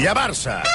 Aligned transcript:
Llevar-se. 0.00 0.69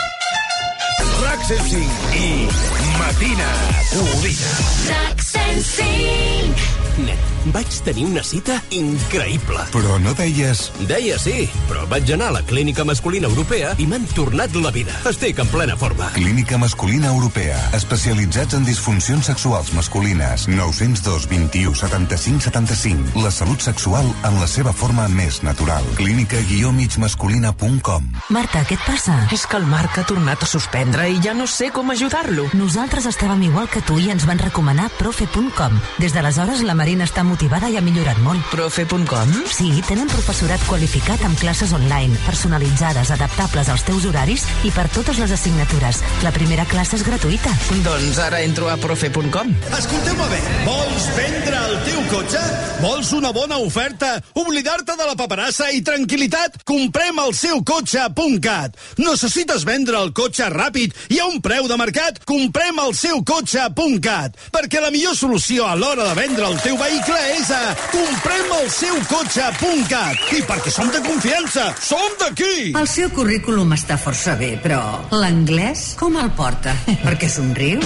Vaig 7.54 7.68
tenir 7.86 8.06
una 8.08 8.24
cita 8.24 8.62
increïble. 8.74 9.66
Però 9.74 9.98
no 10.02 10.14
deies... 10.18 10.72
Deia 10.90 11.18
sí, 11.22 11.50
però 11.70 11.86
vaig 11.90 12.10
anar 12.16 12.28
a 12.32 12.34
la 12.38 12.44
Clínica 12.48 12.86
Masculina 12.88 13.28
Europea 13.30 13.74
i 13.82 13.86
m'han 13.90 14.06
tornat 14.16 14.56
la 14.58 14.72
vida. 14.76 14.94
Estic 15.10 15.40
en 15.44 15.50
plena 15.52 15.76
forma. 15.78 16.10
Clínica 16.16 16.58
Masculina 16.62 17.08
Europea. 17.14 17.58
Especialitzats 17.78 18.54
en 18.58 18.64
disfuncions 18.68 19.26
sexuals 19.30 19.70
masculines. 19.76 20.48
902 20.48 21.28
21 21.30 21.76
75 21.76 22.42
75. 22.50 23.24
La 23.24 23.32
salut 23.32 23.62
sexual 23.62 24.06
en 24.24 24.40
la 24.40 24.48
seva 24.48 24.74
forma 24.74 25.08
més 25.12 25.42
natural. 25.44 25.84
Clínica-migmasculina.com 26.00 28.04
Marta, 28.34 28.64
què 28.66 28.76
et 28.78 28.86
passa? 28.86 29.16
És 29.36 29.46
que 29.50 29.58
el 29.60 29.66
Marc 29.70 29.98
ha 30.00 30.06
tornat 30.08 30.44
a 30.44 30.48
suspendre 30.50 31.08
i 31.12 31.20
ja 31.24 31.34
no 31.38 31.48
sé 31.50 31.70
com 31.76 31.90
ajudar-lo. 31.92 32.48
Nosaltres 32.58 33.06
estàvem 33.10 33.42
igual 33.50 33.68
que 33.72 33.84
tu 33.86 33.98
i 34.02 34.10
ens 34.14 34.26
van 34.30 34.40
recomanar 34.42 34.90
profe.com. 35.00 35.74
Des 36.02 36.14
d'aleshores 36.16 36.64
la 36.66 36.76
Marina 36.78 37.04
està 37.08 37.24
motivada 37.36 37.68
i 37.68 37.76
ha 37.76 37.84
millorat 37.84 38.20
molt. 38.24 38.40
Profe.com? 38.54 39.32
Sí, 39.52 39.68
tenen 39.90 40.08
professorat 40.08 40.62
qualificat 40.70 41.20
amb 41.28 41.36
classes 41.40 41.74
online, 41.76 42.16
personalitzades, 42.24 43.12
adaptables 43.12 43.68
als 43.74 43.84
teus 43.84 44.06
horaris 44.08 44.46
i 44.64 44.72
per 44.72 44.86
totes 44.96 45.20
les 45.20 45.34
assignatures. 45.36 46.00
La 46.24 46.32
primera 46.36 46.64
classe 46.70 46.96
és 46.96 47.04
gratuïta. 47.04 47.52
Doncs 47.84 48.22
ara 48.24 48.40
entro 48.46 48.70
a 48.72 48.78
profe.com. 48.80 49.52
Escolteu-me 49.76 50.30
bé, 50.32 50.40
vols 50.64 51.10
vendre 51.18 51.60
el 51.66 51.76
teu 51.90 52.06
cotxe? 52.14 52.44
Vols 52.80 53.12
una 53.18 53.34
bona 53.36 53.60
oferta? 53.60 54.14
Oblidar-te 54.40 54.96
de 54.96 55.10
la 55.10 55.18
paperassa 55.20 55.68
i 55.76 55.84
tranquil·litat? 55.84 56.62
Comprem 56.64 57.20
el 57.26 57.36
seu 57.36 57.64
cotxe.cat. 57.68 58.80
Necessites 59.02 59.68
vendre 59.68 60.00
el 60.00 60.14
cotxe 60.16 60.48
ràpid 60.54 60.96
i 61.12 61.20
a 61.20 61.28
un 61.28 61.42
preu 61.44 61.68
de 61.68 61.80
mercat? 61.82 62.24
Comprem 62.24 62.80
el 62.86 62.96
seu 62.96 63.26
cotxe.cat. 63.28 64.40
Perquè 64.56 64.84
la 64.84 64.94
millor 64.96 65.18
solució 65.20 65.68
a 65.68 65.76
l'hora 65.76 66.08
de 66.14 66.18
vendre 66.22 66.48
el 66.48 66.60
teu 66.64 66.80
vehicle 66.80 67.25
és 67.34 67.50
a 67.54 67.62
comprem 67.92 68.52
el 68.60 68.70
seu 68.74 68.96
cotxe.cat. 69.10 70.26
I 70.36 70.42
perquè 70.46 70.74
som 70.74 70.92
de 70.94 71.02
confiança, 71.06 71.68
som 71.82 72.20
d'aquí! 72.22 72.72
El 72.78 72.88
seu 72.92 73.10
currículum 73.16 73.74
està 73.76 73.98
força 74.02 74.36
bé, 74.40 74.56
però 74.62 74.82
l'anglès 75.16 75.94
com 76.00 76.18
el 76.22 76.32
porta? 76.38 76.76
Perquè 77.06 77.30
somriu? 77.32 77.82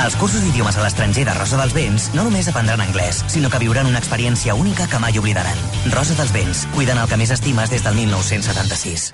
Als 0.00 0.14
cursos 0.16 0.40
d'idiomes 0.44 0.76
a 0.78 0.84
l'estranger 0.84 1.26
de 1.26 1.34
Rosa 1.36 1.58
dels 1.60 1.74
Vents 1.76 2.10
no 2.14 2.24
només 2.24 2.48
aprendran 2.48 2.80
anglès, 2.80 3.24
sinó 3.28 3.50
que 3.50 3.60
viuran 3.60 3.90
una 3.90 4.00
experiència 4.00 4.54
única 4.54 4.86
que 4.88 5.02
mai 5.02 5.18
oblidaran. 5.18 5.58
Rosa 5.92 6.16
dels 6.16 6.32
Vents, 6.32 6.66
cuiden 6.76 6.98
el 7.02 7.10
que 7.10 7.18
més 7.20 7.34
estimes 7.34 7.70
des 7.74 7.84
del 7.84 7.98
1976. 7.98 9.12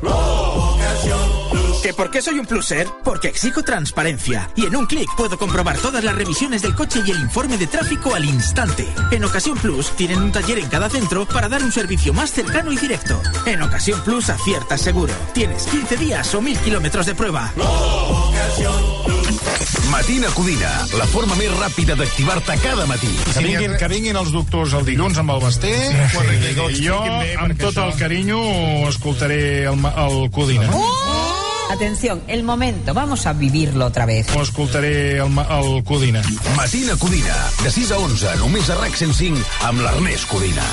¿Que 1.82 1.94
por 1.94 2.10
qué 2.10 2.20
soy 2.20 2.38
un 2.40 2.46
pluser? 2.46 2.88
Porque 3.04 3.28
exijo 3.28 3.62
transparencia. 3.62 4.50
Y 4.56 4.66
en 4.66 4.74
un 4.74 4.86
clic 4.86 5.08
puedo 5.16 5.38
comprobar 5.38 5.78
todas 5.78 6.02
las 6.02 6.16
revisiones 6.16 6.62
del 6.62 6.74
coche 6.74 7.00
y 7.06 7.12
el 7.12 7.20
informe 7.20 7.56
de 7.58 7.68
tráfico 7.68 8.12
al 8.14 8.24
instante. 8.24 8.88
En 9.12 9.22
Ocasión 9.46 9.62
Plus 9.62 9.90
tienen 9.96 10.18
un 10.22 10.32
taller 10.32 10.58
en 10.58 10.68
cada 10.68 10.90
centro 10.90 11.24
para 11.24 11.48
dar 11.48 11.62
un 11.62 11.70
servicio 11.70 12.12
más 12.12 12.32
cercano 12.32 12.72
y 12.72 12.76
directo. 12.76 13.22
En 13.46 13.62
Ocasión 13.62 14.00
Plus 14.02 14.28
aciertas 14.28 14.80
seguro. 14.80 15.14
Tienes 15.34 15.66
15 15.66 15.96
días 15.98 16.34
o 16.34 16.40
1000 16.42 16.58
kilómetros 16.58 17.06
de 17.06 17.14
prueba. 17.14 17.52
Matina 19.88 20.26
Codina, 20.34 20.72
la 20.98 21.06
forma 21.06 21.36
més 21.38 21.52
ràpida 21.54 21.94
d'activar-te 21.94 22.58
cada 22.58 22.88
matí. 22.90 23.06
Que 23.36 23.44
vinguin, 23.46 23.76
que 23.78 23.88
vinguin 23.94 24.18
els 24.18 24.32
doctors 24.34 24.74
el 24.74 24.82
dilluns 24.84 25.22
amb 25.22 25.30
el 25.36 25.40
Basté. 25.46 25.72
Que 26.10 26.60
ho 26.60 26.68
I 26.70 26.82
jo, 26.82 26.98
amb 27.38 27.54
tot 27.54 27.70
això- 27.70 27.86
el 27.86 27.94
carinyo, 28.02 28.42
escoltaré 28.90 29.68
el, 29.70 29.78
el 29.78 30.30
Codina. 30.34 30.66
Atención, 31.70 32.22
el 32.28 32.42
momento, 32.42 32.94
vamos 32.94 33.26
a 33.26 33.32
vivirlo 33.32 33.86
otra 33.86 34.06
vez. 34.06 34.28
O 34.34 34.42
escoltaré 34.42 35.18
el, 35.18 35.28
ma- 35.30 35.46
el 35.60 35.82
Codina. 35.84 36.22
Matina 36.56 36.96
Codina, 36.96 37.34
de 37.62 37.70
6 37.70 37.90
a 37.92 37.98
11, 37.98 38.36
només 38.38 38.70
a 38.70 38.76
RAC 38.78 38.94
105, 38.96 39.42
amb 39.66 39.82
l'Ernest 39.82 40.28
Codina. 40.30 40.64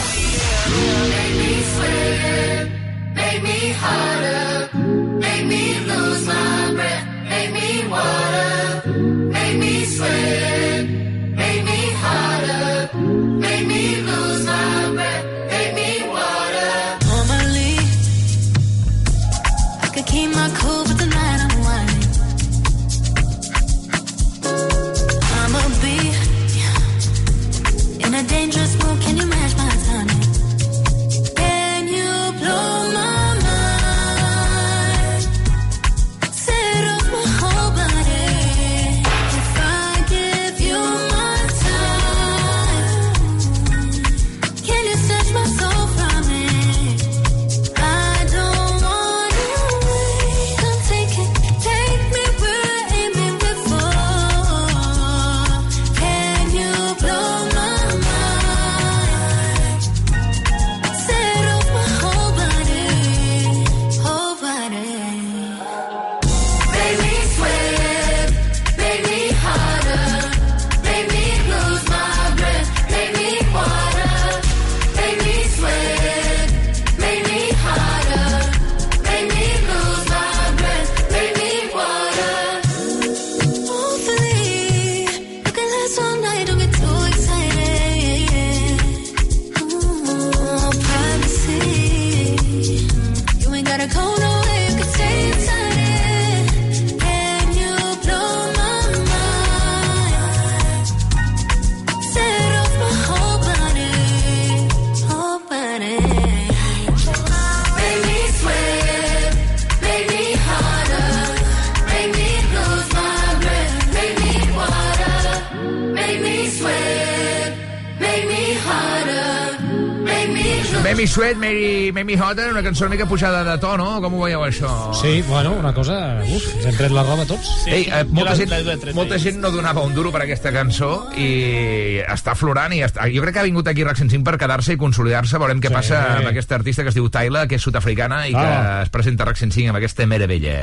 Me 121.04 121.08
Sweat, 121.08 121.36
Make 121.36 122.06
Me 122.06 122.16
Hotter, 122.16 122.50
una 122.50 122.64
cançó 122.64 122.86
una 122.86 122.92
mica 122.96 123.06
pujada 123.06 123.44
de 123.44 123.58
to, 123.60 123.74
no? 123.76 124.00
Com 124.00 124.14
ho 124.16 124.22
veieu, 124.24 124.40
això? 124.46 124.70
Sí, 124.96 125.22
bueno, 125.28 125.52
una 125.60 125.74
cosa... 125.76 125.98
Uf, 126.24 126.46
ens 126.56 126.68
hem 126.70 126.78
tret 126.78 126.94
la 126.96 127.04
roba 127.04 127.26
tots. 127.28 127.50
Ei, 127.68 127.90
eh, 127.92 128.06
molta, 128.08 128.38
gent, 128.40 128.54
tret 128.80 128.96
molta 128.96 129.18
gent 129.20 129.42
no 129.44 129.52
donava 129.52 129.84
un 129.84 129.92
duro 129.92 130.14
per 130.16 130.22
aquesta 130.24 130.54
cançó 130.56 131.10
i 131.20 131.98
està 132.08 132.38
florant 132.40 132.72
i 132.78 132.80
està... 132.88 133.10
jo 133.12 133.20
crec 133.26 133.36
que 133.36 133.42
ha 133.44 133.48
vingut 133.50 133.68
aquí 133.68 133.84
Rack 133.84 134.00
105 134.00 134.24
per 134.30 134.38
quedar-se 134.46 134.78
i 134.78 134.80
consolidar-se 134.80 135.42
veurem 135.44 135.60
què 135.60 135.74
Sí. 135.74 135.76
passa 135.76 136.00
amb 136.22 136.30
aquesta 136.32 136.56
artista 136.56 136.88
que 136.88 136.94
es 136.94 137.00
diu 137.02 137.10
Tyla 137.12 137.44
que 137.52 137.60
és 137.60 137.68
sud-africana 137.68 138.22
i 138.30 138.32
que 138.32 138.48
Ah. 138.48 138.82
es 138.88 138.90
presenta 138.96 139.28
a 139.28 139.34
Rack 139.34 139.44
105 139.44 139.74
amb 139.76 139.82
aquesta 139.84 140.08
meravella 140.08 140.62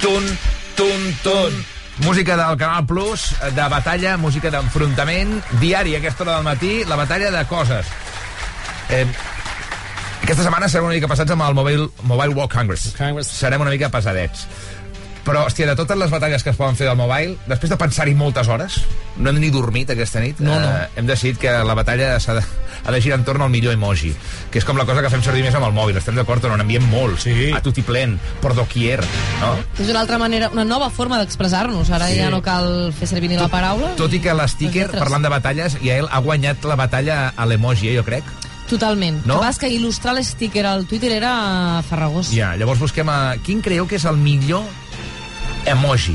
Tun, 0.00 0.24
tun, 0.80 1.10
tun 1.22 1.60
Música 2.06 2.38
del 2.40 2.56
Canal 2.56 2.86
Plus, 2.88 3.34
de 3.54 3.68
batalla, 3.68 4.16
música 4.16 4.48
d'enfrontament, 4.48 5.42
diari 5.60 5.92
a 5.94 5.98
aquesta 6.00 6.22
hora 6.24 6.36
del 6.38 6.46
matí, 6.46 6.70
la 6.88 6.96
batalla 6.96 7.28
de 7.30 7.42
coses. 7.44 7.84
Eh, 8.90 9.06
aquesta 10.24 10.42
setmana 10.44 10.68
serem 10.68 10.86
una 10.88 10.96
mica 10.98 11.08
passats 11.10 11.30
amb 11.34 11.46
el 11.46 11.54
Mobile, 11.58 11.88
Mobile 12.02 12.34
World 12.34 12.52
Congress. 12.52 12.90
Congress. 12.98 13.30
Serem 13.40 13.62
una 13.62 13.70
mica 13.72 13.88
pesadets. 13.92 14.46
Però, 15.20 15.42
hòstia, 15.44 15.66
de 15.68 15.74
totes 15.76 15.98
les 16.00 16.08
batalles 16.10 16.42
que 16.42 16.48
es 16.50 16.56
poden 16.56 16.78
fer 16.78 16.86
del 16.88 16.96
mobile, 16.96 17.34
després 17.46 17.68
de 17.70 17.76
pensar-hi 17.78 18.14
moltes 18.16 18.48
hores, 18.48 18.78
no 19.20 19.28
hem 19.28 19.36
ni 19.38 19.50
dormit 19.52 19.90
aquesta 19.92 20.18
nit, 20.24 20.38
No, 20.40 20.54
no. 20.58 20.70
Eh, 20.78 20.86
hem 20.96 21.06
decidit 21.06 21.36
que 21.38 21.52
la 21.52 21.74
batalla 21.76 22.14
s'ha 22.18 22.38
de, 22.38 22.44
ha 22.86 22.90
de 22.94 23.00
girar 23.04 23.18
entorn 23.20 23.44
al 23.44 23.50
millor 23.52 23.76
emoji, 23.76 24.14
que 24.50 24.58
és 24.58 24.64
com 24.64 24.80
la 24.80 24.86
cosa 24.88 25.04
que 25.04 25.10
fem 25.12 25.22
servir 25.22 25.44
més 25.44 25.54
amb 25.54 25.68
el 25.68 25.76
mòbil. 25.76 26.00
Estem 26.00 26.16
d'acord 26.16 26.48
o 26.48 26.50
no? 26.50 26.56
N'enviem 26.56 26.88
molt. 26.88 27.20
Sí. 27.20 27.50
A 27.52 27.60
tutiplén, 27.60 28.16
per 28.40 28.54
doquier, 28.56 29.04
no? 29.42 29.52
És 29.78 29.92
una 29.92 30.00
altra 30.00 30.18
manera, 30.18 30.48
una 30.56 30.64
nova 30.64 30.88
forma 30.90 31.20
d'expressar-nos. 31.20 31.92
Ara 31.92 32.08
Sí. 32.08 32.16
ja 32.18 32.30
no 32.32 32.40
cal 32.42 32.94
fer 32.98 33.06
servir 33.12 33.28
ni 33.28 33.36
la 33.36 33.48
paraula. 33.52 33.92
Tot 34.00 34.16
i 34.16 34.22
que 34.24 34.32
l'sticker, 34.34 34.88
parlant 34.96 35.22
de 35.22 35.28
batalles, 35.36 35.76
i 35.84 35.92
ell 36.00 36.08
ha 36.10 36.18
guanyat 36.24 36.64
la 36.64 36.80
batalla 36.80 37.26
a 37.36 37.44
l'emoji, 37.46 37.92
eh, 37.92 37.98
jo 38.00 38.08
crec. 38.08 38.24
Totalment. 38.70 39.24
No? 39.26 39.40
El 39.42 39.56
que 39.58 39.68
il·lustrar 39.68 40.14
l'sticker 40.14 40.62
al 40.68 40.86
Twitter 40.86 41.10
era 41.16 41.82
farragós. 41.88 42.30
Ja, 42.30 42.54
llavors 42.56 42.78
busquem 42.78 43.08
a... 43.10 43.36
Quin 43.42 43.64
creieu 43.64 43.88
que 43.90 43.98
és 43.98 44.06
el 44.06 44.20
millor 44.20 44.62
emoji? 45.66 46.14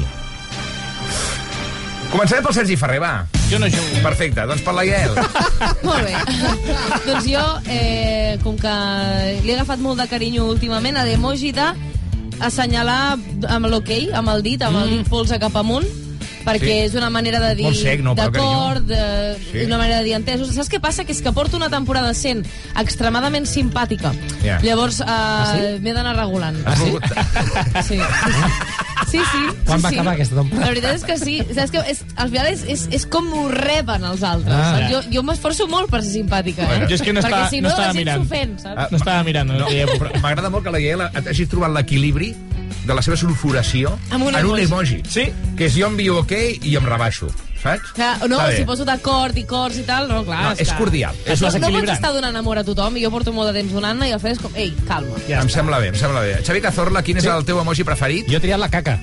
Començarem 2.14 2.46
pel 2.46 2.56
Sergi 2.56 2.78
Ferrer, 2.80 3.02
va. 3.04 3.26
Jo 3.50 3.60
no 3.60 3.68
jugo. 3.68 4.00
Perfecte, 4.06 4.46
doncs 4.48 4.64
per 4.64 4.76
la 4.78 4.86
Yael. 4.88 5.18
Molt 5.88 6.08
bé. 6.08 6.16
doncs 7.10 7.28
jo, 7.28 7.44
eh, 7.68 8.40
com 8.46 8.56
que 8.62 8.76
li 9.44 9.52
he 9.52 9.58
agafat 9.58 9.84
molt 9.84 10.00
de 10.00 10.08
carinyo 10.08 10.48
últimament, 10.48 10.96
a 10.96 11.04
l'emoji 11.04 11.52
de 11.58 11.68
assenyalar 12.46 13.18
amb 13.52 13.70
l'ok, 13.72 13.92
amb 14.16 14.32
el 14.32 14.48
dit, 14.48 14.64
amb 14.64 14.80
el 14.80 14.96
dit 14.96 15.12
polze 15.12 15.40
cap 15.44 15.60
amunt, 15.60 15.88
perquè 16.46 16.60
Sí. 16.66 16.86
és 16.86 16.94
una 16.96 17.10
manera 17.10 17.40
de 17.40 17.56
dir 17.56 17.74
sec, 17.76 18.02
no, 18.02 18.14
d'acord, 18.16 18.86
de, 18.86 19.36
Sí. 19.52 19.66
una 19.66 19.78
manera 19.78 19.98
de 20.00 20.04
dir 20.06 20.14
entesos. 20.14 20.54
Saps 20.56 20.70
què 20.70 20.80
passa? 20.80 21.04
Que 21.06 21.12
és 21.12 21.22
que 21.22 21.32
porto 21.34 21.58
una 21.58 21.70
temporada 21.70 22.14
sent 22.14 22.46
extremadament 22.80 23.46
simpàtica. 23.46 24.14
Ja. 24.44 24.60
Llavors, 24.62 25.02
eh, 25.02 25.06
Ah, 25.08 25.56
sí? 25.58 25.80
m'he 25.82 25.94
d'anar 25.94 26.16
regulant. 26.16 26.56
Has 26.68 26.80
sí? 26.80 26.92
Sí, 27.84 27.98
sí, 27.98 28.00
sí. 29.12 29.20
sí 29.22 29.28
Quan 29.66 29.80
sí, 29.80 29.84
va 29.84 29.90
sí. 29.90 29.96
acabar 29.96 30.14
aquesta 30.14 30.36
temporada? 30.36 30.66
La 30.66 30.72
veritat 30.74 30.96
és 30.96 31.04
que 31.04 31.18
sí. 31.18 31.42
Saps 31.54 31.72
que 31.72 31.80
és, 31.92 32.04
al 32.16 32.30
final 32.30 32.48
és, 32.48 32.64
és, 32.68 32.88
és 32.92 33.06
com 33.06 33.28
ho 33.34 33.48
reben 33.50 34.04
els 34.04 34.24
altres. 34.24 34.54
Ah. 34.56 34.80
saps? 34.80 34.92
jo 34.92 35.02
jo 35.12 35.24
m'esforço 35.24 35.68
molt 35.68 35.90
per 35.90 36.02
ser 36.04 36.14
simpàtica. 36.22 36.64
Eh? 36.64 36.86
Jo 36.90 36.96
és 36.96 37.02
que 37.02 37.14
no 37.14 37.22
Perquè 37.22 37.26
estava- 37.34 37.50
si 37.50 37.62
no 37.62 37.70
no, 37.70 37.74
estava 37.76 37.88
la 37.88 37.94
gent 37.94 38.06
mirant. 38.06 38.24
s'ofèn, 38.24 38.58
saps? 38.60 38.78
Ah, 38.78 38.88
No 38.92 38.98
estava 38.98 39.24
mirant, 39.24 39.50
no, 39.50 39.60
No, 39.60 40.20
M'agrada 40.22 40.50
molt 40.50 40.64
que 40.64 40.72
la 40.72 40.80
Yael 40.80 41.02
hagi 41.02 41.46
trobat 41.48 41.72
l'equilibri 41.72 42.36
de 42.86 42.94
la 42.94 43.02
seva 43.02 43.16
sulfuració 43.18 43.98
Amb 44.12 44.26
un 44.26 44.36
en 44.36 44.46
un 44.46 44.60
emoji. 44.60 44.64
emoji. 44.66 45.02
Sí? 45.10 45.32
Que 45.58 45.66
és 45.68 45.76
jo 45.78 45.88
envio 45.88 46.20
ok 46.20 46.32
i 46.64 46.76
em 46.76 46.86
rebaixo, 46.86 47.28
saps? 47.64 47.92
Clar, 47.96 48.28
no, 48.28 48.40
Està 48.40 48.58
si 48.58 48.66
poso 48.66 48.86
d'acord 48.86 49.38
i 49.38 49.44
cors 49.46 49.78
i 49.78 49.84
tal, 49.84 50.08
no, 50.08 50.24
clar. 50.26 50.44
No, 50.44 50.52
és 50.58 50.70
que- 50.70 50.78
cordial. 50.78 51.16
És 51.26 51.42
no, 51.42 51.50
no 51.50 51.70
pots 51.80 51.92
estar 51.92 52.14
donant 52.14 52.36
amor 52.36 52.58
a 52.60 52.64
tothom, 52.64 52.98
i 52.98 53.04
jo 53.04 53.10
porto 53.12 53.34
molt 53.34 53.52
de 53.54 53.60
temps 53.62 53.74
donant-ne, 53.74 54.10
i 54.10 54.12
al 54.12 54.20
final 54.20 54.34
és 54.36 54.42
com, 54.42 54.52
ei, 54.56 54.76
calma. 54.88 55.16
Ja 55.28 55.42
em 55.42 55.50
sembla 55.50 55.80
bé, 55.80 55.88
em 55.88 55.96
sembla 55.96 56.22
bé. 56.22 56.42
Xavi 56.46 56.62
Cazorla, 56.62 57.02
quin 57.04 57.18
és 57.18 57.24
Sí. 57.24 57.30
el 57.30 57.46
teu 57.46 57.60
emoji 57.60 57.84
preferit? 57.84 58.28
Jo 58.30 58.38
he 58.38 58.40
triat 58.42 58.60
la 58.60 58.70
caca. 58.70 59.00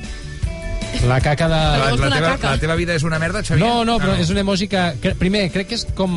La 1.09 1.21
caca 1.21 1.49
de... 1.49 1.55
La, 1.56 1.91
la, 1.97 2.09
teva, 2.15 2.33
la 2.43 2.59
teva 2.61 2.75
vida 2.79 2.94
és 2.94 3.03
una 3.03 3.19
merda, 3.19 3.41
Xavier? 3.43 3.65
No, 3.67 3.85
no, 3.85 3.97
però 3.99 4.12
Ah, 4.15 4.21
és 4.23 4.29
un 4.31 4.39
emoji 4.39 4.69
que, 4.71 4.81
que... 5.03 5.15
Primer, 5.19 5.47
crec 5.50 5.71
que 5.73 5.77
és 5.79 5.87
com 5.99 6.12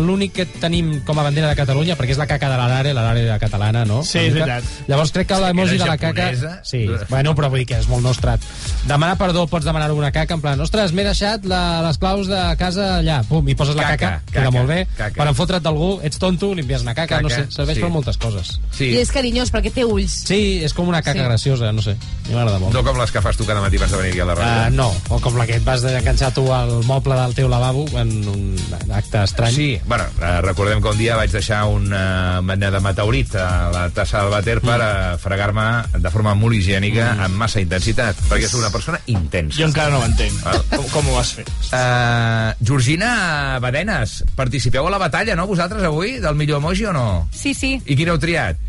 l'únic 0.00 0.32
que 0.38 0.46
tenim 0.62 0.92
com 1.04 1.18
a 1.18 1.24
bandera 1.26 1.50
de 1.50 1.56
Catalunya, 1.58 1.96
perquè 1.98 2.14
és 2.14 2.20
la 2.20 2.26
caca 2.30 2.48
de 2.48 2.56
l'Arare, 2.56 2.94
l'Arare 2.96 3.36
catalana, 3.42 3.82
no? 3.88 4.00
Sí, 4.06 4.20
és 4.22 4.32
veritat. 4.36 4.64
Llavors 4.88 5.12
crec 5.12 5.28
que 5.28 5.40
l'emoji 5.42 5.76
de 5.82 5.88
la 5.90 5.96
caca... 6.00 6.28
Sí, 6.64 6.84
bueno, 7.10 7.34
però 7.36 7.50
vull 7.52 7.60
dir 7.64 7.66
que 7.74 7.80
és 7.82 7.88
molt 7.90 8.06
nostrat. 8.06 8.40
Demanar 8.88 9.18
perdó, 9.20 9.44
pots 9.50 9.66
demanar 9.68 9.90
una 9.92 10.12
caca, 10.14 10.38
en 10.38 10.44
plan, 10.44 10.60
ostres, 10.64 10.94
m'he 10.96 11.04
deixat 11.06 11.44
la, 11.50 11.82
les 11.88 11.98
claus 12.00 12.30
de 12.30 12.40
casa 12.62 12.88
allà, 13.02 13.20
pum, 13.28 13.46
i 13.52 13.56
poses 13.58 13.76
la 13.76 13.82
Caca, 13.92 13.98
caca, 13.98 14.22
caca, 14.24 14.38
queda 14.38 14.54
molt 14.54 14.70
bé. 14.70 14.80
caca. 14.96 15.18
Per 15.18 15.28
enfotre't 15.34 15.62
d'algú, 15.66 15.90
ets 16.06 16.18
tonto, 16.22 16.52
li 16.54 16.62
envies 16.64 16.86
una 16.86 16.94
caca, 16.96 17.18
Caca, 17.18 17.26
no 17.26 17.30
sé, 17.34 17.44
serveix 17.52 17.76
sí. 17.80 17.84
per 17.84 17.90
moltes 17.92 18.16
coses. 18.22 18.54
Sí. 18.72 18.92
I 18.94 19.02
és 19.02 19.10
carinyós, 19.12 19.50
perquè 19.52 19.72
té 19.74 19.84
ulls. 19.84 20.22
Sí, 20.30 20.40
és 20.64 20.72
com 20.72 20.88
una 20.88 21.02
caca 21.02 21.18
Sí. 21.20 21.26
graciosa, 21.26 21.72
no 21.74 21.82
sé, 21.84 21.96
m'agrada 22.30 22.58
molt. 22.62 22.72
No 22.74 22.82
com 22.86 22.96
les 23.02 23.10
que 23.12 23.20
fas 23.20 23.36
tu 23.36 23.44
cada 23.48 23.60
matí 23.60 23.76
abans 23.76 23.92
de 23.92 23.98
venir 24.12 24.20
aquí 24.20 24.20
a 24.20 24.24
la 24.24 24.34
ràdio. 24.36 24.72
Uh, 24.72 24.76
no, 24.76 24.88
o 25.08 25.18
com 25.20 25.36
la 25.38 25.46
que 25.48 25.56
et 25.56 25.64
vas 25.64 25.82
enganxar 25.84 26.32
tu 26.34 26.44
al 26.52 26.82
moble 26.84 27.16
del 27.16 27.34
teu 27.34 27.48
lavabo 27.48 27.84
en 27.98 28.12
un 28.28 28.56
acte 28.92 29.22
estrany. 29.22 29.54
Sí, 29.54 29.80
bueno, 29.86 30.04
eh, 30.20 30.40
recordem 30.44 30.82
que 30.82 30.88
un 30.88 30.98
dia 30.98 31.16
vaig 31.16 31.32
deixar 31.32 31.64
una 31.66 32.40
mena 32.42 32.70
de 32.70 32.80
meteorit 32.80 33.34
a 33.36 33.70
la 33.72 33.86
tassa 33.90 34.22
del 34.22 34.32
vàter 34.32 34.58
per 34.64 34.78
eh, 34.80 35.16
fregar-me 35.22 35.66
de 35.98 36.12
forma 36.12 36.34
molt 36.38 36.56
higiènica 36.56 37.12
amb 37.26 37.38
massa 37.40 37.62
intensitat, 37.62 38.18
perquè 38.28 38.48
soc 38.48 38.62
una 38.62 38.72
persona 38.74 39.00
intensa. 39.06 39.58
Jo 39.58 39.70
encara 39.70 39.92
no 39.94 40.02
ho 40.02 40.08
entenc. 40.08 40.42
Val. 40.44 40.62
Com, 40.72 40.88
com 40.92 41.10
ho 41.12 41.18
vas 41.18 41.32
fer? 41.38 41.46
Uh, 41.72 42.52
Georgina 42.60 43.58
Badenes, 43.62 44.22
participeu 44.36 44.86
a 44.86 44.92
la 44.92 45.00
batalla, 45.00 45.36
no, 45.38 45.48
vosaltres, 45.50 45.84
avui, 45.88 46.18
del 46.22 46.38
millor 46.38 46.62
emoji 46.62 46.88
o 46.90 46.96
no? 46.96 47.06
Sí, 47.32 47.54
sí. 47.54 47.76
I 47.86 47.98
quin 47.98 48.12
heu 48.12 48.20
triat? 48.20 48.60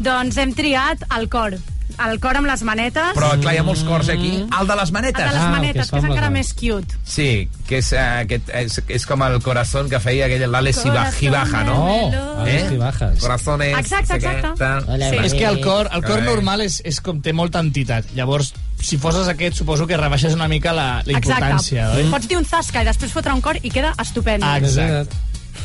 Doncs 0.00 0.36
hem 0.40 0.52
triat 0.56 1.04
el 1.16 1.28
cor. 1.32 1.56
El 1.96 2.18
cor 2.20 2.36
amb 2.36 2.48
les 2.50 2.62
manetes. 2.66 3.14
Però, 3.16 3.30
clar, 3.40 3.54
hi 3.54 3.60
ha 3.60 3.64
molts 3.64 3.82
cors 3.86 4.08
eh, 4.10 4.16
aquí. 4.18 4.32
El 4.44 4.66
de 4.68 4.76
les 4.76 4.90
manetes. 4.92 5.22
El 5.22 5.30
de 5.32 5.38
les 5.38 5.50
manetes, 5.54 5.90
que 5.90 6.00
és 6.02 6.08
encara 6.10 6.28
més 6.34 6.50
cute. 6.52 6.98
Sí, 7.08 7.28
que 7.68 7.78
és, 7.78 7.90
uh, 7.94 8.02
aquest, 8.24 8.50
és, 8.60 8.78
és 8.98 9.06
com 9.08 9.22
el 9.24 9.38
corazón 9.44 9.88
que 9.88 10.00
feia 10.02 10.26
aquell 10.26 10.44
l'Alex 10.50 10.82
Gibaja, 11.18 11.62
no? 11.64 11.76
Oh, 11.86 12.40
Alex 12.42 12.68
Gibajas. 12.70 13.18
Corazones... 13.20 13.78
Exacte, 13.78 14.18
exacte. 14.18 14.52
tal. 14.58 14.84
Sí. 14.84 15.20
És 15.24 15.34
que 15.34 15.46
el 15.48 15.60
cor, 15.64 15.88
el 15.92 16.04
cor 16.04 16.18
Eh. 16.20 16.26
normal 16.26 16.60
és, 16.66 16.80
és 16.84 17.00
com 17.00 17.20
té 17.22 17.32
molta 17.32 17.60
entitat. 17.64 18.12
Llavors, 18.14 18.52
si 18.82 18.98
foses 18.98 19.28
aquest, 19.28 19.56
suposo 19.56 19.86
que 19.86 19.96
rebaixes 19.96 20.34
una 20.34 20.48
mica 20.48 20.72
la, 20.76 21.02
la 21.06 21.18
importància, 21.18 21.86
Exacte. 21.86 22.04
oi? 22.04 22.10
Pots 22.10 22.28
dir 22.28 22.36
un 22.36 22.44
zasca 22.44 22.82
i 22.82 22.84
després 22.84 23.12
fotre 23.12 23.32
un 23.32 23.40
cor 23.40 23.56
i 23.62 23.70
queda 23.70 23.94
estupend. 24.02 24.44
Ah, 24.44 24.58
exacte. 24.58 25.16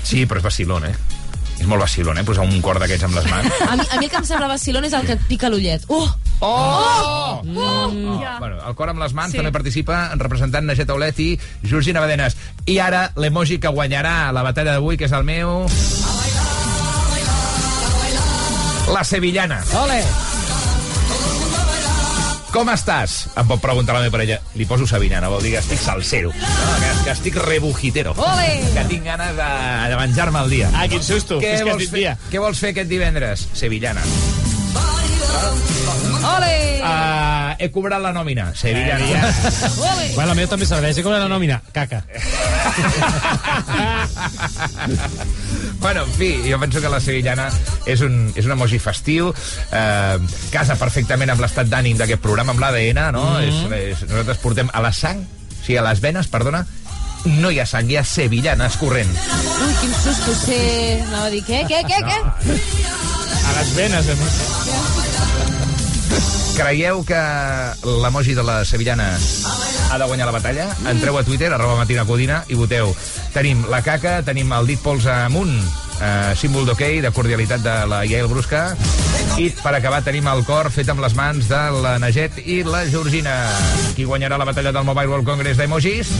Sí, 0.03 0.25
però 0.25 0.37
és 0.39 0.43
vacilón, 0.43 0.85
eh? 0.85 0.95
És 1.61 1.67
molt 1.69 1.83
vacilón, 1.83 2.17
eh? 2.17 2.23
Posar 2.25 2.43
un 2.47 2.57
cor 2.65 2.79
d'aquests 2.81 3.05
amb 3.05 3.15
les 3.19 3.27
mans. 3.29 3.59
A 3.71 3.75
mi, 3.77 3.85
a 3.85 3.99
mi 4.01 4.07
el 4.07 4.11
que 4.11 4.17
em 4.17 4.25
sembla 4.25 4.47
vacilón 4.49 4.87
és 4.87 4.95
el 4.97 5.05
que 5.05 5.13
et 5.13 5.25
pica 5.29 5.49
l'ullet. 5.53 5.85
Uh! 5.87 6.07
Oh! 6.41 6.49
Oh! 6.49 7.41
Oh! 7.45 8.17
Ja. 8.21 8.37
Bueno, 8.41 8.57
el 8.67 8.73
cor 8.79 8.89
amb 8.89 8.99
les 9.03 9.13
mans 9.13 9.31
Sí. 9.35 9.37
també 9.37 9.51
participa 9.53 10.07
en 10.15 10.19
representant 10.23 10.65
Naget 10.65 10.89
Aulet 10.89 11.19
i 11.21 11.29
Georgina 11.61 12.01
Badenes. 12.01 12.35
I 12.65 12.79
ara 12.81 13.11
l'emoji 13.15 13.59
que 13.61 13.69
guanyarà 13.69 14.31
la 14.33 14.41
batalla 14.43 14.73
d'avui, 14.79 14.97
que 14.97 15.05
és 15.05 15.13
el 15.13 15.23
meu... 15.27 15.67
La 18.91 19.03
sevillana. 19.07 19.61
Ole! 19.85 20.01
Com 22.51 22.67
estàs? 22.67 23.13
Em 23.39 23.48
pot 23.48 23.62
preguntar 23.63 23.96
la 23.96 24.01
meva 24.03 24.12
parella. 24.17 24.41
Li 24.60 24.65
poso 24.67 24.84
sevillana, 24.89 25.29
vol 25.31 25.39
dir 25.46 25.53
que 25.55 25.62
estic 25.62 25.79
salsero. 25.79 26.34
No, 26.36 26.74
que, 26.81 26.91
que 27.05 27.13
estic 27.15 27.39
rebujitero. 27.46 28.12
Ole! 28.20 28.50
Que 28.75 28.84
tinc 28.91 29.08
ganes 29.08 29.31
de, 29.39 29.50
de 29.93 30.01
menjar-me 30.01 30.43
el 30.43 30.51
dia. 30.58 30.72
Ah, 30.75 30.88
quin 30.91 31.03
susto. 31.03 31.39
Què 31.39 31.55
És 31.55 31.63
que 31.63 31.72
vols, 31.72 31.88
fer, 31.88 32.03
dia. 32.03 32.17
què 32.34 32.43
vols 32.43 32.60
fer 32.60 32.74
aquest 32.75 32.91
divendres? 32.91 33.48
Sevillana. 33.55 34.03
Ole! 36.21 36.81
Uh, 36.81 37.55
he 37.59 37.69
cobrat 37.73 38.01
la 38.01 38.11
nòmina. 38.13 38.51
Sevillana. 38.55 39.29
Ole! 39.91 40.07
Bueno, 40.15 40.29
la 40.31 40.38
meva 40.38 40.50
també 40.53 40.65
serveix, 40.69 41.01
com 41.03 41.13
la 41.13 41.27
nòmina? 41.31 41.61
Caca. 41.73 42.03
Bueno, 45.81 46.03
en 46.03 46.11
fi, 46.13 46.27
jo 46.45 46.59
penso 46.61 46.79
que 46.81 46.89
la 46.93 47.00
sevillana 47.01 47.47
és 47.89 48.03
un, 48.05 48.27
és 48.38 48.45
un 48.45 48.53
emoji 48.53 48.77
festiu, 48.79 49.31
eh, 49.73 50.17
casa 50.53 50.77
perfectament 50.77 51.33
amb 51.33 51.41
l'estat 51.41 51.71
d'ànim 51.71 51.97
d'aquest 51.97 52.21
programa, 52.21 52.53
amb 52.53 52.61
l'ADN, 52.61 53.01
no? 53.15 53.23
Mm 53.31 53.50
-hmm. 53.50 53.73
és, 53.73 53.95
és, 53.97 54.09
nosaltres 54.09 54.38
portem 54.38 54.69
a 54.71 54.81
la 54.81 54.93
sang, 54.93 55.25
o 55.25 55.65
sigui, 55.65 55.77
a 55.77 55.88
les 55.89 56.01
venes, 56.01 56.27
perdona, 56.27 56.65
no 57.25 57.51
hi 57.51 57.59
ha 57.61 57.65
sang, 57.69 57.89
hi 57.89 57.97
ha 57.99 58.03
sevillana 58.07 58.67
escorrent. 58.71 59.11
Ui, 59.11 59.73
quin 59.81 59.93
susto, 59.93 60.33
sé... 60.37 60.59
Anava 61.07 61.27
a 61.27 61.33
dir, 61.33 61.43
què, 61.45 61.63
què, 61.69 61.81
què, 61.87 61.99
què? 62.07 62.17
A 63.41 63.55
les 63.59 63.73
venes, 63.77 64.09
a 64.09 64.15
més. 64.21 64.39
Creieu 66.57 67.03
que 67.07 67.21
l'emoji 68.03 68.33
de 68.37 68.43
la 68.45 68.61
sevillana 68.67 69.07
ha 69.91 69.97
de 69.97 70.07
guanyar 70.07 70.27
la 70.27 70.35
batalla? 70.35 70.67
Entreu 70.91 71.17
a 71.17 71.23
Twitter, 71.23 71.51
arroba 71.53 71.77
Matina 71.79 72.05
Codina, 72.05 72.41
i 72.49 72.57
voteu. 72.59 72.95
Tenim 73.35 73.63
la 73.71 73.81
caca, 73.85 74.19
tenim 74.27 74.51
el 74.57 74.67
dit 74.69 74.81
pols 74.83 75.07
amunt, 75.11 75.55
eh, 76.01 76.34
símbol 76.36 76.65
d'hoquei, 76.65 76.98
okay, 76.98 77.05
de 77.05 77.12
cordialitat 77.15 77.63
de 77.63 77.75
la 77.89 78.01
Yael 78.10 78.29
Brusca. 78.31 78.72
I 79.39 79.50
per 79.62 79.75
acabar 79.77 80.01
tenim 80.03 80.27
el 80.27 80.43
cor 80.48 80.72
fet 80.74 80.89
amb 80.91 81.03
les 81.03 81.15
mans 81.15 81.48
de 81.50 81.62
la 81.84 81.98
Naget 82.01 82.41
i 82.43 82.62
la 82.67 82.84
Georgina. 82.89 83.36
Qui 83.96 84.08
guanyarà 84.10 84.39
la 84.41 84.48
batalla 84.50 84.74
del 84.75 84.88
Mobile 84.88 85.13
World 85.13 85.27
Congress 85.27 85.62
d'emojis? 85.62 86.12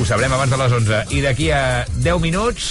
Ho 0.00 0.06
sabrem 0.08 0.32
abans 0.32 0.52
de 0.52 0.58
les 0.60 0.74
11. 0.80 1.04
I 1.16 1.22
d'aquí 1.24 1.50
a 1.54 1.84
10 2.00 2.20
minuts, 2.24 2.70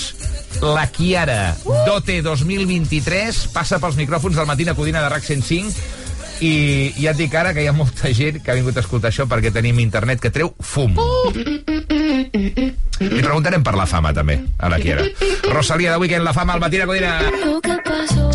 la 0.62 0.88
Kiara, 0.92 1.56
uh! 1.64 1.80
DOTE 1.88 2.22
2023, 2.26 3.48
passa 3.54 3.80
pels 3.80 4.00
micròfons 4.00 4.38
del 4.38 4.50
matí 4.50 4.68
a 4.68 4.76
Codina 4.78 5.04
de 5.06 5.14
RAC 5.14 5.26
105 5.26 5.99
i 6.39 6.93
ja 6.96 7.12
et 7.12 7.19
dic 7.19 7.34
ara 7.36 7.51
que 7.55 7.63
hi 7.63 7.67
ha 7.67 7.75
molta 7.75 8.13
gent 8.15 8.39
que 8.43 8.51
ha 8.51 8.55
vingut 8.55 8.77
a 8.77 8.84
escoltar 8.84 9.12
això 9.12 9.25
perquè 9.27 9.51
tenim 9.51 9.79
internet 9.84 10.22
que 10.24 10.31
treu 10.31 10.53
fum. 10.60 10.96
Uh! 10.96 11.34
I 13.00 13.22
preguntarem 13.24 13.63
per 13.63 13.75
la 13.79 13.88
fama, 13.88 14.13
també, 14.15 14.39
a 14.60 14.72
la 14.72 14.79
Quiera. 14.79 15.05
Rosalia 15.51 15.93
de 15.93 16.00
Weekend, 16.03 16.24
la 16.24 16.36
fama 16.36 16.55
al 16.55 16.63
matí 16.63 16.77
de 16.77 16.88
Codina. 16.88 17.19
Lo 17.43 17.60
que 17.62 17.77
pasó 17.86 18.29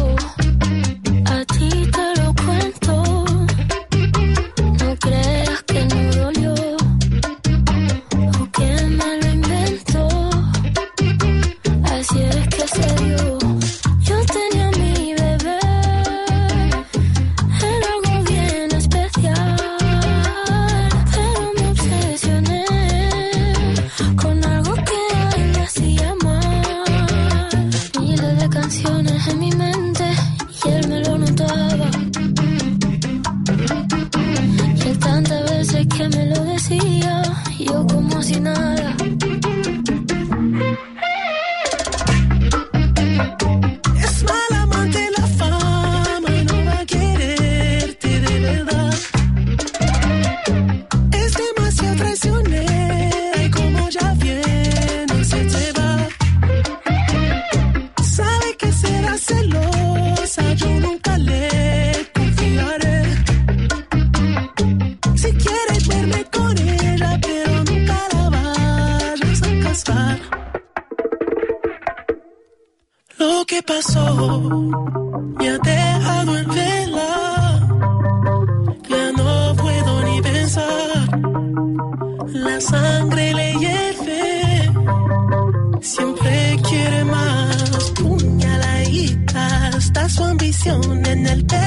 en 90.67 91.27
el. 91.27 91.64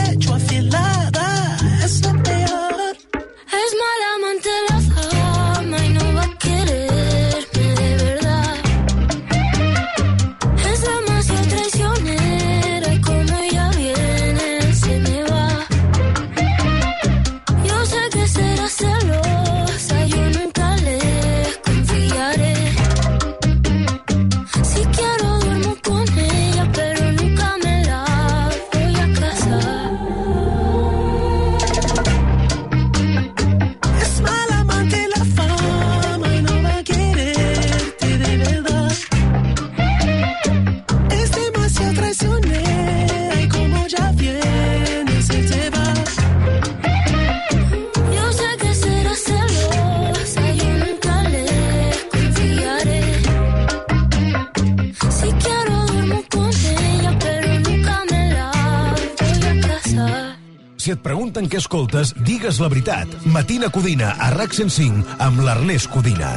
que 61.58 61.64
escoltes, 61.64 62.14
digues 62.22 62.60
la 62.62 62.68
veritat. 62.70 63.08
Matina 63.26 63.70
Codina, 63.74 64.12
a 64.22 64.30
RAC 64.36 64.54
105, 64.54 65.18
amb 65.24 65.40
l'Ernest 65.42 65.90
Codina. 65.90 66.30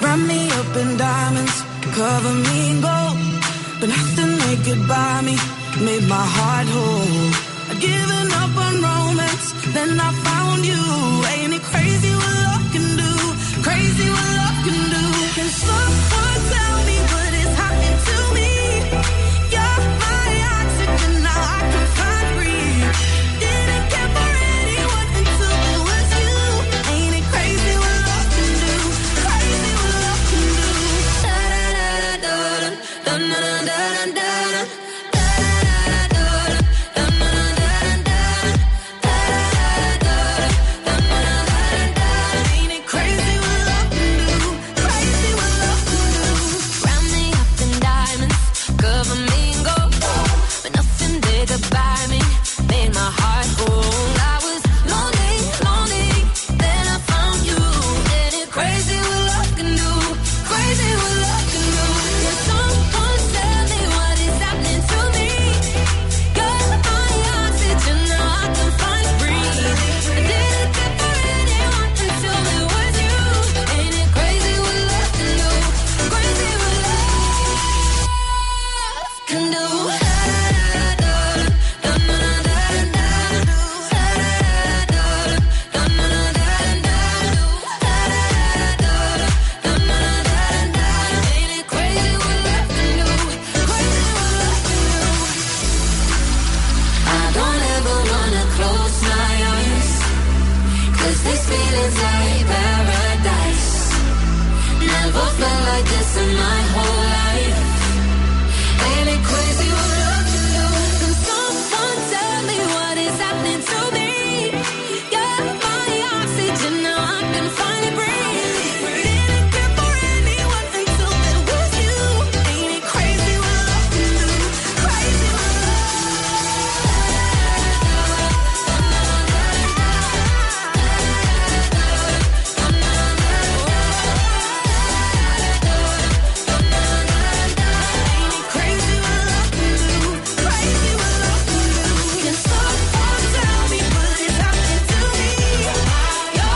Run 0.00 0.26
me 0.26 0.48
up 0.58 0.76
in 0.80 0.96
diamonds, 0.98 1.62
cover 1.94 2.34
me 2.34 2.70
in 2.70 2.80
gold 2.80 3.18
But 3.80 3.88
nothing 3.90 4.32
they 4.42 4.56
could 4.64 4.88
buy 4.88 5.20
me 5.22 5.36
made 5.86 6.08
my 6.08 6.24
heart 6.36 6.66
whole 6.74 7.30
I'd 7.70 7.80
given 7.80 8.28
up 8.42 8.54
on 8.66 8.74
romance, 8.82 9.46
then 9.74 10.00
I 10.00 10.10
found 10.26 10.66
you 10.66 11.19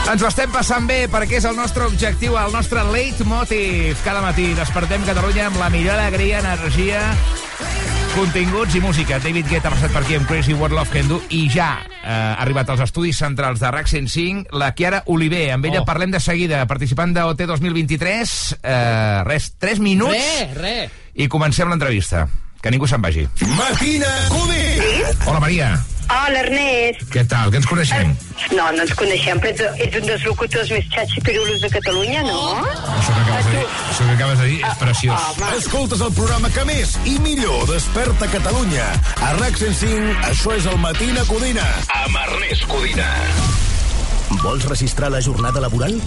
Ens 0.05 0.21
ho 0.21 0.27
estem 0.29 0.51
passant 0.53 0.85
bé 0.87 1.07
perquè 1.11 1.39
és 1.39 1.45
el 1.49 1.55
nostre 1.57 1.87
objectiu, 1.89 2.35
el 2.37 2.51
nostre 2.53 2.83
leitmotiv. 2.93 3.97
Cada 4.05 4.21
matí 4.21 4.51
despertem 4.57 5.01
Catalunya 5.07 5.47
amb 5.49 5.57
la 5.59 5.71
millor 5.73 5.97
alegria, 5.97 6.43
energia, 6.43 7.01
continguts 8.13 8.77
i 8.77 8.81
música. 8.83 9.17
David 9.23 9.49
Guetta 9.49 9.71
ha 9.71 9.73
passat 9.73 9.91
per 9.95 10.03
aquí 10.05 10.15
amb 10.19 10.29
Crazy 10.29 10.53
What 10.55 10.75
Love 10.77 10.93
Can 10.93 11.09
Do 11.09 11.17
i 11.33 11.47
ja 11.51 11.71
eh, 11.81 12.05
ha 12.11 12.37
arribat 12.45 12.69
als 12.71 12.85
estudis 12.85 13.17
centrals 13.19 13.59
de 13.63 13.71
RAC 13.73 13.89
105 13.91 14.53
la 14.61 14.69
Chiara 14.77 15.01
Oliver. 15.11 15.47
Amb 15.57 15.65
ella 15.71 15.81
Oh. 15.81 15.89
parlem 15.89 16.13
de 16.13 16.21
seguida, 16.21 16.61
participant 16.69 17.11
de 17.17 17.25
OT 17.25 17.41
2023. 17.49 18.35
Eh, 18.61 19.23
res, 19.25 19.51
3 19.57 19.81
minuts 19.81 20.15
Re, 20.15 20.53
re. 20.53 20.77
i 21.15 21.27
comencem 21.27 21.67
l'entrevista. 21.69 22.27
Que 22.61 22.71
ningú 22.71 22.87
se'n 22.87 23.01
vagi. 23.01 23.25
Matina 23.57 24.13
Codit! 24.29 25.25
Hola, 25.27 25.39
Maria. 25.41 25.73
Hola, 26.05 26.41
Ernest. 26.43 27.01
Què 27.09 27.23
tal? 27.29 27.49
Que 27.49 27.57
ens 27.61 27.67
coneixem? 27.69 28.11
No, 28.53 28.65
no 28.75 28.83
ens 28.83 28.93
coneixem, 28.97 29.39
però 29.41 29.51
ets, 29.53 29.81
ets 29.87 29.99
un 29.99 30.07
dels 30.09 30.25
locutors 30.27 30.69
més 30.73 30.85
xatxipirulos 30.93 31.63
de 31.63 31.69
Catalunya, 31.73 32.21
no? 32.27 32.39
Això 32.61 33.15
que 33.15 33.23
acabes 33.23 33.47
de 33.47 33.55
dir, 33.55 33.65
això 33.89 34.05
que 34.05 34.15
acabes 34.15 34.41
de 34.43 34.49
dir 34.51 34.59
és 34.69 34.79
preciós. 34.81 35.29
Escoltes 35.57 36.03
el 36.05 36.13
programa 36.17 36.51
que 36.53 36.65
més 36.69 36.95
i 37.09 37.17
millor 37.25 37.65
desperta 37.71 38.29
Catalunya. 38.33 38.85
A 39.17 39.33
RAC 39.39 39.57
105, 39.63 40.17
això 40.29 40.57
és 40.59 40.69
el 40.69 40.77
Matina 40.83 41.25
Codina. 41.29 41.65
Amb 42.03 42.21
Ernest 42.27 42.69
Codina. 42.69 43.09
Vols 44.43 44.65
registrar 44.69 45.09
la 45.13 45.23
jornada 45.25 45.61
laboral? 45.63 45.97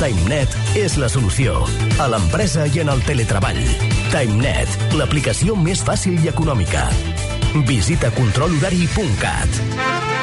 TimeNet 0.00 0.56
és 0.80 0.96
la 1.00 1.10
solució. 1.12 1.60
A 2.00 2.08
l'empresa 2.08 2.66
i 2.72 2.80
en 2.80 2.92
el 2.94 3.04
teletreball. 3.04 3.60
TimeNet, 4.14 4.92
l'aplicació 4.96 5.56
més 5.60 5.84
fàcil 5.84 6.16
i 6.24 6.32
econòmica. 6.32 6.88
Visita 7.62 8.10
controlhorari.cat. 8.10 10.13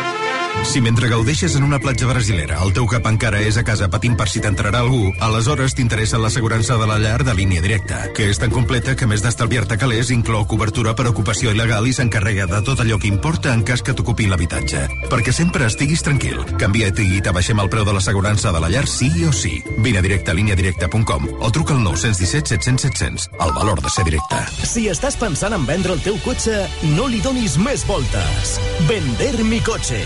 Si 0.63 0.79
mentre 0.79 1.09
gaudeixes 1.09 1.55
en 1.55 1.63
una 1.63 1.79
platja 1.79 2.07
brasilera 2.07 2.59
el 2.63 2.71
teu 2.71 2.85
cap 2.87 3.07
encara 3.09 3.41
és 3.43 3.57
a 3.59 3.63
casa 3.67 3.89
patint 3.91 4.13
per 4.15 4.27
si 4.31 4.39
t'entrarà 4.43 4.79
algú, 4.83 5.09
aleshores 5.19 5.73
t'interessa 5.75 6.19
l'assegurança 6.21 6.77
de 6.79 6.87
la 6.87 6.99
llar 7.01 7.25
de 7.27 7.33
línia 7.35 7.63
directa, 7.63 8.05
que 8.15 8.29
és 8.31 8.39
tan 8.39 8.53
completa 8.53 8.95
que 8.95 9.07
més 9.09 9.23
d'estalviar-te 9.25 9.75
calés 9.81 10.13
inclou 10.15 10.45
cobertura 10.47 10.93
per 10.95 11.09
ocupació 11.09 11.51
il·legal 11.51 11.89
i 11.89 11.95
s'encarrega 11.97 12.45
de 12.47 12.61
tot 12.63 12.79
allò 12.83 12.99
que 13.01 13.09
importa 13.09 13.51
en 13.51 13.65
cas 13.67 13.83
que 13.83 13.95
t'ocupi 13.97 14.29
l'habitatge. 14.31 14.85
Perquè 15.11 15.33
sempre 15.35 15.67
estiguis 15.67 16.05
tranquil. 16.05 16.39
Canvia't 16.61 17.01
i 17.03 17.19
t'abaixem 17.25 17.59
el 17.59 17.71
preu 17.73 17.83
de 17.87 17.97
l'assegurança 17.97 18.53
de 18.55 18.61
la 18.63 18.71
llar 18.71 18.85
sí 18.87 19.09
o 19.27 19.33
sí. 19.35 19.57
Vine 19.79 19.99
a 19.99 20.05
directe 20.05 20.31
a 20.31 20.37
líniadirecta.com 20.37 21.27
o 21.41 21.51
truca 21.51 21.75
al 21.75 21.83
917 21.83 22.55
700 22.55 22.87
700. 22.87 23.29
El 23.41 23.55
valor 23.57 23.81
de 23.81 23.89
ser 23.89 24.05
directe. 24.07 24.39
Si 24.63 24.87
estàs 24.93 25.19
pensant 25.19 25.57
en 25.57 25.65
vendre 25.67 25.97
el 25.97 26.05
teu 26.05 26.21
cotxe, 26.23 26.63
no 26.95 27.09
li 27.11 27.19
donis 27.25 27.57
més 27.57 27.83
voltes. 27.89 28.55
Vender 28.87 29.35
mi 29.43 29.59
cotxe. 29.65 30.05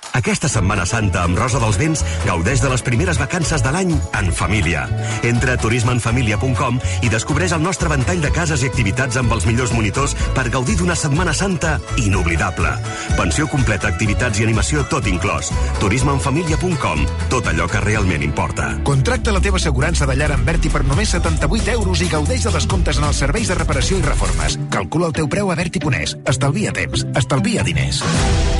Aquesta 0.13 0.49
Setmana 0.51 0.85
Santa 0.85 1.23
amb 1.23 1.37
Rosa 1.39 1.59
dels 1.61 1.77
Vents 1.79 2.01
gaudeix 2.25 2.61
de 2.61 2.69
les 2.71 2.83
primeres 2.83 3.19
vacances 3.19 3.63
de 3.63 3.71
l'any 3.71 3.93
en 3.95 4.31
família. 4.35 4.83
Entra 5.23 5.55
a 5.55 5.61
turismeenfamilia.com 5.61 6.79
i 7.05 7.11
descobreix 7.11 7.55
el 7.55 7.63
nostre 7.63 7.89
ventall 7.91 8.21
de 8.23 8.31
cases 8.35 8.63
i 8.63 8.69
activitats 8.71 9.19
amb 9.21 9.31
els 9.31 9.47
millors 9.47 9.71
monitors 9.75 10.15
per 10.35 10.49
gaudir 10.51 10.75
d'una 10.79 10.97
Setmana 10.99 11.33
Santa 11.33 11.77
inoblidable. 12.01 12.73
Pensió 13.15 13.47
completa, 13.51 13.87
activitats 13.87 14.41
i 14.41 14.47
animació 14.47 14.83
tot 14.91 15.07
inclòs. 15.07 15.51
turismeenfamilia.com. 15.79 17.05
Tot 17.31 17.47
allò 17.47 17.69
que 17.71 17.81
realment 17.81 18.23
importa. 18.27 18.73
Contracta 18.83 19.31
la 19.31 19.41
teva 19.41 19.57
assegurança 19.61 20.05
de 20.05 20.17
llar 20.19 20.31
amb 20.35 20.45
Berti 20.45 20.69
per 20.69 20.83
només 20.83 21.15
78 21.15 21.71
euros 21.77 22.01
i 22.01 22.09
gaudeix 22.11 22.43
de 22.43 22.55
descomptes 22.57 22.99
en 22.99 23.07
els 23.07 23.23
serveis 23.23 23.47
de 23.47 23.55
reparació 23.55 23.97
i 23.97 24.05
reformes. 24.05 24.59
Calcula 24.69 25.07
el 25.07 25.15
teu 25.15 25.31
preu 25.31 25.51
a 25.51 25.55
Berti.es. 25.55 26.17
Estalvia 26.25 26.75
temps, 26.75 27.07
estalvia 27.15 27.63
diners. 27.63 28.03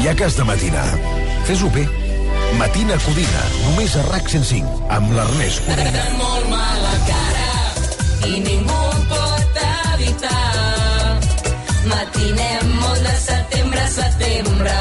Ja 0.01 0.15
que 0.15 0.25
has 0.25 0.37
de 0.37 0.47
matinar, 0.47 0.87
fes-ho 1.47 1.69
bé. 1.75 1.85
Matina 2.59 2.97
Codina, 3.05 3.43
només 3.65 3.95
a 3.95 4.03
RAC 4.09 4.27
105, 4.29 4.81
amb 4.97 5.11
l'Ernest 5.15 5.63
Codina. 5.67 6.03
molt 6.19 6.49
mala 6.51 6.95
cara 7.07 7.49
i 8.27 8.41
ningú 8.45 8.81
pot 9.11 9.61
evitar. 9.93 11.19
Matinem 11.91 12.73
molt 12.81 13.07
de 13.07 13.15
setembre 13.25 13.81
a 13.85 13.91
setembre. 13.95 14.75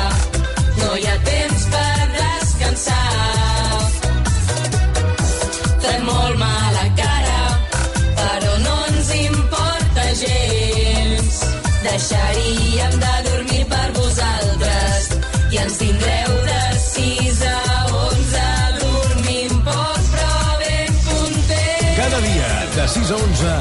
No 0.80 0.90
hi 0.96 1.06
ha 1.06 1.16
temps 1.28 1.64
per 1.76 2.08
descansar. 2.18 3.78
Fem 5.86 6.04
molt 6.10 6.36
mala 6.42 6.84
cara, 7.02 7.40
però 8.20 8.58
no 8.66 8.76
ens 8.90 9.14
importa 9.22 10.10
gens. 10.24 11.40
Deixaríem 11.86 13.00
de 13.06 13.09
de 23.10 23.16
6 23.16 23.42
a 23.44 23.58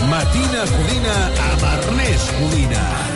11, 0.00 0.08
Matina 0.10 0.64
Codina 0.66 1.16
amb 1.52 1.62
Ernest 1.62 2.32
Codina. 2.40 3.13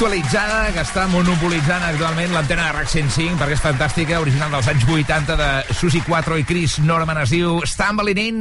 Actualitzada 0.00 0.70
que 0.72 0.80
està 0.80 1.02
monopolitzant 1.12 1.82
actualment 1.84 2.30
l'antena 2.32 2.70
de 2.70 2.72
RAC 2.72 2.88
105 2.88 3.36
perquè 3.36 3.52
és 3.52 3.60
fantàstica, 3.60 4.20
original 4.24 4.48
dels 4.54 4.68
anys 4.72 4.86
80 4.88 5.34
de 5.36 5.48
Susi 5.76 6.00
4 6.06 6.38
i 6.40 6.44
Chris 6.48 6.78
Norman 6.80 7.18
es 7.20 7.34
diu 7.34 7.58
Estan 7.60 7.98
malinent 7.98 8.38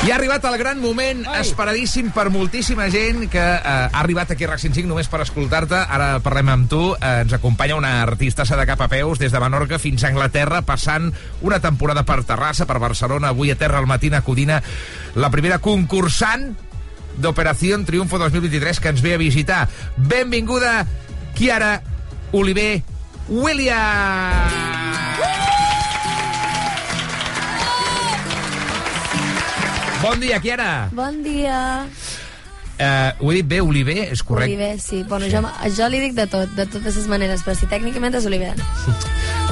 I 0.00 0.10
ha 0.10 0.16
arribat 0.16 0.48
el 0.50 0.56
gran 0.58 0.80
moment 0.82 1.20
esperadíssim 1.38 2.08
per 2.10 2.24
moltíssima 2.34 2.88
gent 2.90 3.28
que 3.30 3.38
eh, 3.38 3.60
ha 3.62 4.00
arribat 4.00 4.32
aquí 4.34 4.48
a 4.48 4.50
RAC 4.50 4.64
105 4.64 4.90
només 4.90 5.10
per 5.12 5.20
escoltar-te. 5.22 5.76
Ara 5.76 6.22
parlem 6.24 6.48
amb 6.48 6.70
tu. 6.72 6.80
Eh, 6.96 7.10
ens 7.26 7.36
acompanya 7.36 7.76
una 7.76 7.90
artista 8.00 8.48
de 8.48 8.64
cap 8.66 8.80
a 8.80 8.88
peus 8.88 9.20
des 9.20 9.30
de 9.30 9.42
Menorca 9.44 9.78
fins 9.78 10.02
a 10.02 10.08
Anglaterra, 10.08 10.62
passant 10.64 11.12
una 11.44 11.60
temporada 11.60 12.02
per 12.08 12.24
Terrassa, 12.24 12.64
per 12.64 12.80
Barcelona, 12.80 13.28
avui 13.28 13.52
a 13.52 13.58
Terra 13.60 13.78
al 13.78 13.86
matí 13.86 14.08
a 14.08 14.22
Codina, 14.24 14.62
la 15.14 15.30
primera 15.30 15.60
concursant 15.60 16.56
d'Operació 17.20 17.78
Triunfo 17.86 18.18
2023 18.18 18.80
que 18.80 18.94
ens 18.94 19.04
ve 19.04 19.14
a 19.14 19.20
visitar. 19.20 19.66
Benvinguda, 19.96 20.86
Kiara 21.36 21.80
Oliver 22.32 22.82
Williams! 23.28 24.70
Bon 30.00 30.16
dia, 30.18 30.40
Kiara. 30.40 30.88
Bon 30.96 31.22
dia. 31.22 31.84
Uh, 32.80 33.12
ho 33.20 33.30
he 33.30 33.34
dit 33.42 33.48
bé, 33.48 33.58
Oliver, 33.60 33.98
és 34.08 34.22
correcte? 34.24 34.54
Oliver, 34.54 34.80
sí. 34.80 35.02
Bueno, 35.04 35.26
jo, 35.28 35.42
jo 35.76 35.88
li 35.92 36.00
dic 36.00 36.14
de 36.16 36.24
tot, 36.32 36.48
de 36.56 36.64
totes 36.64 36.96
les 36.96 37.08
maneres, 37.12 37.42
però 37.44 37.52
si 37.58 37.68
tècnicament 37.68 38.16
és 38.16 38.24
Oliver. 38.30 38.54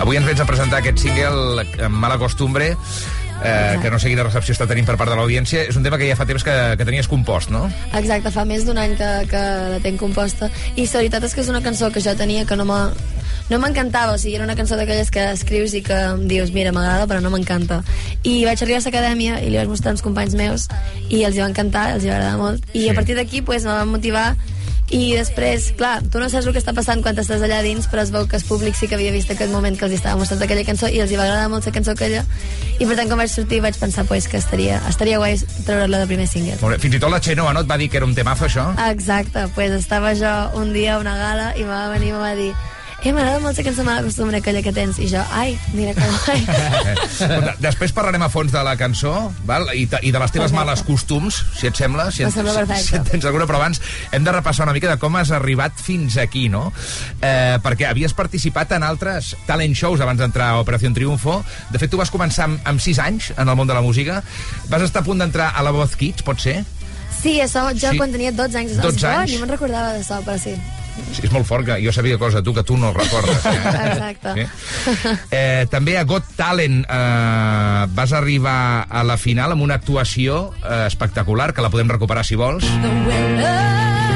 Avui 0.00 0.16
ens 0.16 0.24
vens 0.24 0.40
a 0.40 0.46
presentar 0.48 0.80
aquest 0.80 1.02
single 1.04 1.66
amb 1.84 2.00
mala 2.00 2.16
costumbre, 2.16 2.70
eh, 3.44 3.76
que 3.82 3.90
no 3.90 3.98
sé 3.98 4.08
quina 4.10 4.24
recepció 4.26 4.54
està 4.54 4.66
tenint 4.66 4.86
per 4.88 4.96
part 4.96 5.10
de 5.12 5.16
l'audiència. 5.18 5.64
És 5.68 5.76
un 5.78 5.84
tema 5.86 5.98
que 5.98 6.08
ja 6.08 6.16
fa 6.18 6.26
temps 6.28 6.44
que, 6.44 6.56
que 6.78 6.86
tenies 6.88 7.08
compost, 7.10 7.50
no? 7.54 7.66
Exacte, 7.98 8.32
fa 8.34 8.44
més 8.48 8.66
d'un 8.66 8.78
any 8.78 8.96
que, 8.98 9.10
que 9.30 9.44
la 9.74 9.78
tenc 9.84 10.00
composta. 10.00 10.50
I 10.76 10.86
la 10.86 10.98
veritat 11.02 11.24
és 11.28 11.34
que 11.36 11.44
és 11.44 11.48
una 11.52 11.62
cançó 11.64 11.90
que 11.94 12.02
jo 12.04 12.14
tenia 12.18 12.46
que 12.48 12.56
no 12.58 12.66
m'ha 12.68 12.82
no 13.48 13.56
m'encantava, 13.62 14.12
o 14.12 14.18
sigui, 14.20 14.34
era 14.36 14.44
una 14.44 14.54
cançó 14.58 14.76
d'aquelles 14.76 15.08
que 15.08 15.22
escrius 15.32 15.72
i 15.72 15.80
que 15.80 15.96
em 15.96 16.26
dius, 16.28 16.50
mira, 16.52 16.68
m'agrada, 16.68 17.06
però 17.08 17.22
no 17.24 17.30
m'encanta. 17.32 17.78
I 18.22 18.42
vaig 18.44 18.60
arribar 18.60 18.82
a 18.82 18.84
l'acadèmia 18.84 19.38
i 19.40 19.48
li 19.48 19.56
vaig 19.56 19.70
mostrar 19.72 19.94
uns 19.96 20.04
companys 20.04 20.36
meus 20.36 20.66
i 21.08 21.22
els 21.24 21.32
hi 21.36 21.40
va 21.40 21.48
encantar, 21.48 21.94
els 21.94 22.04
hi 22.04 22.10
va 22.12 22.18
agradar 22.18 22.36
molt. 22.36 22.66
I 22.74 22.82
Sí. 22.82 22.88
a 22.90 22.94
partir 22.94 23.16
d'aquí 23.16 23.40
pues, 23.40 23.64
me 23.64 23.72
va 23.72 23.86
motivar 23.88 24.36
i 24.90 25.12
després, 25.12 25.68
clar, 25.76 25.98
tu 26.08 26.20
no 26.20 26.30
saps 26.32 26.46
el 26.48 26.54
que 26.56 26.60
està 26.62 26.72
passant 26.76 27.02
quan 27.04 27.18
estàs 27.20 27.42
allà 27.44 27.58
dins, 27.64 27.88
però 27.92 28.04
es 28.06 28.12
veu 28.14 28.24
que 28.28 28.38
el 28.38 28.44
públic 28.48 28.76
sí 28.78 28.88
que 28.88 28.96
havia 28.96 29.12
vist 29.12 29.30
aquest 29.30 29.52
moment 29.52 29.76
que 29.76 29.84
els 29.84 29.98
estava 29.98 30.16
mostrant 30.20 30.40
aquella 30.46 30.64
cançó 30.64 30.88
i 30.88 31.02
els 31.04 31.12
hi 31.12 31.18
va 31.20 31.26
agradar 31.26 31.50
molt 31.52 31.68
la 31.68 31.74
cançó 31.74 31.92
aquella 31.92 32.24
i 32.78 32.86
per 32.86 32.96
tant 32.96 33.10
quan 33.10 33.20
vaig 33.20 33.32
sortir 33.32 33.60
vaig 33.60 33.76
pensar 33.76 34.06
pues, 34.08 34.28
que 34.32 34.40
estaria, 34.40 34.80
estaria 34.88 35.20
guai 35.20 35.36
treure-la 35.66 36.00
de 36.04 36.08
primer 36.08 36.26
single. 36.30 36.56
Fins 36.80 36.96
i 36.96 37.02
tot 37.02 37.12
la 37.12 37.20
Xenoa, 37.20 37.52
no? 37.52 37.66
Et 37.66 37.70
va 37.70 37.76
dir 37.76 37.90
que 37.92 38.00
era 38.00 38.08
un 38.08 38.16
temazo, 38.16 38.48
això? 38.48 38.70
Exacte, 38.88 39.44
pues 39.54 39.76
estava 39.76 40.14
jo 40.16 40.32
un 40.56 40.72
dia 40.72 40.96
a 40.96 41.02
una 41.04 41.16
gala 41.20 41.52
i 41.58 41.68
va 41.68 41.84
venir 41.92 42.14
i 42.14 42.16
va 42.16 42.34
dir 42.38 42.52
eh, 43.04 43.12
m'agrada 43.14 43.38
molt 43.40 43.58
cançó 43.62 43.84
mala 43.86 44.02
costumbre 44.02 44.38
aquella 44.40 44.60
que 44.62 44.72
tens 44.74 44.98
i 44.98 45.06
jo, 45.10 45.20
ai, 45.32 45.52
mira 45.72 45.92
que 45.94 46.02
guai 46.10 46.40
Escolta, 47.06 47.54
Després 47.62 47.92
parlarem 47.94 48.22
a 48.26 48.28
fons 48.32 48.50
de 48.52 48.62
la 48.66 48.74
cançó 48.80 49.12
val? 49.46 49.68
I, 49.74 49.84
i 50.02 50.10
de 50.12 50.18
les 50.18 50.32
teves 50.34 50.50
Perfecte. 50.50 50.56
males 50.58 50.82
costums, 50.86 51.38
si 51.58 51.68
et 51.70 51.76
sembla. 51.78 52.08
Si, 52.14 52.24
Em 52.26 52.32
sembla 52.34 52.64
si, 52.76 52.88
si 52.88 52.96
en 52.98 53.04
tens 53.06 53.24
alguna, 53.28 53.46
però 53.46 53.60
abans 53.60 53.80
hem 54.12 54.24
de 54.26 54.32
repassar 54.34 54.66
una 54.66 54.74
mica 54.76 54.90
de 54.90 54.98
com 55.00 55.16
has 55.16 55.30
arribat 55.34 55.78
fins 55.80 56.16
aquí, 56.18 56.48
no? 56.52 56.72
Eh, 57.22 57.58
perquè 57.64 57.86
havies 57.90 58.14
participat 58.18 58.72
en 58.78 58.82
altres 58.86 59.34
talent 59.46 59.74
shows 59.78 60.00
abans 60.04 60.18
d'entrar 60.20 60.50
a 60.56 60.60
Operació 60.64 60.90
Triunfo. 60.94 61.38
De 61.70 61.78
fet, 61.78 61.90
tu 61.90 61.98
vas 62.00 62.10
començar 62.10 62.48
amb, 62.48 62.60
amb 62.66 62.80
6 62.82 62.98
anys 63.04 63.30
en 63.36 63.46
el 63.48 63.56
món 63.58 63.68
de 63.70 63.74
la 63.78 63.82
música. 63.84 64.22
Vas 64.72 64.82
estar 64.86 65.02
a 65.02 65.06
punt 65.06 65.18
d'entrar 65.22 65.52
a 65.54 65.62
la 65.66 65.70
Voz 65.74 65.94
Kids, 65.96 66.22
pot 66.26 66.40
ser? 66.42 66.62
Sí, 67.18 67.38
això 67.42 67.68
jo 67.74 67.90
Sí. 67.92 67.98
quan 67.98 68.12
tenia 68.14 68.30
12 68.32 68.58
anys 68.58 68.76
12 68.80 68.98
jo 69.00 69.08
anys? 69.08 69.32
ni 69.32 69.38
me'n 69.42 69.50
recordava 69.50 69.94
d'això, 69.96 70.20
però 70.24 70.38
Sí, 70.38 70.54
és 71.18 71.32
molt 71.34 71.46
fort, 71.48 71.66
que 71.66 71.78
jo 71.82 71.92
sabia 71.94 72.18
coses 72.20 72.40
de 72.40 72.44
tu 72.46 72.54
que 72.56 72.64
tu 72.66 72.76
no 72.80 72.92
recordes. 72.96 73.44
Eh? 73.46 73.54
Exacte. 73.92 74.34
Sí. 74.34 75.14
Eh, 75.30 75.66
també 75.70 75.98
a 75.98 76.04
Got 76.08 76.34
Talent 76.38 76.82
eh, 76.84 77.86
vas 77.94 78.14
arribar 78.16 78.86
a 78.88 79.04
la 79.06 79.18
final 79.20 79.56
amb 79.56 79.66
una 79.66 79.78
actuació 79.80 80.48
eh, 80.62 80.84
espectacular, 80.86 81.52
que 81.54 81.64
la 81.64 81.72
podem 81.74 81.90
recuperar 81.96 82.26
si 82.26 82.38
vols. 82.38 82.68
Per 82.82 84.07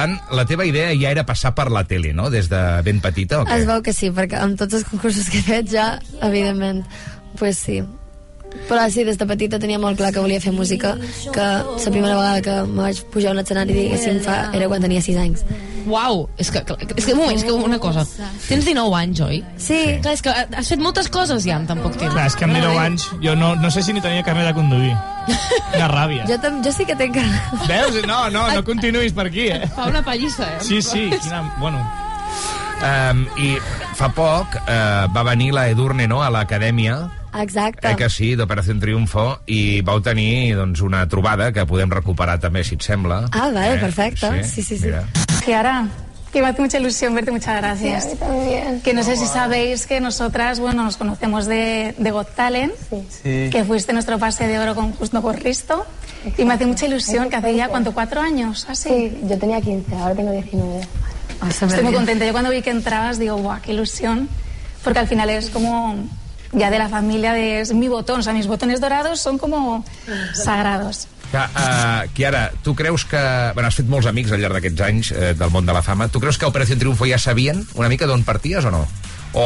tant, 0.00 0.16
la 0.34 0.46
teva 0.48 0.66
idea 0.68 0.90
ja 0.96 1.12
era 1.12 1.26
passar 1.28 1.54
per 1.56 1.68
la 1.72 1.84
tele, 1.88 2.14
no?, 2.16 2.30
des 2.32 2.50
de 2.50 2.60
ben 2.86 3.00
petita, 3.04 3.42
o 3.42 3.46
què? 3.46 3.60
Es 3.60 3.68
veu 3.68 3.84
que 3.84 3.94
sí, 3.96 4.10
perquè 4.16 4.40
amb 4.40 4.58
tots 4.60 4.80
els 4.80 4.88
concursos 4.88 5.28
que 5.30 5.42
he 5.42 5.46
fet 5.46 5.72
ja, 5.72 5.92
evidentment, 6.26 6.84
pues 7.38 7.60
sí. 7.60 7.82
Però 8.66 8.82
sí, 8.90 9.04
des 9.06 9.18
de 9.18 9.26
petita 9.30 9.60
tenia 9.62 9.78
molt 9.78 10.00
clar 10.00 10.10
que 10.14 10.22
volia 10.22 10.42
fer 10.42 10.52
música, 10.52 10.96
que 11.30 11.48
la 11.62 11.92
primera 11.92 12.16
vegada 12.16 12.40
que 12.46 12.56
me 12.66 12.88
vaig 12.88 13.04
pujar 13.14 13.30
a 13.30 13.36
un 13.36 13.44
escenari, 13.44 13.76
diguéssim, 13.76 14.22
fa, 14.24 14.40
era 14.56 14.70
quan 14.72 14.82
tenia 14.82 15.04
6 15.04 15.20
anys. 15.22 15.44
Uau, 15.86 16.28
és 16.38 16.50
que, 16.50 16.60
és 16.96 17.04
que 17.06 17.12
un 17.14 17.18
moment, 17.20 17.36
és 17.38 17.44
que 17.44 17.52
una 17.52 17.78
cosa. 17.78 18.04
Tens 18.48 18.64
19 18.66 18.94
anys, 18.98 19.20
oi? 19.24 19.40
Sí. 19.56 19.78
Clar, 20.02 20.14
és 20.18 20.22
que 20.22 20.34
has 20.34 20.68
fet 20.68 20.82
moltes 20.82 21.08
coses 21.08 21.44
ja 21.46 21.56
en 21.60 21.66
tan 21.70 21.80
poc 21.84 21.96
temps. 21.96 22.12
Clar, 22.12 22.26
és 22.26 22.36
que 22.36 22.44
amb 22.48 22.54
19 22.58 22.78
anys 22.82 23.08
jo 23.22 23.34
no, 23.38 23.54
no 23.60 23.70
sé 23.70 23.82
si 23.86 23.92
ni 23.96 24.00
tenia 24.04 24.22
carnet 24.26 24.50
de 24.50 24.54
conduir. 24.58 24.92
Una 25.76 25.88
ràbia. 25.92 26.26
Jo, 26.28 26.36
tam, 26.42 26.60
jo 26.64 26.72
sí 26.74 26.84
que 26.88 26.96
tenc 26.98 27.14
carnet. 27.14 27.64
Veus? 27.70 28.00
No, 28.08 28.28
no, 28.34 28.46
no 28.52 28.64
continuïs 28.66 29.12
per 29.16 29.28
aquí, 29.30 29.48
eh? 29.52 29.66
Fa 29.76 29.88
una 29.92 30.02
pallissa, 30.04 30.48
eh? 30.56 30.60
Sí, 30.64 30.82
sí, 30.82 31.08
quina... 31.22 31.42
Bueno, 31.60 31.80
Um, 32.80 33.26
I 33.36 33.58
fa 33.98 34.06
poc 34.16 34.54
uh, 34.62 35.04
va 35.12 35.22
venir 35.28 35.50
la 35.52 35.66
Edurne, 35.68 36.06
no?, 36.08 36.22
a 36.24 36.30
l'acadèmia, 36.32 36.94
Exacte. 37.36 37.90
eh, 37.90 37.92
que 37.94 38.08
sí, 38.08 38.30
d'Operació 38.40 38.72
Triunfo, 38.80 39.26
i 39.52 39.82
vau 39.84 40.00
tenir 40.00 40.54
doncs, 40.56 40.80
una 40.80 41.02
trobada 41.06 41.50
que 41.52 41.66
podem 41.68 41.92
recuperar 41.92 42.38
també, 42.40 42.64
si 42.64 42.78
et 42.80 42.86
sembla. 42.88 43.26
Ah, 43.36 43.50
vale, 43.52 43.74
Eh, 43.74 43.80
perfecto. 43.84 44.32
Sí, 44.40 44.62
sí, 44.62 44.78
sí. 44.78 44.86
Mira. 44.86 45.04
Kiara, 45.44 45.88
que 46.32 46.42
me 46.42 46.48
hace 46.48 46.62
mucha 46.62 46.78
ilusión 46.78 47.14
verte, 47.14 47.30
muchas 47.30 47.56
gracias. 47.56 48.04
Sí, 48.04 48.10
a 48.10 48.12
mí 48.12 48.18
también. 48.18 48.80
Que 48.82 48.94
no 48.94 49.02
sé 49.02 49.16
si 49.16 49.26
sabéis 49.26 49.86
que 49.86 50.00
nosotras, 50.00 50.60
bueno, 50.60 50.84
nos 50.84 50.96
conocemos 50.96 51.46
de, 51.46 51.94
de 51.98 52.10
Got 52.10 52.34
Talent, 52.34 52.72
que 53.22 53.64
fuiste 53.66 53.92
nuestro 53.92 54.18
pase 54.18 54.46
de 54.46 54.58
oro 54.58 54.74
con 54.74 54.92
Justo 54.92 55.20
con 55.22 55.36
Risto, 55.36 55.84
y 56.36 56.44
me 56.44 56.54
hace 56.54 56.66
mucha 56.66 56.86
ilusión 56.86 57.30
que 57.30 57.36
hace 57.36 57.54
ya, 57.54 57.68
¿cuánto? 57.68 57.92
¿Cuatro 57.92 58.20
años? 58.20 58.66
Así. 58.68 58.88
Sí, 58.88 59.20
yo 59.24 59.38
tenía 59.38 59.60
15, 59.60 59.96
ahora 59.96 60.14
tengo 60.14 60.32
19. 60.32 60.80
Estoy 61.48 61.82
muy 61.82 61.94
contenta. 61.94 62.26
Yo 62.26 62.32
cuando 62.32 62.50
vi 62.50 62.62
que 62.62 62.70
entrabas 62.70 63.18
digo, 63.18 63.36
guau, 63.36 63.60
qué 63.62 63.72
ilusión, 63.72 64.28
porque 64.84 64.98
al 64.98 65.08
final 65.08 65.30
es 65.30 65.50
como 65.50 65.96
ya 66.52 66.70
de 66.70 66.78
la 66.78 66.88
familia, 66.88 67.32
de, 67.32 67.60
es 67.60 67.72
mi 67.72 67.88
botón, 67.88 68.20
o 68.20 68.22
sea, 68.22 68.32
mis 68.32 68.46
botones 68.46 68.80
dorados 68.80 69.20
son 69.20 69.38
como 69.38 69.84
sagrados. 70.34 71.08
Que, 71.30 71.38
uh, 71.38 72.10
Kiara, 72.14 72.50
tu 72.64 72.74
creus 72.74 73.04
que... 73.06 73.20
Bueno, 73.54 73.68
has 73.68 73.78
fet 73.78 73.90
molts 73.90 74.08
amics 74.10 74.34
al 74.34 74.42
llarg 74.42 74.58
d'aquests 74.58 74.82
anys 74.86 75.12
eh, 75.14 75.32
del 75.38 75.52
món 75.54 75.66
de 75.66 75.74
la 75.76 75.82
fama. 75.86 76.08
Tu 76.10 76.22
creus 76.22 76.38
que 76.38 76.48
Operació 76.50 76.78
Triunfo 76.78 77.06
ja 77.06 77.20
sabien 77.22 77.62
una 77.78 77.90
mica 77.92 78.08
d'on 78.10 78.24
parties 78.26 78.66
o 78.66 78.72
no? 78.74 78.86
O... 79.38 79.44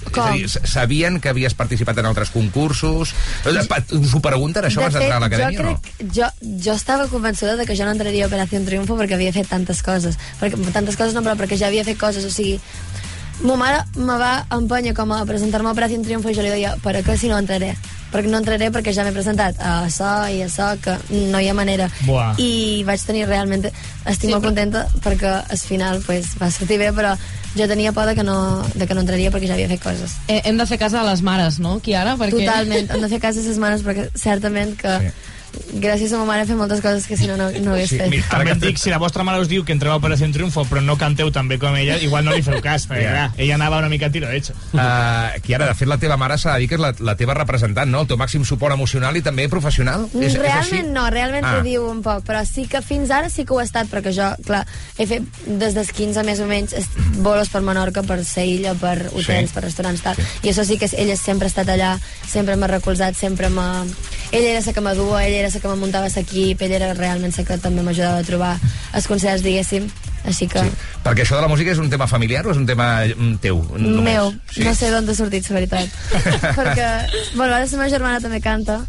És 0.00 0.16
a 0.18 0.30
dir, 0.32 0.48
sabien 0.48 1.18
que 1.20 1.28
havies 1.30 1.54
participat 1.54 1.98
en 2.00 2.08
altres 2.08 2.32
concursos? 2.34 3.12
Eh, 3.46 3.52
Us 4.00 4.14
ho 4.16 4.22
pregunten, 4.24 4.64
això, 4.66 4.80
abans 4.80 4.96
d'entrar 4.96 5.20
a 5.20 5.22
l'acadèmia 5.22 5.60
jo 5.60 5.62
o 5.62 5.68
no? 5.68 5.74
crec, 5.76 6.14
jo, 6.16 6.30
jo 6.64 6.74
estava 6.74 7.06
convençuda 7.12 7.54
de 7.60 7.68
que 7.68 7.76
jo 7.78 7.86
no 7.86 7.92
entraria 7.94 8.24
a 8.26 8.30
Operació 8.32 8.62
Triunfo 8.66 8.96
perquè 8.98 9.18
havia 9.18 9.34
fet 9.36 9.50
tantes 9.52 9.84
coses. 9.86 10.18
Perquè, 10.40 10.58
tantes 10.74 10.98
coses 10.98 11.14
no, 11.14 11.22
però 11.22 11.36
perquè 11.38 11.60
ja 11.60 11.68
havia 11.70 11.86
fet 11.86 12.00
coses, 12.00 12.26
o 12.26 12.32
sigui... 12.34 12.58
Ma 13.40 13.54
mare 13.56 13.84
me 13.96 14.18
va 14.20 14.32
empènyer 14.52 14.92
com 14.96 15.14
a 15.16 15.22
presentar-me 15.28 15.70
a 15.70 15.76
Operació 15.76 16.02
Triunfo 16.02 16.32
i 16.32 16.36
jo 16.36 16.42
li 16.44 16.52
deia, 16.52 16.74
per 16.82 16.98
què 17.04 17.16
si 17.20 17.30
no 17.30 17.38
entraré? 17.38 17.76
Perquè 18.10 18.26
no 18.30 18.38
entraré 18.42 18.70
perquè 18.74 18.92
ja 18.94 19.04
m'he 19.06 19.12
presentat 19.14 19.60
a 19.62 19.84
això 19.86 20.08
i 20.34 20.40
a 20.42 20.48
això, 20.48 20.72
que 20.82 20.96
no 21.30 21.38
hi 21.38 21.46
ha 21.48 21.54
manera. 21.54 21.86
Buah. 22.06 22.34
I 22.42 22.82
vaig 22.88 23.04
tenir 23.06 23.26
realment... 23.28 23.68
Estic 24.00 24.28
Sí, 24.28 24.32
molt 24.32 24.42
però- 24.42 24.48
contenta 24.50 24.86
perquè 25.04 25.30
al 25.52 25.58
final 25.62 26.00
pues, 26.06 26.32
va 26.40 26.48
sortir 26.50 26.78
bé, 26.80 26.90
però 26.96 27.14
jo 27.54 27.66
tenia 27.70 27.92
por 27.92 28.06
de 28.06 28.14
que, 28.14 28.22
no, 28.26 28.62
de 28.74 28.86
que 28.86 28.94
no 28.94 29.02
entraria 29.04 29.30
perquè 29.30 29.46
ja 29.50 29.54
havia 29.54 29.68
fet 29.70 29.82
coses. 29.82 30.14
Eh, 30.26 30.40
hem 30.44 30.58
de 30.58 30.66
fer 30.66 30.78
cas 30.80 30.94
a 30.94 31.02
les 31.06 31.22
mares, 31.22 31.58
no, 31.62 31.78
Kiara? 31.84 32.16
Perquè... 32.18 32.44
Totalment, 32.46 32.90
hem 32.90 33.04
de 33.06 33.10
fer 33.12 33.20
cas 33.22 33.36
a 33.38 33.46
les 33.46 33.58
mares 33.62 33.82
perquè 33.86 34.08
certament 34.18 34.74
que 34.80 34.94
gràcies 35.80 36.12
a 36.12 36.18
ma 36.18 36.24
mare 36.28 36.42
he 36.42 36.46
fet 36.46 36.56
moltes 36.58 36.80
coses 36.80 37.06
que 37.06 37.16
si 37.16 37.26
no 37.26 37.36
no, 37.36 37.50
no 37.50 37.72
hagués 37.74 37.90
fet. 37.90 38.12
també 38.30 38.52
et 38.52 38.60
dic, 38.62 38.78
si 38.78 38.90
la 38.90 38.98
vostra 38.98 39.24
mare 39.24 39.40
us 39.40 39.48
diu 39.48 39.64
que 39.64 39.72
entreu 39.72 39.92
a 39.92 39.96
Operació 40.00 40.28
Triunfo 40.32 40.64
però 40.70 40.80
no 40.82 40.96
canteu 40.98 41.30
tan 41.32 41.48
bé 41.48 41.58
com 41.58 41.74
ella, 41.76 41.96
igual 41.98 42.24
no 42.24 42.32
li 42.34 42.42
feu 42.42 42.60
cas, 42.62 42.86
perquè 42.88 43.02
Ja. 43.02 43.10
clar, 43.10 43.30
ella 43.38 43.54
anava 43.54 43.78
una 43.78 43.88
mica 43.88 44.06
a 44.06 44.10
tiro 44.10 44.28
d'hecho. 44.28 44.52
Uh, 44.72 45.40
Kiara, 45.42 45.66
de 45.66 45.74
fet, 45.74 45.88
la 45.88 45.98
teva 45.98 46.16
mare 46.16 46.36
s'ha 46.38 46.54
de 46.54 46.60
dir 46.60 46.68
que 46.68 46.74
és 46.76 46.80
la, 46.80 46.92
la 47.00 47.14
teva 47.16 47.34
representant, 47.34 47.90
no? 47.90 48.02
El 48.02 48.06
teu 48.06 48.16
màxim 48.20 48.44
suport 48.44 48.74
emocional 48.74 49.16
i 49.16 49.22
també 49.22 49.48
professional? 49.48 50.06
És, 50.14 50.34
és 50.34 50.36
així? 50.36 50.42
realment 50.42 50.92
no, 50.94 51.08
realment 51.10 51.44
Ah. 51.44 51.56
ah. 51.58 51.62
diu 51.62 51.86
un 51.88 52.02
poc, 52.02 52.22
però 52.26 52.44
sí 52.46 52.66
que 52.70 52.82
fins 52.82 53.10
ara 53.10 53.30
sí 53.30 53.44
que 53.44 53.52
ho 53.54 53.60
he 53.60 53.64
estat, 53.64 53.88
perquè 53.90 54.12
jo, 54.14 54.28
clar, 54.46 54.66
he 54.98 55.06
fet 55.06 55.22
des 55.46 55.74
dels 55.74 55.90
15 55.92 56.22
més 56.24 56.40
o 56.40 56.46
menys 56.46 56.74
bolos 57.18 57.48
per 57.48 57.62
Menorca, 57.62 58.02
per 58.02 58.22
ser 58.24 58.46
illa, 58.46 58.74
per 58.74 59.08
hotels, 59.12 59.50
Sí. 59.50 59.54
per 59.54 59.64
restaurants, 59.64 60.02
tal. 60.02 60.16
I 60.42 60.48
això 60.52 60.64
sí 60.64 60.78
que 60.78 60.84
és- 60.86 60.94
ella 60.94 61.16
sempre 61.16 61.46
ha 61.46 61.52
estat 61.52 61.68
allà, 61.68 61.98
sempre 62.26 62.56
m'ha 62.56 62.66
recolzat, 62.66 63.14
sempre 63.16 63.48
m'ha... 63.48 63.84
Ella 64.32 64.48
era 64.50 64.60
la 64.64 64.72
que 64.72 64.80
m'adua, 64.80 65.24
ella 65.26 65.39
era 65.40 65.50
la 65.52 65.60
que 65.62 65.72
me 65.72 65.80
muntava 65.80 66.12
l'equip, 66.12 66.62
ella 66.62 66.78
era 66.78 66.92
realment 66.94 67.34
la 67.36 67.44
que 67.48 67.58
també 67.58 67.82
m'ajudava 67.86 68.20
a 68.22 68.28
trobar 68.28 68.54
els 68.94 69.10
concerts, 69.10 69.42
diguéssim. 69.46 69.90
Així 70.28 70.46
que... 70.52 70.60
Sí. 70.60 70.88
Perquè 71.00 71.24
això 71.24 71.38
de 71.38 71.42
la 71.46 71.48
música 71.48 71.72
és 71.72 71.80
un 71.80 71.88
tema 71.88 72.06
familiar 72.06 72.44
o 72.46 72.52
és 72.52 72.58
un 72.60 72.66
tema 72.68 73.06
mm, 73.08 73.40
teu? 73.40 73.62
només? 73.78 74.04
Meu, 74.04 74.32
Sí. 74.52 74.64
no 74.66 74.74
sé 74.76 74.90
d'on 74.92 75.08
ha 75.08 75.16
sortit, 75.16 75.48
la 75.48 75.60
veritat. 75.62 76.00
Perquè, 76.58 76.88
bueno, 77.34 77.54
ara 77.54 77.64
la 77.64 77.70
meva 77.72 77.88
germana 77.88 78.20
també 78.20 78.42
canta, 78.44 78.82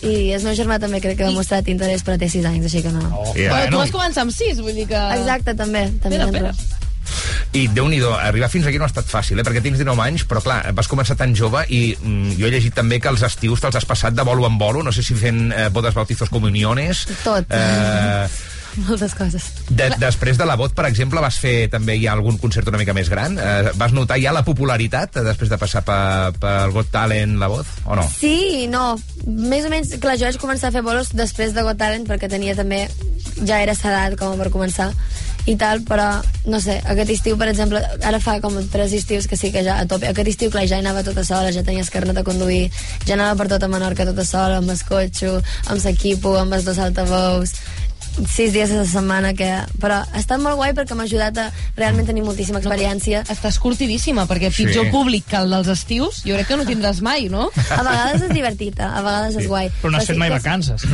i 0.00 0.32
el 0.32 0.42
meu 0.42 0.54
germà 0.56 0.78
també 0.80 1.00
crec 1.04 1.18
que 1.18 1.26
ha 1.26 1.30
demostrat 1.30 1.66
interès, 1.68 2.02
però 2.06 2.16
té 2.18 2.28
6 2.32 2.46
anys, 2.48 2.68
així 2.70 2.80
que 2.84 2.92
no. 2.94 3.02
Oh. 3.12 3.32
Però 3.36 3.66
tu 3.68 3.80
vas 3.82 3.92
començar 3.92 4.24
amb 4.24 4.32
6, 4.34 4.62
vull 4.64 4.76
dir 4.76 4.86
que... 4.88 5.00
Exacte, 5.18 5.54
també. 5.58 5.86
també 6.02 6.22
Espera, 6.22 6.54
sempre. 6.56 6.79
I 7.56 7.66
déu 7.74 7.88
nhi 7.90 8.00
arribar 8.20 8.50
fins 8.52 8.68
aquí 8.68 8.78
no 8.78 8.86
ha 8.86 8.92
estat 8.92 9.08
fàcil, 9.10 9.40
eh? 9.40 9.46
perquè 9.46 9.62
tens 9.64 9.80
19 9.80 10.04
anys, 10.06 10.26
però 10.28 10.42
clar, 10.44 10.60
vas 10.76 10.90
començar 10.90 11.18
tan 11.18 11.34
jove 11.36 11.64
i 11.68 11.82
mm, 11.96 12.38
jo 12.38 12.46
he 12.46 12.54
llegit 12.54 12.76
també 12.76 13.00
que 13.02 13.10
els 13.10 13.24
estius 13.26 13.62
te'ls 13.64 13.80
has 13.80 13.88
passat 13.88 14.16
de 14.16 14.26
bolo 14.26 14.46
en 14.46 14.58
bolo, 14.60 14.84
no 14.86 14.94
sé 14.94 15.02
si 15.06 15.18
fent 15.18 15.50
eh, 15.52 15.68
bodes, 15.74 15.96
bautizos, 15.96 16.30
comuniones... 16.30 17.06
Tot. 17.24 17.50
Eh, 17.50 18.28
Moltes 18.86 19.14
coses. 19.18 19.44
de, 19.68 19.88
després 19.98 20.38
de 20.38 20.46
la 20.46 20.54
vot, 20.58 20.72
per 20.74 20.86
exemple, 20.86 21.20
vas 21.22 21.38
fer 21.42 21.68
també 21.72 21.96
ja 22.00 22.14
algun 22.14 22.38
concert 22.38 22.68
una 22.70 22.78
mica 22.80 22.94
més 22.96 23.10
gran? 23.10 23.36
Eh, 23.38 23.72
vas 23.80 23.94
notar 23.96 24.20
ja 24.22 24.34
la 24.34 24.44
popularitat 24.46 25.18
eh, 25.18 25.24
després 25.26 25.50
de 25.50 25.58
passar 25.60 25.82
pel 25.86 26.38
pel 26.40 26.74
Got 26.74 26.92
Talent, 26.94 27.36
la 27.40 27.50
voz, 27.50 27.68
o 27.84 27.98
no? 27.98 28.06
Sí 28.14 28.68
no. 28.70 28.94
Més 29.26 29.66
o 29.66 29.72
menys, 29.72 29.96
clar, 30.02 30.16
jo 30.20 30.28
vaig 30.28 30.38
començar 30.40 30.70
a 30.70 30.76
fer 30.76 30.84
bolos 30.86 31.10
després 31.16 31.54
de 31.56 31.66
Got 31.66 31.80
Talent 31.82 32.06
perquè 32.08 32.30
tenia 32.30 32.56
també... 32.58 32.86
Ja 33.46 33.60
era 33.62 33.72
sedat 33.76 34.16
com 34.20 34.34
per 34.36 34.50
començar 34.52 34.90
i 35.46 35.56
tal, 35.56 35.82
però 35.88 36.08
no 36.46 36.60
sé, 36.60 36.80
aquest 36.84 37.10
estiu, 37.10 37.36
per 37.40 37.48
exemple, 37.48 37.80
ara 38.04 38.20
fa 38.20 38.38
com 38.40 38.56
tres 38.72 38.92
estius 38.96 39.26
que 39.26 39.36
sí 39.40 39.52
que 39.52 39.64
ja 39.64 39.78
a 39.80 39.86
tope. 39.88 40.08
Aquest 40.10 40.28
estiu, 40.34 40.50
clar, 40.50 40.66
ja 40.68 40.76
hi 40.76 40.84
anava 40.84 41.04
tota 41.06 41.24
sola, 41.24 41.52
ja 41.52 41.64
tenies 41.66 41.90
carnet 41.90 42.16
de 42.20 42.24
conduir, 42.26 42.70
ja 43.06 43.14
anava 43.16 43.36
per 43.40 43.48
tota 43.48 43.68
Menorca 43.68 44.06
tota 44.08 44.24
sola, 44.24 44.58
amb 44.60 44.70
el 44.70 44.82
cotxe, 44.88 45.36
amb 45.68 45.84
l'equipo, 45.84 46.36
amb 46.38 46.52
els 46.58 46.64
dos 46.68 46.78
altaveus, 46.78 47.54
sis 48.26 48.52
dies 48.52 48.70
a 48.72 48.80
la 48.80 48.86
setmana 48.88 49.30
que... 49.38 49.48
però 49.80 50.00
ha 50.02 50.18
estat 50.18 50.40
molt 50.42 50.58
guai 50.58 50.72
perquè 50.76 50.96
m'ha 50.98 51.04
ajudat 51.06 51.36
a 51.38 51.44
realment 51.76 52.08
tenir 52.10 52.24
moltíssima 52.26 52.58
experiència 52.58 53.22
Estàs 53.30 53.58
curtidíssima, 53.62 54.26
perquè 54.26 54.50
pitjor 54.52 54.88
Sí. 54.88 54.90
públic 54.90 55.28
que 55.30 55.38
el 55.38 55.50
dels 55.54 55.68
estius, 55.68 56.22
jo 56.26 56.34
crec 56.34 56.48
que 56.50 56.58
no 56.58 56.66
tindràs 56.68 57.00
mai, 57.06 57.28
no? 57.30 57.48
a 57.54 57.82
vegades 57.86 58.26
és 58.26 58.34
divertit, 58.34 58.80
a 58.82 59.00
vegades 59.00 59.38
és 59.40 59.46
guai 59.48 59.70
Però 59.80 59.92
no 59.94 59.98
has 60.00 60.08
sí 60.08 60.12
fet 60.12 60.20
mai 60.20 60.30
vacances. 60.34 60.84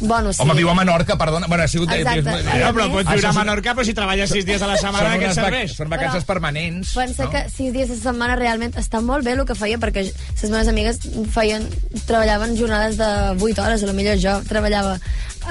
Bueno, 0.00 0.32
sí 0.32 0.42
Home, 0.42 0.56
viu 0.58 0.70
a 0.70 0.74
Menorca, 0.78 1.16
perdona. 1.20 1.48
Bueno, 1.50 1.64
ha 1.64 1.68
sigut... 1.68 1.92
Exacte. 1.94 2.36
No, 2.46 2.72
però 2.76 2.88
pots 2.92 3.10
viure 3.10 3.30
a 3.30 3.34
Menorca, 3.36 3.74
però 3.78 3.86
si 3.86 3.94
treballes 3.96 4.32
sis 4.32 4.46
dies 4.48 4.62
a 4.62 4.70
la 4.70 4.78
setmana, 4.80 5.14
què 5.20 5.32
serveix? 5.36 5.76
Són 5.78 5.92
vacances 5.92 6.26
permanents. 6.28 6.94
Pensa 6.98 7.26
no? 7.26 7.32
que 7.34 7.44
sis 7.52 7.72
dies 7.74 7.90
a 7.90 7.96
la 7.96 8.02
setmana 8.02 8.38
realment 8.40 8.76
està 8.80 9.02
molt 9.04 9.26
bé 9.26 9.36
el 9.36 9.44
que 9.48 9.58
feia 9.58 9.80
perquè 9.82 10.06
les 10.06 10.46
meves 10.50 10.70
amigues 10.72 11.02
feien, 11.34 11.66
treballaven 12.06 12.56
jornades 12.58 13.00
de 13.00 13.10
8 13.38 13.66
hores, 13.66 13.84
a 13.84 13.90
lo 13.90 13.96
millor 13.96 14.20
jo 14.20 14.38
treballava 14.48 14.98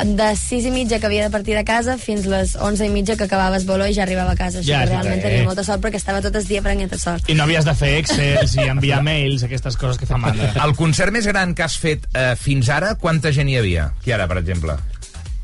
de 0.05 0.27
6 0.37 0.65
i 0.69 0.71
mitja 0.71 0.99
que 0.99 1.07
havia 1.09 1.23
de 1.25 1.31
partir 1.33 1.55
de 1.57 1.63
casa 1.67 1.97
fins 1.99 2.25
les 2.29 2.55
11 2.55 2.85
i 2.85 2.89
mitja 2.93 3.15
que 3.17 3.25
acabava 3.25 3.57
el 3.57 3.65
bolo 3.65 3.87
i 3.89 3.93
ja 3.97 4.03
arribava 4.05 4.31
a 4.31 4.39
casa. 4.39 4.61
Ja, 4.63 4.81
que 4.83 4.87
sí, 4.87 4.93
realment 4.93 5.19
eh. 5.19 5.23
tenia 5.25 5.47
molta 5.47 5.63
sort 5.65 5.81
perquè 5.83 5.97
estava 5.99 6.21
tot 6.21 6.35
el 6.39 6.45
dia 6.47 6.61
prenent 6.61 6.93
sol. 6.99 7.17
I 7.27 7.35
no 7.35 7.43
havies 7.43 7.65
de 7.65 7.73
fer 7.75 7.95
Excel 8.03 8.45
i 8.63 8.67
enviar 8.69 9.01
mails, 9.03 9.43
aquestes 9.43 9.75
coses 9.77 9.97
que 9.99 10.05
fan 10.09 10.21
mandra. 10.21 10.51
El 10.63 10.75
concert 10.77 11.11
més 11.15 11.27
gran 11.27 11.55
que 11.57 11.65
has 11.65 11.75
fet 11.81 12.05
eh, 12.13 12.35
fins 12.39 12.69
ara, 12.69 12.93
quanta 13.01 13.33
gent 13.35 13.49
hi 13.49 13.57
havia? 13.59 13.89
Qui 14.03 14.13
ara, 14.15 14.27
per 14.29 14.37
exemple? 14.43 14.77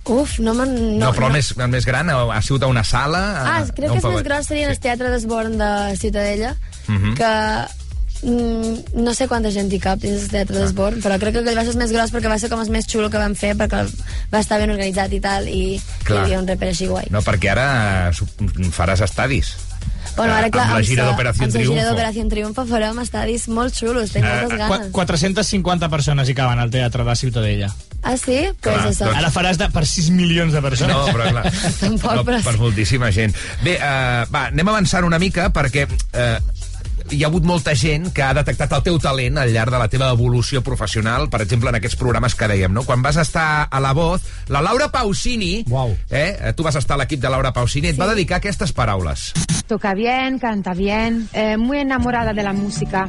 Uf, 0.05 0.35
no 0.45 0.53
me'n... 0.53 0.75
No, 1.01 1.09
però 1.17 1.31
el 1.31 1.33
més, 1.39 1.47
el 1.57 1.71
més 1.73 1.85
gran 1.89 2.11
ha, 2.13 2.19
ha 2.35 2.41
sigut 2.45 2.61
a 2.63 2.67
una 2.69 2.83
sala? 2.85 3.23
Ah, 3.41 3.55
a- 3.63 3.71
crec 3.73 3.89
a 3.89 3.93
un 3.95 3.99
que 3.99 4.07
és 4.07 4.13
més 4.13 4.23
gros 4.27 4.45
seria 4.51 4.69
el 4.69 4.77
Teatre 4.79 5.09
d'Esborn 5.09 5.57
de 5.57 5.71
Ciutadella, 5.97 6.53
Mhm. 6.87 7.15
que 7.17 7.31
mm, 8.23 9.01
no 9.03 9.13
sé 9.13 9.27
quanta 9.27 9.51
gent 9.51 9.71
hi 9.73 9.79
cap 9.83 9.99
dins 9.99 10.23
el 10.23 10.29
Teatre 10.33 10.59
d'Esborn, 10.61 11.01
però 11.03 11.19
crec 11.21 11.33
que 11.37 11.43
aquell 11.43 11.57
va 11.57 11.63
ser 11.67 11.75
el 11.75 11.81
més 11.81 11.91
gros 11.91 12.11
perquè 12.13 12.31
va 12.31 12.39
ser 12.39 12.49
com 12.49 12.61
el 12.63 12.69
més 12.73 12.87
xulo 12.87 13.09
que 13.09 13.17
vam 13.21 13.35
fer, 13.35 13.55
perquè 13.59 13.83
va 14.33 14.39
estar 14.43 14.59
ben 14.61 14.71
organitzat 14.73 15.13
i 15.13 15.19
tal, 15.23 15.47
i 15.47 15.79
Clar. 16.03 16.21
hi 16.21 16.23
havia 16.25 16.39
un 16.41 16.47
reper 16.47 16.69
així 16.73 16.87
guai. 16.87 17.07
No, 17.11 17.21
perquè 17.25 17.51
ara 17.55 17.67
eh, 18.09 18.69
faràs 18.71 19.01
estadis. 19.05 19.55
Bueno, 20.15 20.31
ara, 20.33 20.47
Eh, 20.47 20.51
clar, 20.51 20.67
amb 20.69 20.77
la 20.77 20.83
gira 20.85 21.03
d'Operació 21.09 21.43
amb 21.43 21.51
la 21.55 21.59
gira 21.59 21.73
Triunfo. 21.73 21.89
d'Operació 21.91 22.27
Triunfo 22.29 22.63
farem 22.69 22.99
estadis 23.01 23.47
molt 23.51 23.73
xulos, 23.75 24.11
tinc 24.13 24.23
moltes 24.23 24.53
Qua- 24.55 24.67
ganes. 24.77 24.91
450 24.93 25.89
persones 25.89 26.29
hi 26.29 26.35
caben 26.37 26.59
al 26.59 26.69
Teatre 26.71 27.03
de 27.03 27.15
Ciutadella. 27.19 27.69
Ah, 28.05 28.15
sí? 28.15 28.45
Pues 28.61 28.75
Clar, 28.75 28.87
això. 28.91 29.05
doncs- 29.09 29.17
Ara 29.17 29.31
faràs 29.33 29.57
de, 29.57 29.67
per 29.73 29.83
6 29.85 30.11
milions 30.11 30.53
de 30.53 30.61
persones. 30.61 30.95
No, 30.95 31.07
però 31.09 31.27
clar, 31.31 31.51
Tampoc, 31.81 32.13
no, 32.15 32.23
però 32.23 32.39
per 32.45 32.57
moltíssima 32.61 33.09
gent. 33.11 33.33
Bé, 33.65 33.75
uh, 33.81 34.23
va, 34.31 34.45
anem 34.53 34.67
avançant 34.71 35.03
una 35.09 35.19
mica 35.19 35.49
perquè 35.51 35.87
uh, 35.89 36.37
hi 37.11 37.23
ha 37.23 37.27
hagut 37.27 37.45
molta 37.45 37.75
gent 37.77 38.09
que 38.15 38.23
ha 38.25 38.33
detectat 38.37 38.71
el 38.77 38.83
teu 38.85 38.97
talent 39.01 39.37
al 39.37 39.51
llarg 39.53 39.73
de 39.73 39.81
la 39.81 39.89
teva 39.91 40.09
evolució 40.15 40.61
professional, 40.65 41.29
per 41.29 41.43
exemple, 41.45 41.69
en 41.69 41.77
aquests 41.79 41.99
programes 41.99 42.35
que 42.35 42.49
dèiem, 42.49 42.73
no? 42.73 42.85
Quan 42.87 43.03
vas 43.05 43.19
estar 43.21 43.67
a 43.69 43.81
La 43.83 43.93
Voz, 43.93 44.25
la 44.49 44.63
Laura 44.65 44.89
Pausini, 44.93 45.63
wow. 45.69 45.95
eh, 46.09 46.53
tu 46.55 46.65
vas 46.65 46.75
estar 46.75 46.97
a 46.97 47.03
l'equip 47.03 47.21
de 47.21 47.29
Laura 47.29 47.53
Pausini, 47.53 47.91
et 47.93 47.99
va 47.99 48.09
dedicar 48.11 48.39
aquestes 48.41 48.73
paraules. 48.73 49.31
Toca 49.67 49.93
bien, 49.93 50.39
canta 50.39 50.73
bien, 50.73 51.27
eh, 51.33 51.57
muy 51.57 51.79
enamorada 51.79 52.33
de 52.33 52.43
la 52.43 52.53
música 52.53 53.07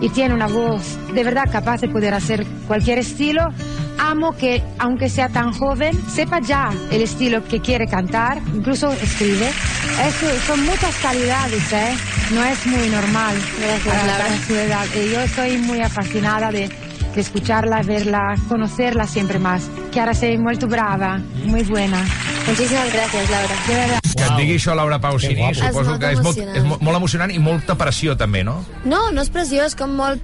y 0.00 0.08
tiene 0.10 0.34
una 0.34 0.46
voz 0.46 0.82
de 1.12 1.24
verdad 1.24 1.44
capaz 1.50 1.80
de 1.80 1.88
poder 1.88 2.14
hacer 2.14 2.46
cualquier 2.66 2.98
estilo. 2.98 3.52
Amo 4.02 4.32
que, 4.36 4.62
aunque 4.78 5.08
sea 5.08 5.28
tan 5.28 5.52
joven, 5.52 5.92
sepa 6.08 6.40
ya 6.40 6.70
el 6.90 7.02
estilo 7.02 7.44
que 7.44 7.60
quiere 7.60 7.86
cantar, 7.86 8.38
incluso 8.54 8.90
escribe. 8.92 9.48
Es- 9.48 10.44
son 10.46 10.64
muchas 10.64 10.94
calidades, 11.02 11.72
¿eh? 11.72 11.94
No 12.32 12.42
es 12.44 12.66
muy 12.66 12.88
normal 12.88 13.36
Gracias, 13.60 13.94
a- 13.94 14.06
Laura. 14.06 14.24
a 14.26 14.46
su 14.46 14.54
edad. 14.54 14.86
Y 14.94 15.12
yo 15.12 15.20
estoy 15.20 15.58
muy 15.58 15.80
apasionada 15.82 16.50
de, 16.50 16.68
de 17.14 17.20
escucharla, 17.20 17.82
verla, 17.82 18.36
conocerla 18.48 19.06
siempre 19.06 19.38
más. 19.38 19.68
Chiara, 19.92 20.14
sei 20.14 20.38
molto 20.38 20.66
brava, 20.66 21.20
muy 21.44 21.62
buena. 21.64 22.02
Muchísimas 22.46 22.90
gracias, 22.92 23.28
Laura. 23.30 23.54
De 23.68 23.74
verdad. 23.74 24.00
Que 24.16 24.24
et 24.26 24.36
digui 24.36 24.56
això 24.58 24.74
Laura 24.74 24.98
Pausini, 25.00 25.48
Que 25.48 25.54
suposo 25.54 25.98
que 25.98 26.10
és 26.12 26.20
molt, 26.22 26.38
és 26.38 26.64
molt, 26.64 26.80
molt 26.82 26.96
emocionant 26.96 27.30
i 27.32 27.38
molta 27.38 27.74
pressió 27.76 28.16
també, 28.16 28.42
no? 28.44 28.64
No, 28.84 29.10
no 29.12 29.22
és 29.22 29.30
pressió, 29.30 29.64
és 29.64 29.76
com 29.76 29.92
molt... 29.96 30.20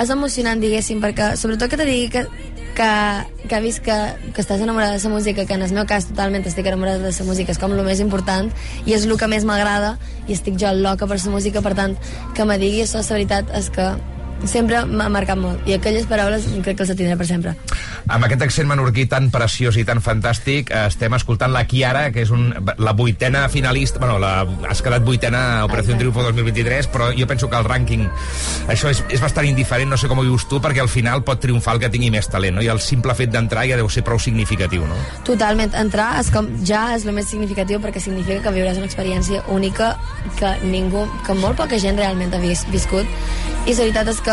És 0.00 0.08
emocionant, 0.08 0.60
diguéssim, 0.62 1.00
perquè 1.02 1.36
sobretot 1.36 1.68
que 1.68 1.76
te 1.76 1.84
digui 1.84 2.08
que, 2.08 2.22
que, 2.76 2.90
que 3.48 3.56
ha 3.56 3.60
vist 3.64 3.82
que, 3.84 3.96
que 4.34 4.42
estàs 4.42 4.62
enamorada 4.62 4.96
de 4.96 5.02
la 5.02 5.14
música, 5.14 5.46
que 5.46 5.54
en 5.54 5.62
el 5.62 5.74
meu 5.76 5.86
cas 5.86 6.08
totalment 6.10 6.46
estic 6.46 6.66
enamorada 6.66 7.02
de 7.02 7.12
la 7.12 7.26
música, 7.26 7.52
és 7.52 7.60
com 7.60 7.74
el 7.74 7.82
més 7.86 8.00
important 8.00 8.50
i 8.86 8.96
és 8.96 9.06
el 9.06 9.16
que 9.18 9.28
més 9.30 9.44
m'agrada 9.48 9.96
i 10.28 10.36
estic 10.36 10.58
jo 10.60 10.72
loca 10.76 11.06
per 11.06 11.18
la 11.20 11.34
música, 11.34 11.62
per 11.62 11.74
tant, 11.74 11.98
que 12.34 12.44
me 12.44 12.58
digui 12.58 12.82
això, 12.84 13.02
la 13.02 13.16
veritat 13.18 13.52
és 13.58 13.70
que 13.74 13.92
sempre 14.48 14.84
m'ha 14.88 15.08
marcat 15.12 15.38
molt 15.38 15.66
i 15.68 15.74
aquelles 15.76 16.06
paraules 16.08 16.46
crec 16.64 16.78
que 16.78 16.86
les 16.86 16.96
tindré 16.96 17.16
per 17.18 17.26
sempre. 17.28 17.54
Amb 18.08 18.24
aquest 18.26 18.42
accent 18.46 18.68
menorquí 18.68 19.06
tan 19.10 19.28
preciós 19.32 19.76
i 19.80 19.84
tan 19.84 20.00
fantàstic, 20.04 20.70
eh, 20.70 20.86
estem 20.88 21.14
escoltant 21.14 21.52
la 21.52 21.64
Kiara, 21.68 22.08
que 22.14 22.24
és 22.24 22.30
un, 22.34 22.48
la 22.78 22.94
vuitena 22.96 23.46
finalista, 23.52 24.00
bueno, 24.00 24.18
la, 24.18 24.46
has 24.68 24.82
quedat 24.82 25.04
vuitena 25.04 25.42
a 25.60 25.64
Operació 25.68 25.96
Triunfo 25.98 26.24
2023, 26.24 26.88
però 26.92 27.10
jo 27.16 27.26
penso 27.30 27.50
que 27.50 27.58
el 27.60 27.68
rànquing, 27.68 28.06
això 28.72 28.90
és, 28.90 29.02
és 29.10 29.20
bastant 29.20 29.46
indiferent, 29.46 29.90
no 29.90 29.98
sé 30.00 30.08
com 30.08 30.22
ho 30.22 30.26
vius 30.26 30.46
tu, 30.48 30.60
perquè 30.62 30.82
al 30.82 30.90
final 30.92 31.24
pot 31.26 31.40
triomfar 31.42 31.76
el 31.76 31.84
que 31.84 31.92
tingui 31.92 32.10
més 32.10 32.28
talent, 32.30 32.56
no? 32.58 32.64
i 32.64 32.70
el 32.72 32.80
simple 32.80 33.14
fet 33.18 33.32
d'entrar 33.32 33.66
ja 33.68 33.78
deu 33.80 33.88
ser 33.92 34.04
prou 34.06 34.18
significatiu, 34.18 34.86
no? 34.88 34.98
Totalment, 35.28 35.74
entrar 35.78 36.12
és 36.20 36.32
com, 36.32 36.48
ja 36.66 36.88
és 36.96 37.06
el 37.06 37.16
més 37.16 37.28
significatiu 37.30 37.80
perquè 37.82 38.02
significa 38.02 38.40
que 38.46 38.54
viuràs 38.56 38.80
una 38.80 38.88
experiència 38.88 39.44
única 39.52 39.94
que 40.38 40.56
ningú, 40.64 41.06
que 41.26 41.36
molt 41.36 41.60
poca 41.60 41.78
gent 41.78 42.00
realment 42.00 42.34
ha 42.34 42.42
vis, 42.42 42.64
viscut 42.72 43.06
i 43.68 43.74
la 43.74 43.84
veritat 43.84 44.08
és 44.08 44.20
que 44.24 44.29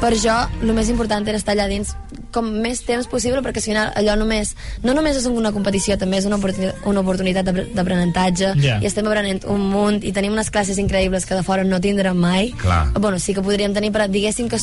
per 0.00 0.14
jo 0.18 0.36
el 0.62 0.72
més 0.76 0.88
important 0.92 1.26
era 1.28 1.38
estar 1.40 1.54
allà 1.56 1.66
dins 1.68 1.94
com 2.30 2.46
més 2.62 2.82
temps 2.86 3.08
possible 3.10 3.40
perquè 3.42 3.58
al 3.58 3.64
final 3.66 3.88
allò 3.98 4.14
només, 4.20 4.52
no 4.86 4.94
només 4.94 5.16
és 5.18 5.26
una 5.26 5.50
competició 5.52 5.96
també 5.98 6.20
és 6.20 6.26
una 6.28 6.36
oportunitat, 6.38 6.84
una 6.86 7.00
oportunitat 7.02 7.44
d'apre- 7.48 7.66
d'aprenentatge 7.74 8.52
Ja. 8.62 8.78
i 8.80 8.86
estem 8.86 9.06
aprenent 9.10 9.44
un 9.50 9.60
munt 9.72 10.04
i 10.06 10.12
tenim 10.12 10.32
unes 10.36 10.50
classes 10.50 10.78
increïbles 10.78 11.26
que 11.26 11.34
de 11.34 11.42
fora 11.42 11.64
no 11.64 11.80
tindrem 11.80 12.16
mai 12.16 12.52
Clar. 12.62 12.92
bueno, 13.00 13.18
sí 13.18 13.34
que 13.34 13.42
podríem 13.42 13.74
tenir 13.74 13.90
però 13.92 14.06
diguéssim 14.08 14.48
que 14.48 14.58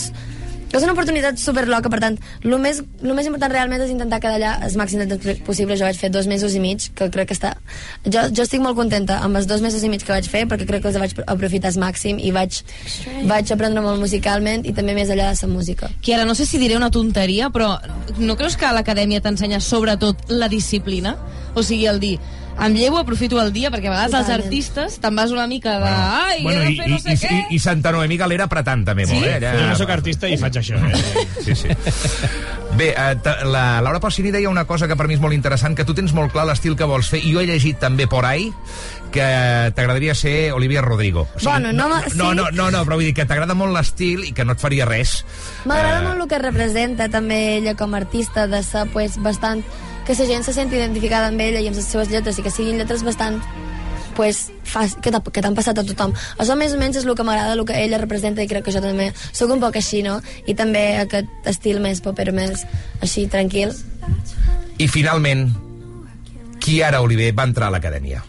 és, 0.68 0.84
una 0.84 0.94
oportunitat 0.94 1.40
superloca, 1.42 1.90
per 1.92 2.00
tant, 2.04 2.18
el 2.44 2.56
més, 2.62 2.82
el 3.02 3.14
més 3.18 3.30
important 3.30 3.54
realment 3.54 3.84
és 3.86 3.92
intentar 3.94 4.20
quedar 4.24 4.38
allà 4.38 4.54
el 4.68 4.76
màxim 4.80 5.02
de 5.04 5.08
temps 5.14 5.44
possible. 5.48 5.78
Jo 5.80 5.88
vaig 5.88 6.00
fer 6.00 6.12
dos 6.14 6.28
mesos 6.28 6.56
i 6.58 6.62
mig, 6.64 6.90
que 6.98 7.10
crec 7.14 7.32
que 7.32 7.38
està... 7.38 7.54
Jo, 8.06 8.28
jo 8.32 8.46
estic 8.46 8.64
molt 8.64 8.78
contenta 8.80 9.22
amb 9.26 9.40
els 9.40 9.48
dos 9.50 9.64
mesos 9.64 9.84
i 9.84 9.92
mig 9.92 10.04
que 10.04 10.14
vaig 10.14 10.28
fer, 10.30 10.46
perquè 10.50 10.68
crec 10.70 10.84
que 10.86 10.92
els 10.92 11.00
vaig 11.02 11.16
aprofitar 11.26 11.72
al 11.74 11.80
màxim 11.84 12.20
i 12.20 12.34
vaig, 12.36 12.62
vaig 13.30 13.54
aprendre 13.56 13.84
molt 13.86 14.02
musicalment 14.02 14.66
i 14.68 14.76
també 14.78 14.96
més 14.98 15.12
allà 15.14 15.32
de 15.32 15.40
la 15.42 15.54
música. 15.54 15.92
Kiara, 16.02 16.28
no 16.28 16.36
sé 16.36 16.46
si 16.46 16.60
diré 16.62 16.78
una 16.78 16.92
tonteria, 16.92 17.52
però 17.54 17.76
no 18.20 18.36
creus 18.40 18.58
que 18.58 18.68
a 18.68 18.74
l'acadèmia 18.76 19.24
t'ensenya 19.24 19.62
sobretot 19.64 20.28
la 20.34 20.52
disciplina? 20.52 21.16
O 21.56 21.64
sigui, 21.66 21.88
el 21.90 22.00
dir, 22.04 22.18
em 22.60 22.74
llevo, 22.74 22.98
aprofito 22.98 23.40
el 23.42 23.52
dia, 23.54 23.70
perquè 23.70 23.88
a 23.88 23.94
vegades 23.94 24.14
els 24.14 24.26
Totalment. 24.26 24.46
artistes 24.48 24.96
te'n 25.04 25.16
vas 25.16 25.32
una 25.32 25.46
mica 25.48 25.76
de... 25.80 25.90
Ai, 25.92 26.44
Bueno, 26.44 26.62
he 26.64 26.72
i, 26.72 26.76
de 26.78 26.82
fer 26.84 26.90
no 26.90 27.00
sé 27.00 27.14
i, 27.14 27.18
què... 27.22 27.34
i, 27.52 27.56
i 27.56 27.60
Santa 27.62 27.92
Noemí 27.94 28.18
Galera 28.18 28.48
apretant 28.50 28.84
també 28.88 29.06
Sí? 29.06 29.14
molt, 29.14 29.28
eh? 29.28 29.40
Jo 29.60 29.68
no 29.68 29.76
sóc 29.78 29.90
artista 29.94 30.28
i 30.32 30.38
faig 30.42 30.58
això, 30.58 30.76
eh? 30.76 31.26
Sí, 31.46 31.56
sí. 31.56 31.70
Bé, 32.78 32.92
eh, 32.98 33.36
la 33.50 33.80
Laura 33.82 34.00
Pausini 34.00 34.32
deia 34.34 34.50
una 34.50 34.66
cosa 34.70 34.88
que 34.88 34.96
per 34.98 35.08
mi 35.08 35.16
és 35.16 35.22
molt 35.22 35.34
interessant, 35.38 35.76
que 35.78 35.86
tu 35.86 35.94
tens 35.98 36.14
molt 36.14 36.32
clar 36.34 36.46
l'estil 36.50 36.76
que 36.78 36.86
vols 36.90 37.10
fer, 37.10 37.22
i 37.26 37.32
jo 37.34 37.42
he 37.42 37.48
llegit 37.50 37.80
també 37.82 38.08
por 38.08 38.26
ahí 38.26 38.52
que 39.12 39.24
t'agradaria 39.74 40.14
ser 40.16 40.52
Olivia 40.54 40.82
Rodrigo. 40.82 41.22
O 41.38 41.44
Bueno, 41.44 41.72
no 41.74 41.88
no, 41.88 42.02
sí. 42.10 42.18
no, 42.18 42.34
no, 42.34 42.70
no, 42.72 42.82
però 42.86 42.98
vull 43.00 43.06
dir 43.08 43.14
que 43.16 43.26
t'agrada 43.26 43.56
molt 43.58 43.74
l'estil 43.74 44.26
i 44.28 44.34
que 44.36 44.44
no 44.46 44.54
et 44.58 44.60
faria 44.62 44.86
res. 44.86 45.22
M'agrada 45.66 46.02
Eh, 46.02 46.08
molt 46.10 46.22
el 46.26 46.28
que 46.28 46.40
representa 46.44 47.08
també 47.10 47.58
ella 47.58 47.74
com 47.80 47.94
a 47.96 48.02
artista, 48.02 48.48
de 48.48 48.62
ser 48.64 48.86
pues, 48.94 49.18
bastant... 49.22 49.64
que 50.08 50.16
la 50.16 50.26
gent 50.26 50.44
se 50.44 50.54
senti 50.56 50.78
identificada 50.78 51.28
amb 51.28 51.42
ella 51.44 51.60
i 51.60 51.68
amb 51.68 51.76
les 51.76 51.86
seves 51.92 52.08
lletres 52.08 52.38
i 52.40 52.44
que 52.46 52.52
siguin 52.52 52.78
lletres 52.80 53.04
bastant 53.04 53.42
pues, 54.16 54.48
fas, 54.64 54.96
que 54.96 55.12
que 55.12 55.42
t'han 55.44 55.54
passat 55.54 55.78
a 55.78 55.84
tothom. 55.84 56.14
Això 56.40 56.56
més 56.56 56.74
o 56.74 56.80
menys 56.80 56.98
és 56.98 57.06
el 57.06 57.14
que 57.14 57.26
m'agrada, 57.28 57.54
el 57.54 57.66
que 57.68 57.76
ella 57.76 58.00
representa 58.00 58.42
i 58.42 58.48
crec 58.48 58.64
que 58.66 58.72
jo 58.72 58.82
també 58.82 59.12
sóc 59.32 59.52
un 59.52 59.60
poc 59.60 59.76
així, 59.76 60.02
no? 60.02 60.22
I 60.48 60.56
també 60.56 60.98
aquest 61.04 61.28
estil 61.46 61.80
més 61.84 62.02
popper, 62.02 62.32
més 62.32 62.66
així, 63.04 63.28
tranquil. 63.28 63.76
I 64.80 64.88
finalment, 64.88 65.52
Kiara 66.64 67.04
Oliver 67.04 67.34
va 67.36 67.46
entrar 67.52 67.68
a 67.68 67.76
l'acadèmia. 67.76 68.24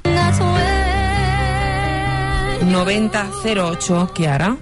9008, 2.68 4.12
Kiara. 4.14 4.56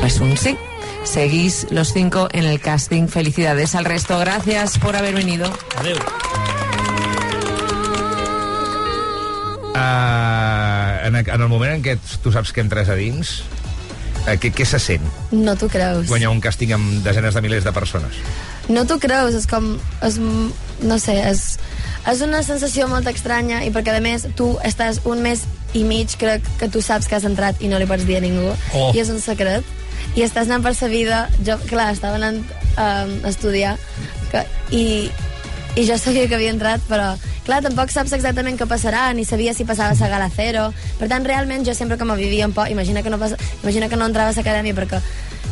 Pues 0.00 0.20
un 0.20 0.36
sí. 0.36 0.58
Seguís 1.06 1.66
los 1.70 1.92
cinco 1.92 2.28
en 2.32 2.44
el 2.44 2.60
casting. 2.60 3.06
Felicidades 3.06 3.74
al 3.74 3.84
resto. 3.84 4.18
Gracias 4.18 4.76
por 4.78 4.96
haber 4.96 5.14
venido. 5.14 5.46
Adeu. 5.76 5.96
Uh, 9.72 11.06
en, 11.06 11.16
en 11.16 11.40
el 11.40 11.48
moment 11.48 11.76
en 11.76 11.82
què 11.84 11.94
tu 12.24 12.32
saps 12.34 12.50
que 12.52 12.64
entres 12.64 12.90
a 12.90 12.96
dins, 12.98 13.44
uh, 14.24 14.34
què, 14.40 14.50
què 14.50 14.66
se 14.66 14.80
sent? 14.82 15.04
No 15.30 15.54
t'ho 15.54 15.68
creus. 15.70 16.08
Guanyar 16.10 16.32
un 16.34 16.42
càsting 16.42 16.74
amb 16.74 17.06
desenes 17.06 17.38
de 17.38 17.44
milers 17.44 17.64
de 17.68 17.72
persones. 17.76 18.18
No 18.72 18.82
t'ho 18.88 18.98
creus, 18.98 19.36
és 19.38 19.46
com... 19.46 19.76
És, 20.02 20.18
no 20.18 20.98
sé, 20.98 21.14
és, 21.30 21.44
és 22.10 22.22
una 22.26 22.42
sensació 22.42 22.90
molt 22.90 23.06
estranya 23.12 23.62
i 23.62 23.70
perquè, 23.70 23.94
a 23.94 24.02
més, 24.02 24.26
tu 24.36 24.56
estàs 24.66 25.04
un 25.06 25.22
mes 25.22 25.46
i 25.76 25.84
mig, 25.86 26.18
crec 26.18 26.42
que 26.58 26.72
tu 26.72 26.82
saps 26.82 27.06
que 27.06 27.20
has 27.20 27.28
entrat 27.28 27.62
i 27.62 27.70
no 27.70 27.78
li 27.78 27.86
pots 27.86 28.08
dir 28.08 28.18
a 28.18 28.24
ningú. 28.24 28.50
Oh. 28.74 28.90
I 28.90 29.04
és 29.04 29.12
un 29.12 29.22
secret. 29.22 29.76
I 30.14 30.24
estàs 30.24 30.46
anant 30.48 30.64
per 30.64 30.74
sa 30.78 30.88
vida... 30.92 31.26
Jo, 31.46 31.58
clar, 31.68 31.90
estava 31.96 32.20
anant 32.20 32.42
um, 32.76 33.14
a 33.24 33.32
estudiar 33.32 33.76
que, 34.30 34.44
i, 34.70 34.84
i 35.76 35.86
jo 35.88 35.98
sabia 36.00 36.28
que 36.28 36.38
havia 36.38 36.54
entrat, 36.54 36.84
però 36.88 37.14
clar, 37.46 37.62
tampoc 37.64 37.92
saps 37.94 38.12
exactament 38.16 38.58
què 38.58 38.66
passarà, 38.68 39.08
ni 39.14 39.24
sabia 39.24 39.54
si 39.54 39.64
passava 39.68 39.94
a 39.94 40.10
Gala 40.10 40.28
Cero. 40.34 40.68
Per 40.98 41.08
tant, 41.08 41.24
realment, 41.24 41.64
jo 41.66 41.74
sempre 41.74 41.96
que 41.96 42.04
me 42.08 42.18
vivia 42.18 42.46
un 42.46 42.54
poc... 42.56 42.70
Imagina 42.70 43.02
que 43.02 43.10
no, 43.10 43.18
passa, 43.22 43.38
imagina 43.62 43.88
que 43.88 43.96
no 43.96 44.10
entrava 44.10 44.34
a 44.34 44.36
l'acadèmia, 44.36 44.76
perquè... 44.76 45.02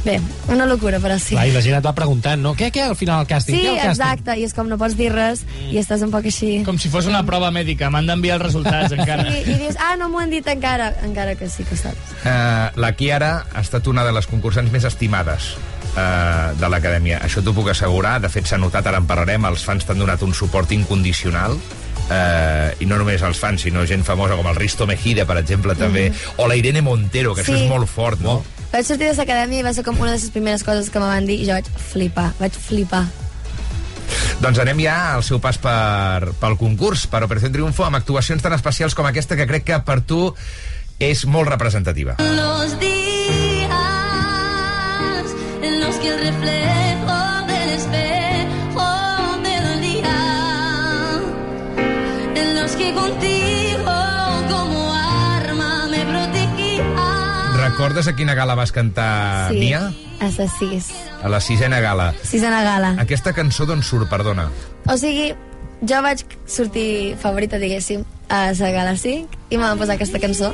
Bé, 0.04 0.18
una 0.52 0.66
locura, 0.68 0.98
però 1.00 1.14
sí. 1.16 1.32
Clar, 1.32 1.46
i 1.48 1.52
la 1.54 1.62
gent 1.64 1.78
et 1.78 1.84
va 1.86 1.94
preguntant, 1.96 2.42
no? 2.44 2.52
Què, 2.58 2.68
què 2.74 2.82
al 2.84 2.96
final 2.98 3.22
del 3.22 3.30
càsting? 3.30 3.56
Sí, 3.56 3.62
què 3.64 3.70
al 3.70 3.78
càsting? 3.78 3.94
exacte, 3.94 4.34
i 4.36 4.44
és 4.44 4.52
com 4.52 4.68
no 4.68 4.76
pots 4.76 4.98
dir 4.98 5.08
res 5.14 5.46
i 5.70 5.78
estàs 5.80 6.04
un 6.04 6.12
poc 6.12 6.28
així. 6.28 6.50
Com 6.66 6.76
si 6.82 6.90
fos 6.92 7.08
una 7.08 7.22
prova 7.24 7.48
mèdica, 7.54 7.88
m'han 7.88 8.10
d'enviar 8.12 8.36
els 8.36 8.44
resultats 8.44 8.92
encara. 8.92 9.24
I, 9.32 9.40
I 9.48 9.56
dius, 9.62 9.78
ah, 9.80 9.94
no 9.96 10.10
m'ho 10.12 10.20
han 10.20 10.34
dit 10.34 10.50
encara, 10.52 10.90
encara 11.08 11.38
que 11.40 11.48
sí 11.48 11.64
que 11.64 11.72
ho 11.72 11.80
saps. 11.80 12.18
Uh, 12.20 12.74
la 12.84 12.92
Kiara 12.98 13.32
ha 13.48 13.64
estat 13.64 13.88
una 13.88 14.04
de 14.04 14.12
les 14.12 14.28
concursants 14.28 14.68
més 14.74 14.84
estimades 14.84 15.54
uh, 15.94 16.52
de 16.58 16.68
l'acadèmia. 16.70 17.20
Això 17.24 17.42
t'ho 17.42 17.54
puc 17.56 17.70
assegurar. 17.72 18.18
De 18.20 18.28
fet, 18.32 18.46
s'ha 18.46 18.58
notat, 18.58 18.86
ara 18.86 19.00
en 19.02 19.06
parlarem, 19.08 19.44
els 19.50 19.64
fans 19.64 19.86
t'han 19.86 19.98
donat 19.98 20.22
un 20.22 20.34
suport 20.34 20.70
incondicional. 20.72 21.56
Uh, 22.04 22.68
i 22.80 22.86
no 22.86 22.98
només 23.00 23.22
els 23.24 23.38
fans, 23.40 23.62
sinó 23.64 23.86
gent 23.88 24.04
famosa 24.04 24.36
com 24.36 24.46
el 24.50 24.56
Risto 24.60 24.84
Mejide, 24.86 25.24
per 25.24 25.38
exemple, 25.40 25.72
també, 25.78 26.10
o 26.36 26.46
la 26.50 26.56
Irene 26.60 26.82
Montero, 26.84 27.32
que 27.34 27.40
això 27.40 27.54
Sí. 27.56 27.62
és 27.64 27.70
molt 27.70 27.88
fort, 27.88 28.20
no? 28.20 28.42
Vaig 28.74 28.84
sortir 28.84 29.06
de 29.08 29.14
l'acadèmia 29.16 29.60
i 29.60 29.62
va 29.62 29.72
ser 29.72 29.84
com 29.86 29.96
una 30.00 30.10
de 30.12 30.18
les 30.18 30.30
primeres 30.34 30.64
coses 30.66 30.90
que 30.90 30.98
me 31.00 31.06
van 31.06 31.24
dir 31.24 31.38
i 31.40 31.46
jo 31.46 31.52
vaig 31.54 31.64
flipar, 31.78 32.32
vaig 32.40 32.52
flipar. 32.52 33.04
Doncs 34.42 34.58
anem 34.60 34.80
ja 34.84 35.14
al 35.14 35.22
seu 35.24 35.38
pas 35.40 35.56
per, 35.62 36.32
pel 36.40 36.56
concurs, 36.60 37.06
per 37.08 37.22
Operació 37.24 37.48
Triunfo, 37.54 37.86
amb 37.86 37.96
actuacions 37.96 38.42
tan 38.42 38.52
especials 38.52 38.92
com 38.98 39.06
aquesta 39.08 39.38
que 39.38 39.46
crec 39.48 39.64
que 39.70 39.78
per 39.86 40.00
tu 40.02 40.34
és 40.98 41.24
molt 41.24 41.48
representativa. 41.48 42.16
Los 42.18 42.76
días 42.80 43.03
que 46.04 46.10
el 46.10 46.18
reflejo 46.20 47.46
del 47.46 47.68
espejo 47.70 48.88
del 49.42 49.80
día, 49.80 50.20
en 52.36 52.54
los 52.56 52.72
que 52.76 52.92
contigo 52.92 53.94
como 54.50 54.92
arma 54.94 55.86
me 55.88 56.04
protegía. 56.04 56.84
Recordes 57.70 58.08
a 58.08 58.14
quina 58.16 58.34
gala 58.34 58.54
vas 58.54 58.72
cantar, 58.72 59.50
Sí, 59.52 59.60
Nia? 59.60 59.92
a 60.20 60.24
les 60.26 60.52
sis. 60.58 60.90
A 61.22 61.28
la 61.28 61.40
sisena 61.40 61.80
gala. 61.80 62.14
Sisena 62.22 62.62
gala. 62.62 62.96
Aquesta 63.00 63.32
cançó 63.32 63.64
d'on 63.66 63.82
surt, 63.82 64.08
perdona? 64.10 64.50
O 64.86 64.96
sigui, 65.00 65.32
jo 65.80 66.02
vaig 66.04 66.20
sortir 66.46 67.16
favorita, 67.16 67.56
diguéssim, 67.58 68.04
a 68.28 68.52
la 68.52 68.70
gala 68.76 68.96
5 68.96 69.28
i 69.50 69.56
me 69.56 69.64
van 69.64 69.78
posar 69.80 69.96
aquesta 69.96 70.20
cançó. 70.20 70.52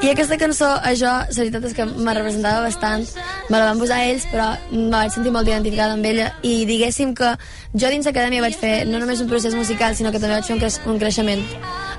I 0.00 0.08
aquesta 0.08 0.38
cançó, 0.40 0.64
a 0.80 0.94
jo, 0.96 1.10
la 1.12 1.34
veritat 1.36 1.64
és 1.68 1.74
que 1.76 1.84
me 1.84 2.12
representava 2.16 2.62
bastant. 2.64 3.02
Me 3.50 3.58
la 3.58 3.66
van 3.68 3.80
posar 3.82 3.98
ells, 4.06 4.24
però 4.32 4.46
me 4.72 4.86
vaig 4.94 5.12
sentir 5.12 5.32
molt 5.34 5.48
identificada 5.50 5.92
amb 5.92 6.06
ella. 6.08 6.30
I 6.40 6.62
diguéssim 6.64 7.12
que 7.18 7.34
jo 7.74 7.90
dins 7.92 8.08
l'acadèmia 8.08 8.40
vaig 8.40 8.56
fer 8.56 8.86
no 8.88 8.98
només 9.02 9.20
un 9.20 9.28
procés 9.28 9.52
musical, 9.54 9.92
sinó 9.98 10.08
que 10.14 10.22
també 10.22 10.38
vaig 10.38 10.48
fer 10.48 10.56
un, 10.56 10.62
creix 10.62 10.78
un 10.88 10.98
creixement 11.02 11.42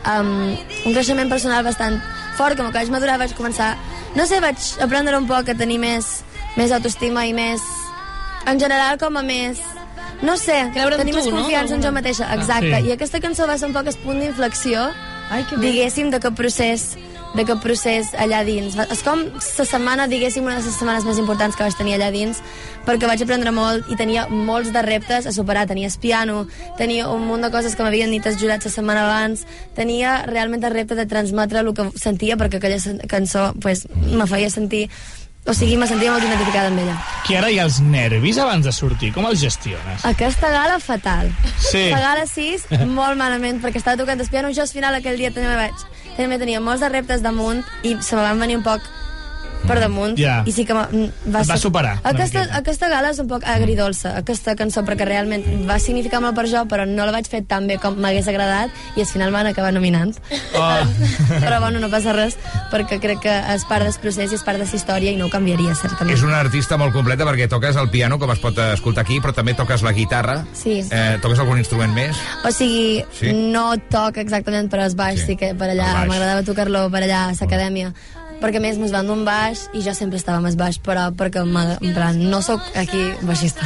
um, 0.10 0.32
un 0.88 0.96
creixement 0.96 1.30
personal 1.30 1.62
bastant 1.68 2.00
fort, 2.40 2.58
com 2.58 2.72
que 2.72 2.80
vaig 2.80 2.90
madurar, 2.90 3.20
vaig 3.22 3.36
començar... 3.38 3.76
No 4.18 4.26
sé, 4.26 4.42
vaig 4.44 4.58
aprendre 4.82 5.16
un 5.22 5.30
poc 5.30 5.54
a 5.54 5.56
tenir 5.56 5.78
més, 5.80 6.10
més 6.58 6.74
autoestima 6.74 7.28
i 7.30 7.38
més... 7.38 7.62
En 8.50 8.58
general, 8.58 8.98
com 8.98 9.22
a 9.22 9.22
més... 9.22 9.62
No 10.26 10.36
sé, 10.38 10.58
Creure 10.74 10.98
en 10.98 11.02
tenir 11.06 11.14
tu, 11.14 11.20
més 11.22 11.30
no? 11.30 11.38
confiança 11.38 11.78
en 11.78 11.86
jo 11.86 11.94
mateixa, 11.94 12.26
Ah, 12.30 12.36
exacte. 12.38 12.82
sí. 12.82 12.90
I 12.90 12.98
aquesta 12.98 13.22
cançó 13.22 13.46
va 13.50 13.60
ser 13.62 13.70
un 13.70 13.78
poc 13.78 13.88
el 13.90 14.02
punt 14.02 14.20
d'inflexió, 14.22 14.90
que 15.50 15.58
diguéssim, 15.62 16.10
d'aquest 16.14 16.36
procés 16.38 16.84
d'aquest 17.36 17.62
procés 17.64 18.12
allà 18.20 18.42
dins. 18.48 18.76
És 18.92 19.04
com 19.06 19.24
la 19.24 19.66
setmana, 19.68 20.08
diguéssim, 20.12 20.44
una 20.46 20.58
de 20.60 20.66
les 20.66 20.76
setmanes 20.76 21.06
més 21.08 21.22
importants 21.22 21.56
que 21.56 21.64
vaig 21.64 21.78
tenir 21.80 21.96
allà 21.98 22.12
dins, 22.12 22.42
perquè 22.88 23.08
vaig 23.08 23.24
aprendre 23.24 23.54
molt 23.56 23.88
i 23.92 23.98
tenia 24.00 24.28
molts 24.32 24.74
de 24.74 24.84
reptes 24.86 25.28
a 25.30 25.36
superar. 25.36 25.68
Tenia 25.70 25.88
el 25.88 25.98
piano, 26.02 26.46
tenia 26.78 27.08
un 27.10 27.26
munt 27.28 27.46
de 27.46 27.52
coses 27.54 27.76
que 27.76 27.86
m'havien 27.86 28.12
dit 28.12 28.26
els 28.28 28.40
jurats 28.42 28.68
la 28.68 28.74
setmana 28.74 29.08
abans, 29.08 29.46
tenia 29.78 30.22
realment 30.28 30.64
el 30.64 30.76
repte 30.76 30.98
de 31.00 31.08
transmetre 31.08 31.64
el 31.64 31.74
que 31.78 31.90
sentia, 31.96 32.38
perquè 32.38 32.60
aquella 32.60 33.08
cançó 33.08 33.52
pues, 33.62 33.88
me 34.12 34.28
feia 34.28 34.50
sentir... 34.50 34.90
O 35.42 35.56
sigui, 35.58 35.74
me 35.74 35.88
sentia 35.90 36.12
molt 36.14 36.22
identificada 36.22 36.70
amb 36.70 36.78
ella. 36.84 36.94
Que 37.26 37.40
ara 37.40 37.48
hi 37.50 37.56
ha 37.58 37.64
els 37.66 37.80
nervis 37.82 38.38
abans 38.38 38.62
de 38.62 38.70
sortir, 38.76 39.10
com 39.16 39.26
els 39.26 39.42
gestiones? 39.42 40.04
Aquesta 40.06 40.52
gala, 40.54 40.76
fatal. 40.78 41.32
Sí. 41.58 41.88
La 41.90 41.98
gala 42.04 42.28
6, 42.30 42.68
molt 42.86 43.18
malament, 43.18 43.58
perquè 43.64 43.82
estava 43.82 43.98
tocant 43.98 44.22
el 44.22 44.30
piano. 44.30 44.52
Jo, 44.54 44.68
al 44.68 44.70
final, 44.70 45.00
aquell 45.00 45.18
dia 45.18 45.34
també 45.34 45.56
vaig... 45.58 45.88
També 46.18 46.40
tenia 46.42 46.62
molts 46.64 46.84
de 46.84 46.90
reptes 46.92 47.24
damunt 47.24 47.64
i 47.84 47.96
se 48.02 48.16
me 48.16 48.26
van 48.26 48.40
venir 48.40 48.58
un 48.60 48.66
poc 48.66 48.88
per 49.68 49.80
damunt 49.80 50.18
Ja. 50.20 50.42
i 50.46 50.52
sí 50.52 50.66
que 50.66 50.74
va, 50.74 50.88
va, 50.92 51.42
Et 51.42 51.50
va 51.50 51.58
superar, 51.58 52.00
aquesta, 52.04 52.44
aquesta 52.58 52.90
gala 52.90 53.12
és 53.12 53.20
un 53.20 53.28
poc 53.30 53.44
agridolça 53.46 54.16
aquesta 54.18 54.56
cançó 54.60 54.82
perquè 54.88 55.06
realment 55.08 55.44
va 55.70 55.78
significar 55.80 56.22
molt 56.24 56.36
per 56.36 56.48
jo 56.50 56.64
però 56.68 56.86
no 56.88 57.06
la 57.06 57.12
vaig 57.16 57.28
fer 57.30 57.44
tan 57.48 57.68
bé 57.68 57.78
com 57.82 57.96
m'hagués 58.02 58.28
agradat 58.28 58.70
i 58.98 59.02
al 59.06 59.08
final 59.08 59.32
m'han 59.32 59.52
acabat 59.54 59.74
nominant 59.74 60.16
Oh. 60.54 60.84
però 61.44 61.60
bueno, 61.62 61.80
no 61.80 61.90
passa 61.90 62.12
res 62.14 62.36
perquè 62.72 63.00
crec 63.02 63.22
que 63.24 63.34
és 63.56 63.64
part 63.70 63.86
del 63.86 63.94
procés 64.02 64.32
i 64.32 64.36
és 64.36 64.44
part 64.44 64.58
de 64.60 64.66
la 64.66 64.76
història 64.76 65.12
i 65.12 65.16
no 65.20 65.26
ho 65.28 65.30
canviaria 65.34 65.74
certament 65.76 66.14
És 66.16 66.24
una 66.26 66.40
artista 66.40 66.78
molt 66.78 66.94
completa 66.94 67.26
perquè 67.28 67.48
toques 67.50 67.76
el 67.80 67.90
piano, 67.90 68.18
com 68.20 68.32
es 68.32 68.40
pot 68.44 68.58
escoltar 68.58 69.04
aquí, 69.06 69.20
però 69.24 69.34
també 69.34 69.54
toques 69.58 69.82
la 69.86 69.92
guitarra. 69.96 70.42
Sí. 70.54 70.80
Eh, 70.90 71.18
toques 71.22 71.40
algun 71.40 71.58
instrument 71.62 71.94
més? 71.94 72.18
O 72.46 72.52
sigui, 72.52 73.04
Sí? 73.18 73.32
no 73.34 73.76
toc 73.90 74.18
exactament 74.18 74.70
per 74.72 74.80
al 74.82 74.96
baix, 74.96 75.20
sí, 75.22 75.26
sí 75.34 75.36
que 75.38 75.54
per 75.56 75.70
allà 75.72 76.06
m'agradava 76.08 76.44
tocar-lo 76.44 76.90
per 76.92 77.04
allà 77.04 77.30
a 77.30 77.32
l'acadèmia 77.40 77.94
perquè 78.42 78.62
a 78.62 78.64
més 78.64 78.80
mos 78.82 78.94
van 78.94 79.08
d'un 79.08 79.24
baix 79.28 79.68
i 79.78 79.84
jo 79.86 79.94
sempre 79.98 80.20
estava 80.22 80.42
més 80.44 80.58
baix 80.60 80.80
però 80.84 81.10
perquè 81.16 81.44
en 81.46 81.94
plan, 81.96 82.22
no 82.32 82.42
sóc 82.46 82.62
aquí 82.76 83.10
baixista 83.22 83.66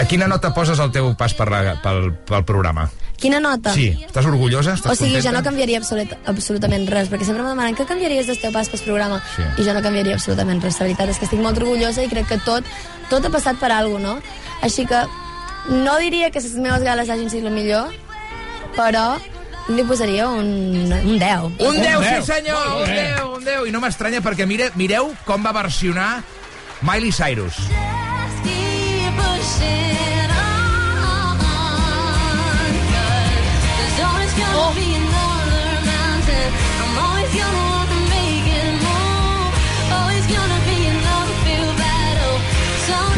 A 0.00 0.06
quina 0.08 0.28
nota 0.30 0.52
poses 0.54 0.78
el 0.78 0.92
teu 0.94 1.12
pas 1.18 1.34
per 1.34 1.50
la, 1.50 1.76
pel, 1.82 2.12
pel 2.28 2.44
programa? 2.48 2.88
quina 3.20 3.36
nota? 3.40 3.74
Sí, 3.76 3.90
estàs 4.06 4.24
orgullosa? 4.24 4.74
Estàs 4.78 4.94
o 4.94 4.96
sigui, 4.96 5.18
contenta? 5.18 5.28
jo 5.28 5.36
no 5.36 5.42
canviaria 5.44 5.80
absolut, 5.82 6.14
absolutament 6.30 6.86
res, 6.88 7.10
perquè 7.12 7.26
sempre 7.28 7.44
me 7.44 7.50
demanen 7.52 7.76
què 7.76 7.84
canviaries 7.84 8.30
del 8.30 8.38
teu 8.40 8.54
pas 8.54 8.70
pel 8.72 8.80
programa? 8.86 9.18
Sí. 9.34 9.44
I 9.60 9.66
jo 9.66 9.74
no 9.76 9.82
canviaria 9.84 10.16
absolutament 10.16 10.62
res. 10.64 10.78
La 10.80 10.88
veritat 10.88 11.12
és 11.12 11.20
que 11.20 11.28
estic 11.28 11.42
molt 11.44 11.60
orgullosa 11.60 12.00
i 12.00 12.08
crec 12.08 12.30
que 12.32 12.40
tot, 12.46 12.64
tot 13.12 13.26
ha 13.28 13.32
passat 13.34 13.60
per 13.60 13.74
alguna 13.76 14.00
no? 14.00 14.14
Així 14.64 14.86
que 14.88 15.02
no 15.68 15.98
diria 16.00 16.30
que 16.32 16.40
les 16.40 16.56
meves 16.56 16.82
gales 16.86 17.12
hagin 17.12 17.28
sigut 17.32 17.50
el 17.50 17.56
millor, 17.56 17.92
però 18.76 19.18
li 19.68 19.84
posaria 19.84 20.28
un, 20.28 20.46
un 20.90 21.18
10. 21.18 21.60
Un 21.60 21.76
10, 21.80 21.96
Un 21.96 22.04
sí 22.04 22.10
10. 22.10 22.24
senyor! 22.24 22.66
Un 22.80 22.86
bé. 22.86 23.00
10, 23.14 23.22
un 23.36 23.44
10. 23.44 23.68
I 23.68 23.74
no 23.74 23.80
m'estranya 23.84 24.20
perquè 24.24 24.46
mire, 24.46 24.70
mireu 24.80 25.12
com 25.28 25.44
va 25.44 25.52
versionar 25.52 26.22
Miley 26.82 27.12
Cyrus. 27.12 27.60
Keep 34.40 35.09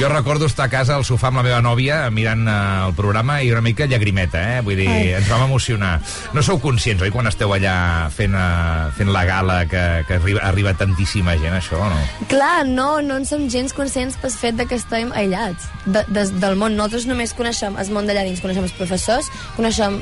Jo 0.03 0.09
recordo 0.09 0.46
estar 0.46 0.66
a 0.66 0.68
casa 0.68 0.96
al 0.98 1.05
sofà 1.07 1.28
amb 1.28 1.38
la 1.38 1.42
meva 1.46 1.61
nòvia 1.62 2.09
mirant 2.11 2.40
eh, 2.50 2.55
el 2.88 2.94
programa 2.98 3.36
i 3.38 3.53
una 3.53 3.61
mica 3.62 3.86
llagrimeta, 3.86 4.40
eh? 4.57 4.62
Vull 4.66 4.80
dir, 4.80 4.88
Ai. 4.90 5.12
ens 5.20 5.28
vam 5.30 5.44
emocionar. 5.44 5.92
No 6.34 6.42
sou 6.42 6.59
conscients, 6.59 7.05
oi, 7.07 7.12
quan 7.14 7.30
esteu 7.30 7.53
allà 7.55 8.09
fent, 8.11 8.34
uh, 8.34 8.88
fent 8.96 9.12
la 9.14 9.22
gala 9.28 9.61
que, 9.70 9.82
que 10.09 10.16
arriba, 10.18 10.42
arriba 10.48 10.72
tantíssima 10.74 11.36
gent, 11.38 11.55
això, 11.55 11.78
o 11.78 11.90
no? 11.92 12.00
Clar, 12.32 12.64
no, 12.66 12.88
no 12.98 13.20
en 13.20 13.28
som 13.30 13.44
gens 13.46 13.70
conscients 13.78 14.16
pel 14.18 14.34
fet 14.34 14.59
de 14.59 14.66
que 14.66 14.80
estem 14.80 15.12
aïllats 15.14 15.68
de, 15.86 16.03
de, 16.09 16.26
del 16.42 16.59
món. 16.59 16.74
Nosaltres 16.74 17.07
només 17.07 17.36
coneixem 17.38 17.78
el 17.78 17.94
món 17.94 18.11
d'allà 18.11 18.26
dins, 18.26 18.42
coneixem 18.42 18.66
els 18.66 18.74
professors, 18.74 19.30
coneixem 19.55 20.00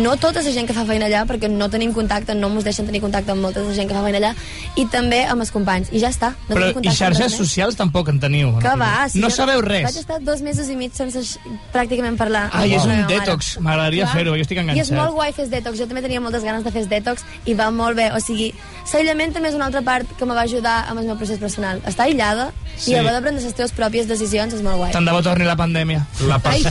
no 0.00 0.16
tota 0.18 0.42
la 0.42 0.56
gent 0.56 0.66
que 0.66 0.74
fa 0.74 0.82
feina 0.90 1.06
allà, 1.06 1.22
perquè 1.30 1.46
no 1.46 1.70
tenim 1.70 1.94
contacte, 1.94 2.34
no 2.34 2.50
ens 2.56 2.66
deixen 2.66 2.90
tenir 2.90 3.04
contacte 3.06 3.36
amb 3.36 3.46
molta 3.46 3.62
gent 3.70 3.86
que 3.86 3.94
fa 3.94 4.02
feina 4.02 4.18
allà, 4.18 4.34
i 4.74 4.88
també 4.90 5.22
amb 5.30 5.46
els 5.46 5.54
companys. 5.54 5.94
I 5.94 6.02
ja 6.02 6.10
està. 6.10 6.34
No 6.50 6.58
Però 6.58 6.74
tenim 6.74 6.90
i 6.90 6.98
xarxes 6.98 7.38
socials 7.38 7.78
tampoc 7.78 8.10
en 8.10 8.18
teniu. 8.26 8.56
Que 8.58 8.74
va, 8.82 9.06
si 9.06 9.22
no 9.22 9.27
jo 9.30 9.36
sabeu 9.36 9.60
Vaig 9.62 9.70
res. 9.84 9.96
estar 9.96 10.20
dos 10.24 10.40
mesos 10.42 10.68
i 10.68 10.76
mig 10.76 10.92
sense 10.96 11.38
pràcticament 11.72 12.16
parlar. 12.16 12.48
Ai, 12.52 12.72
és 12.74 12.84
un 12.84 13.06
detox. 13.08 13.58
M'agradaria 13.60 14.06
fer-ho, 14.12 14.34
jo 14.36 14.42
estic 14.42 14.58
I 14.58 14.60
és 14.60 14.66
enganxat. 14.68 14.96
molt 14.96 15.12
guai 15.14 15.32
fer 15.36 15.48
detox. 15.48 15.78
Jo 15.78 15.86
també 15.86 16.02
tenia 16.02 16.20
moltes 16.20 16.42
ganes 16.44 16.64
de 16.64 16.70
fer 16.74 16.86
detox 16.88 17.24
i 17.44 17.54
va 17.54 17.70
molt 17.70 17.96
bé. 17.96 18.10
O 18.16 18.20
sigui, 18.20 18.52
l'aïllament 18.92 19.32
també 19.34 19.48
és 19.50 19.54
una 19.54 19.66
altra 19.66 19.82
part 19.82 20.06
que 20.18 20.24
me 20.26 20.34
va 20.34 20.42
ajudar 20.42 20.86
amb 20.88 21.00
el 21.00 21.06
meu 21.06 21.16
procés 21.16 21.38
personal. 21.38 21.80
Estar 21.86 22.06
aïllada 22.06 22.50
Sí. 22.78 22.92
i 22.92 22.94
haver 22.94 23.12
de 23.12 23.20
prendre 23.20 23.42
les 23.42 23.54
teves 23.54 23.72
pròpies 23.74 24.06
decisions 24.06 24.54
és 24.54 24.62
molt 24.62 24.76
guai. 24.76 24.92
Tant 24.92 25.04
de 25.04 25.10
bo 25.12 25.22
torni 25.22 25.44
la 25.44 25.56
pandèmia. 25.56 26.06
La, 26.28 26.38
pers 26.38 26.64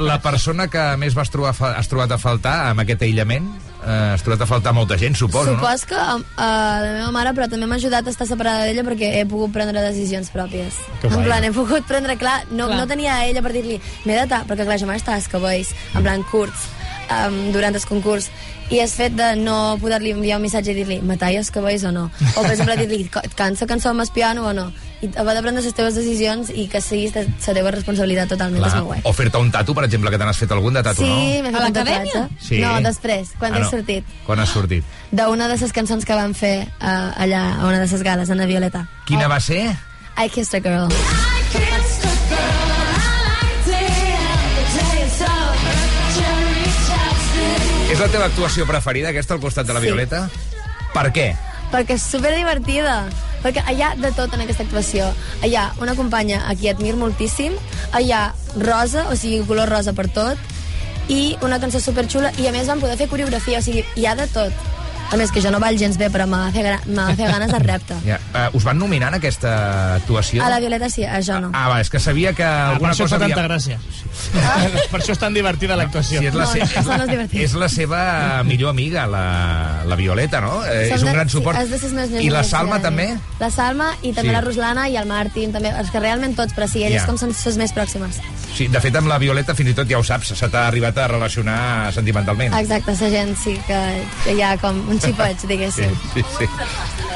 la 0.00 0.20
persona 0.22 0.68
que 0.68 0.96
més 0.96 1.14
vas 1.14 1.30
trobar, 1.30 1.54
has 1.76 1.88
trobat 1.88 2.12
a 2.12 2.18
faltar 2.18 2.68
amb 2.70 2.80
aquest 2.84 3.02
aïllament, 3.02 3.48
eh, 3.84 4.12
has 4.14 4.22
trobat 4.24 4.42
a 4.44 4.48
faltar 4.50 4.72
molta 4.76 4.96
gent, 5.00 5.16
suposo, 5.16 5.54
Supos 5.56 5.84
que 5.88 5.96
uh, 5.96 6.20
la 6.36 6.92
meva 6.98 7.10
mare, 7.14 7.32
però 7.36 7.48
també 7.50 7.66
m'ha 7.70 7.78
ajudat 7.80 8.06
a 8.06 8.12
estar 8.14 8.26
separada 8.28 8.66
d'ella 8.68 8.84
perquè 8.86 9.12
he 9.20 9.24
pogut 9.28 9.52
prendre 9.54 9.82
decisions 9.86 10.30
pròpies. 10.34 10.78
Que 11.00 11.08
en 11.08 11.14
guai. 11.14 11.26
plan, 11.26 11.44
he 11.44 11.52
pogut 11.56 11.88
prendre, 11.88 12.16
clar, 12.20 12.44
no, 12.50 12.66
Clar. 12.68 12.78
no 12.82 12.86
tenia 12.90 13.16
a 13.16 13.26
ella 13.26 13.42
per 13.42 13.52
dir-li, 13.56 13.80
m'he 14.04 14.20
de 14.20 14.26
ta 14.30 14.44
perquè 14.48 14.68
clar, 14.68 14.78
jo 14.80 14.88
m'estava 14.90 15.18
els 15.20 15.28
cabells, 15.32 15.74
en 15.94 16.06
plan 16.06 16.24
curts, 16.30 16.68
um, 17.10 17.40
durant 17.54 17.74
el 17.74 17.84
concurs, 17.88 18.30
i 18.70 18.78
el 18.78 18.88
fet 18.88 19.12
de 19.18 19.34
no 19.36 19.76
poder-li 19.80 20.12
enviar 20.14 20.36
un 20.38 20.42
missatge 20.42 20.70
i 20.70 20.74
dir-li, 20.74 21.00
me 21.02 21.16
talles 21.18 21.46
els 21.46 21.50
cabells 21.50 21.82
o 21.84 21.90
no? 21.92 22.04
O, 22.36 22.42
per 22.42 22.52
exemple, 22.52 22.76
dir-li, 22.76 23.08
"Co- 23.08 23.20
et 23.24 23.34
cansa 23.34 23.66
cançó 23.66 23.90
amb 23.90 24.00
piano 24.14 24.46
o 24.46 24.52
no? 24.52 24.72
I 25.02 25.08
haver 25.16 25.34
de 25.34 25.40
prendre 25.42 25.62
les 25.62 25.74
teves 25.74 25.94
decisions 25.94 26.50
i 26.50 26.68
que 26.68 26.80
siguis 26.80 27.12
de 27.14 27.24
la 27.24 27.54
teva 27.54 27.70
responsabilitat 27.70 28.28
totalment, 28.28 28.64
és 28.66 28.74
molt 28.74 28.86
guai. 28.86 29.00
O 29.04 29.12
fer-te 29.12 29.38
un 29.38 29.50
tatu, 29.50 29.74
per 29.74 29.84
exemple, 29.84 30.10
que 30.10 30.18
te 30.18 30.24
n'has 30.24 30.36
fet 30.36 30.50
algun 30.52 30.74
de 30.74 30.82
tatu, 30.82 31.02
Sí, 31.02 31.08
no? 31.08 31.16
m'he 31.16 31.42
fet 31.42 31.54
A 31.54 31.58
un 31.58 31.64
l'acadèmia? 31.64 32.12
tatuatge. 32.12 32.46
Sí. 32.46 32.58
No, 32.60 32.80
després, 32.80 33.28
quan 33.38 33.54
Ah, 33.54 33.56
he 33.56 33.60
no. 33.60 33.70
sortit. 33.70 34.04
Quan 34.26 34.38
has 34.40 34.48
sortit? 34.50 34.84
d'una 35.10 35.48
de 35.48 35.56
les 35.56 35.72
cançons 35.72 36.04
que 36.04 36.14
van 36.14 36.34
fer 36.34 36.68
uh, 36.82 37.12
allà 37.16 37.54
a 37.60 37.66
una 37.66 37.78
de 37.80 37.86
les 37.86 38.02
gales, 38.02 38.28
en 38.28 38.36
la 38.38 38.46
Violeta. 38.46 38.88
Quina 39.06 39.26
va 39.26 39.40
ser? 39.40 39.74
I 40.18 40.28
Kissed 40.28 40.54
a 40.54 40.60
Girl. 40.68 41.39
És 48.00 48.06
la 48.06 48.12
teva 48.14 48.28
actuació 48.30 48.64
preferida, 48.64 49.10
aquesta, 49.10 49.34
al 49.36 49.42
costat 49.42 49.66
de 49.68 49.74
la 49.76 49.80
Sí. 49.82 49.90
Violeta? 49.90 50.22
Per 50.94 51.12
què? 51.12 51.36
Perquè 51.70 51.98
és 51.98 52.02
super 52.02 52.30
divertida. 52.34 53.10
Perquè 53.42 53.60
hi 53.74 53.82
ha 53.82 53.90
de 53.94 54.10
tot 54.16 54.32
en 54.32 54.40
aquesta 54.40 54.62
actuació. 54.62 55.10
Hi 55.44 55.54
ha 55.54 55.74
una 55.82 55.94
companya 55.94 56.48
a 56.48 56.54
qui 56.54 56.70
admir 56.70 56.94
moltíssim, 56.96 57.52
hi 58.00 58.10
ha 58.10 58.32
rosa, 58.56 59.04
o 59.10 59.16
sigui, 59.16 59.44
color 59.44 59.68
rosa 59.68 59.92
per 59.92 60.08
tot, 60.08 60.38
i 61.08 61.36
una 61.42 61.60
cançó 61.60 61.78
superxula, 61.78 62.32
i 62.38 62.46
a 62.48 62.52
més 62.52 62.72
van 62.72 62.80
poder 62.80 62.96
fer 62.96 63.06
coreografia, 63.06 63.58
o 63.58 63.62
sigui, 63.62 63.84
hi 63.94 64.06
ha 64.06 64.14
de 64.14 64.26
tot. 64.32 64.52
A 65.12 65.16
més, 65.16 65.30
que 65.34 65.40
jo 65.42 65.50
no 65.50 65.58
ball 65.58 65.76
gens 65.78 65.96
bé, 65.98 66.08
però 66.10 66.26
m'ha 66.30 66.44
de 66.46 66.52
fer, 66.54 66.62
gra- 66.62 66.80
m'ha 66.86 67.06
de 67.10 67.16
fer 67.18 67.26
ganes 67.32 67.50
de 67.50 67.58
repte. 67.58 67.94
Ja. 68.06 68.18
Uh, 68.30 68.56
us 68.56 68.64
van 68.64 68.78
nominar 68.78 69.08
en 69.08 69.14
aquesta 69.18 69.94
actuació? 69.96 70.44
A 70.44 70.50
la 70.50 70.60
Violeta 70.60 70.88
sí, 70.88 71.02
a 71.04 71.18
jo 71.20 71.40
no. 71.40 71.50
Ah, 71.52 71.68
va, 71.68 71.80
és 71.80 71.90
que 71.90 71.98
sabia 71.98 72.32
que 72.32 72.44
Ah, 72.44 72.68
per 72.70 72.74
alguna 72.76 72.92
això 72.92 73.02
cosa 73.08 73.18
fa 73.18 73.26
tanta 73.26 73.40
havia... 73.42 73.48
gràcia. 73.48 73.78
per 74.90 75.00
això 75.00 75.12
és 75.12 75.18
tan 75.18 75.34
divertida 75.34 75.76
l'actuació. 75.76 76.20
Sí, 76.20 76.26
és 76.30 76.34
la, 76.34 76.44
No, 76.44 76.52
se... 76.52 76.60
això 76.62 76.96
no 76.98 77.06
és 77.10 77.34
és 77.50 77.54
la 77.58 77.68
seva 77.68 78.42
millor 78.46 78.70
amiga, 78.70 79.06
la, 79.10 79.82
la 79.86 79.96
Violeta, 79.96 80.40
no? 80.40 80.64
Eh, 80.66 80.86
és 80.86 80.94
Som 80.94 81.06
un 81.08 81.10
de- 81.10 81.16
gran 81.18 81.28
suport. 81.28 81.58
Sí, 81.58 81.64
és 81.64 81.70
de 81.70 81.78
meves 81.96 82.24
I 82.24 82.30
la 82.30 82.44
Salma 82.44 82.76
ja, 82.78 82.82
també? 82.88 83.08
La 83.40 83.50
Salma 83.50 83.90
i 84.02 84.12
també 84.12 84.30
Sí. 84.30 84.34
la 84.36 84.40
Ruslana 84.42 84.88
i 84.88 84.96
el 84.96 85.06
Martín, 85.10 85.50
també, 85.52 85.70
els 85.70 85.90
que 85.90 85.98
realment 86.00 86.36
tots, 86.36 86.54
però 86.54 86.68
sí, 86.68 86.84
elles 86.84 87.02
Ja. 87.02 87.06
com 87.06 87.18
són 87.18 87.34
les 87.34 87.56
més 87.56 87.72
pròximes. 87.72 88.20
Sí, 88.60 88.66
de 88.68 88.80
fet, 88.84 88.92
amb 88.98 89.08
la 89.08 89.16
Violeta 89.16 89.54
fins 89.56 89.70
i 89.70 89.72
tot 89.72 89.88
ja 89.88 89.96
ho 89.96 90.02
saps, 90.04 90.34
se 90.36 90.48
t'ha 90.52 90.66
arribat 90.68 90.98
a 91.00 91.06
relacionar 91.08 91.88
sentimentalment. 91.96 92.52
Exacte, 92.58 92.92
la 93.00 93.08
gent 93.14 93.30
sí 93.40 93.54
que, 93.64 93.78
que 94.26 94.34
hi 94.36 94.42
ha 94.44 94.50
com 94.60 94.76
un 94.92 95.00
xipoig, 95.00 95.38
Sí, 95.40 95.48
diguéssim. 95.48 95.94
sí, 96.12 96.24
sí. 96.36 96.48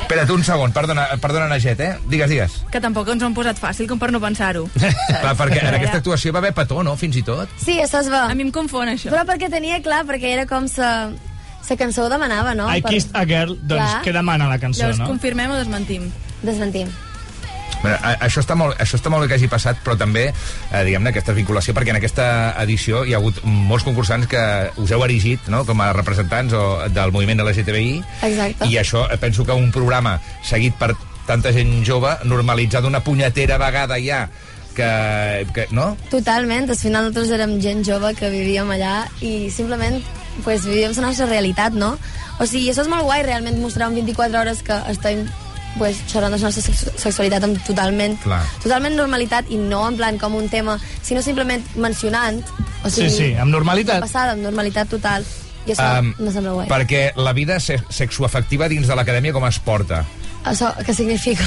Espera't 0.00 0.32
un 0.32 0.40
segon, 0.46 0.72
perdona, 0.72 1.04
perdona 1.20 1.50
Naget, 1.52 1.80
eh? 1.84 1.90
Digues, 2.08 2.32
digues. 2.32 2.56
Que 2.72 2.80
tampoc 2.80 3.10
ens 3.12 3.20
ho 3.20 3.28
han 3.28 3.36
posat 3.36 3.60
fàcil 3.60 3.90
com 3.92 4.00
per 4.00 4.08
no 4.14 4.22
pensar-ho. 4.24 4.64
Clar, 5.20 5.36
perquè 5.36 5.60
en 5.68 5.76
aquesta 5.82 6.00
actuació 6.00 6.32
va 6.32 6.40
haver 6.40 6.54
petó, 6.56 6.80
no?, 6.86 6.96
fins 6.96 7.20
i 7.20 7.24
tot. 7.28 7.52
Sí, 7.60 7.76
això 7.84 8.00
es 8.00 8.08
va. 8.12 8.24
A 8.32 8.34
mi 8.34 8.48
em 8.48 8.52
confon, 8.54 8.88
això. 8.96 9.12
Però 9.12 9.26
perquè 9.28 9.52
tenia 9.52 9.82
clar, 9.84 10.06
perquè 10.08 10.32
era 10.38 10.48
com 10.48 10.64
sa, 10.72 11.10
sa 11.60 11.76
cançó 11.76 12.06
ho 12.06 12.12
demanava, 12.12 12.54
no? 12.56 12.70
I 12.72 12.80
Per- 12.80 12.96
Kissed 12.96 13.12
a 13.12 13.26
Girl, 13.28 13.58
doncs 13.60 13.82
Clar. 13.98 14.04
què 14.08 14.16
demana 14.16 14.48
la 14.48 14.56
cançó, 14.64 14.86
Llavors, 14.86 15.04
no? 15.04 15.12
confirmem 15.12 15.52
o 15.52 15.60
desmentim? 15.60 16.08
Desmentim. 16.40 16.88
Bueno, 17.84 17.98
a- 18.00 18.16
això, 18.24 18.40
està 18.40 18.56
molt, 18.56 18.78
això 18.80 18.96
està 18.96 19.10
molt 19.12 19.22
bé 19.24 19.28
que 19.28 19.36
hagi 19.36 19.48
passat, 19.52 19.76
però 19.84 19.92
també, 20.00 20.30
eh, 20.32 20.84
diguem-ne, 20.86 21.10
aquesta 21.12 21.34
vinculació, 21.36 21.74
perquè 21.76 21.92
en 21.92 21.98
aquesta 22.00 22.26
edició 22.62 23.04
hi 23.04 23.12
ha 23.12 23.18
hagut 23.20 23.42
molts 23.44 23.84
concursants 23.84 24.26
que 24.30 24.40
us 24.80 24.90
heu 24.96 25.04
erigit 25.04 25.46
no?, 25.52 25.64
com 25.68 25.80
a 25.84 25.92
representants 25.92 26.56
o, 26.56 26.62
del 26.88 27.12
moviment 27.12 27.38
de 27.42 27.44
la 27.44 27.52
LGTBI, 27.52 27.98
Exacte. 28.30 28.70
i 28.72 28.78
això, 28.80 29.04
eh, 29.12 29.18
penso 29.20 29.44
que 29.44 29.52
un 29.52 29.68
programa 29.70 30.16
seguit 30.42 30.74
per 30.80 30.94
tanta 31.28 31.52
gent 31.52 31.84
jove, 31.84 32.16
normalitzar 32.24 32.80
d'una 32.84 33.00
punyetera 33.04 33.56
vegada 33.60 34.00
ja, 34.00 34.24
que, 34.74 35.46
que 35.54 35.68
no? 35.70 35.92
Totalment, 36.10 36.66
al 36.70 36.76
final 36.80 37.04
nosaltres 37.10 37.30
érem 37.36 37.58
gent 37.62 37.84
jove 37.86 38.14
que 38.18 38.28
vivíem 38.32 38.68
allà 38.74 39.04
i 39.22 39.50
simplement 39.54 40.00
pues, 40.42 40.64
vivíem 40.66 40.92
la 40.96 41.06
nostra 41.12 41.28
realitat, 41.30 41.76
no? 41.78 41.94
O 42.40 42.46
sigui, 42.50 42.72
això 42.72 42.82
és 42.82 42.90
molt 42.90 43.06
guai, 43.06 43.22
realment, 43.22 43.60
mostrar 43.62 43.86
en 43.92 44.00
24 44.00 44.40
hores 44.40 44.64
que 44.66 44.80
estem 44.90 45.22
pues, 45.78 45.96
xerrant 46.06 46.32
de 46.32 46.38
la 46.38 46.48
nostra 46.48 46.62
sex 46.62 46.84
sexualitat 47.02 47.44
amb 47.44 47.58
totalment, 47.66 48.18
Clar. 48.22 48.42
totalment 48.62 48.94
normalitat 48.96 49.50
i 49.50 49.56
no 49.56 49.86
en 49.88 49.96
plan 49.96 50.18
com 50.18 50.34
un 50.34 50.48
tema, 50.48 50.78
sinó 51.02 51.22
simplement 51.22 51.64
mencionant. 51.76 52.42
O 52.84 52.90
Sí, 52.90 53.08
sigui, 53.08 53.10
sí, 53.10 53.34
amb 53.34 53.50
normalitat. 53.50 54.00
Passada, 54.00 54.32
amb 54.32 54.42
normalitat 54.42 54.88
total. 54.88 55.24
I 55.66 55.72
això 55.72 55.86
Um, 56.00 56.10
me 56.18 56.30
sembla 56.30 56.52
guai. 56.52 56.68
perquè 56.68 57.12
la 57.16 57.32
vida 57.32 57.58
se 57.58 57.78
sexoafectiva 57.88 58.68
dins 58.68 58.86
de 58.86 58.94
l'acadèmia 58.94 59.32
com 59.32 59.46
es 59.46 59.58
porta? 59.58 60.04
Això 60.44 60.68
què 60.84 60.92
significa? 60.92 61.44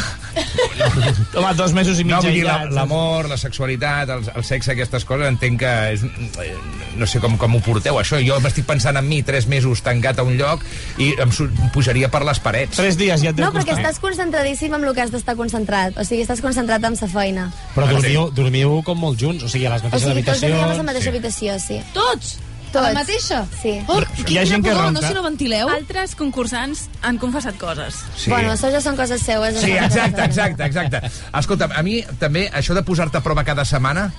Home, 1.37 1.51
dos 1.55 1.73
mesos 1.73 1.99
i 1.99 2.03
mig 2.03 2.15
No, 2.15 2.21
vull 2.23 2.33
dir, 2.33 2.43
la- 2.45 2.55
aïllats. 2.63 2.73
l'amor, 2.75 3.27
la 3.29 3.37
sexualitat, 3.37 4.09
el, 4.09 4.23
el 4.35 4.43
sexe, 4.43 4.71
aquestes 4.73 5.05
coses, 5.05 5.27
entenc 5.29 5.59
que 5.61 5.71
és, 5.93 6.03
eh, 6.03 6.55
no 6.97 7.05
sé 7.09 7.19
com, 7.21 7.37
com 7.37 7.55
ho 7.55 7.61
porteu, 7.61 7.99
això. 8.01 8.17
Jo 8.25 8.39
m'estic 8.41 8.65
pensant 8.65 8.97
en 8.97 9.07
mi 9.07 9.21
tres 9.23 9.47
mesos 9.47 9.81
tancat 9.85 10.17
a 10.19 10.23
un 10.25 10.35
lloc 10.39 10.63
i 10.97 11.11
em 11.21 11.31
su- 11.31 11.45
em 11.49 11.69
pujaria 11.73 12.09
per 12.09 12.23
les 12.25 12.39
parets. 12.39 12.75
Tres 12.77 12.97
dies 12.97 13.21
ja 13.21 13.29
et 13.29 13.37
No, 13.41 13.51
perquè 13.53 13.77
estàs 13.77 13.99
concentradíssim 14.01 14.73
amb 14.73 14.83
el 14.89 14.93
que 14.97 15.01
has 15.05 15.11
d'estar 15.13 15.35
concentrat. 15.37 15.97
O 15.97 16.03
sigui, 16.03 16.23
estàs 16.25 16.41
concentrat 16.41 16.83
en 16.83 16.95
sa 16.97 17.07
feina. 17.07 17.51
Però 17.75 17.87
dormiu, 17.89 18.29
dormiu 18.33 18.81
com 18.83 18.97
molt 18.99 19.19
junts, 19.21 19.43
o 19.43 19.49
sigui, 19.49 19.65
a 19.69 19.75
les 19.75 19.81
O 19.81 19.85
mateixes 19.85 20.09
sigui, 20.09 20.23
tots 20.23 20.41
dormíem 20.41 20.57
a 20.57 20.67
la 20.67 20.73
habitacions... 20.73 20.85
mateixa 20.89 21.09
habitació, 21.09 21.59
sí. 21.59 21.81
Tots? 21.93 22.37
Tots. 22.71 22.81
A 22.83 22.89
la 22.89 22.93
mateixa? 22.99 23.41
Sí. 23.61 23.73
Oh, 23.87 24.01
Hi 24.27 24.37
ha 24.37 24.45
gent 24.45 24.63
que 24.65 24.73
ronca. 24.73 24.91
No 24.99 25.01
si 25.07 25.13
no 25.15 25.23
ventileu. 25.23 25.69
Altres 25.71 26.15
concursants 26.19 26.87
han 27.01 27.17
confessat 27.21 27.57
coses. 27.57 28.01
Sí. 28.19 28.29
Bueno, 28.29 28.51
això 28.53 28.71
ja 28.73 28.81
són 28.83 28.97
coses 28.99 29.21
seues. 29.23 29.59
Sí, 29.63 29.71
exacte, 29.71 30.23
exacte, 30.27 30.65
exacte. 30.67 31.01
Escolta'm, 31.39 31.71
a 31.75 31.83
mi 31.87 32.01
també 32.19 32.49
això 32.53 32.75
de 32.77 32.83
posar-te 32.83 33.17
a 33.17 33.23
prova 33.25 33.43
cada 33.47 33.65
setmana... 33.65 34.09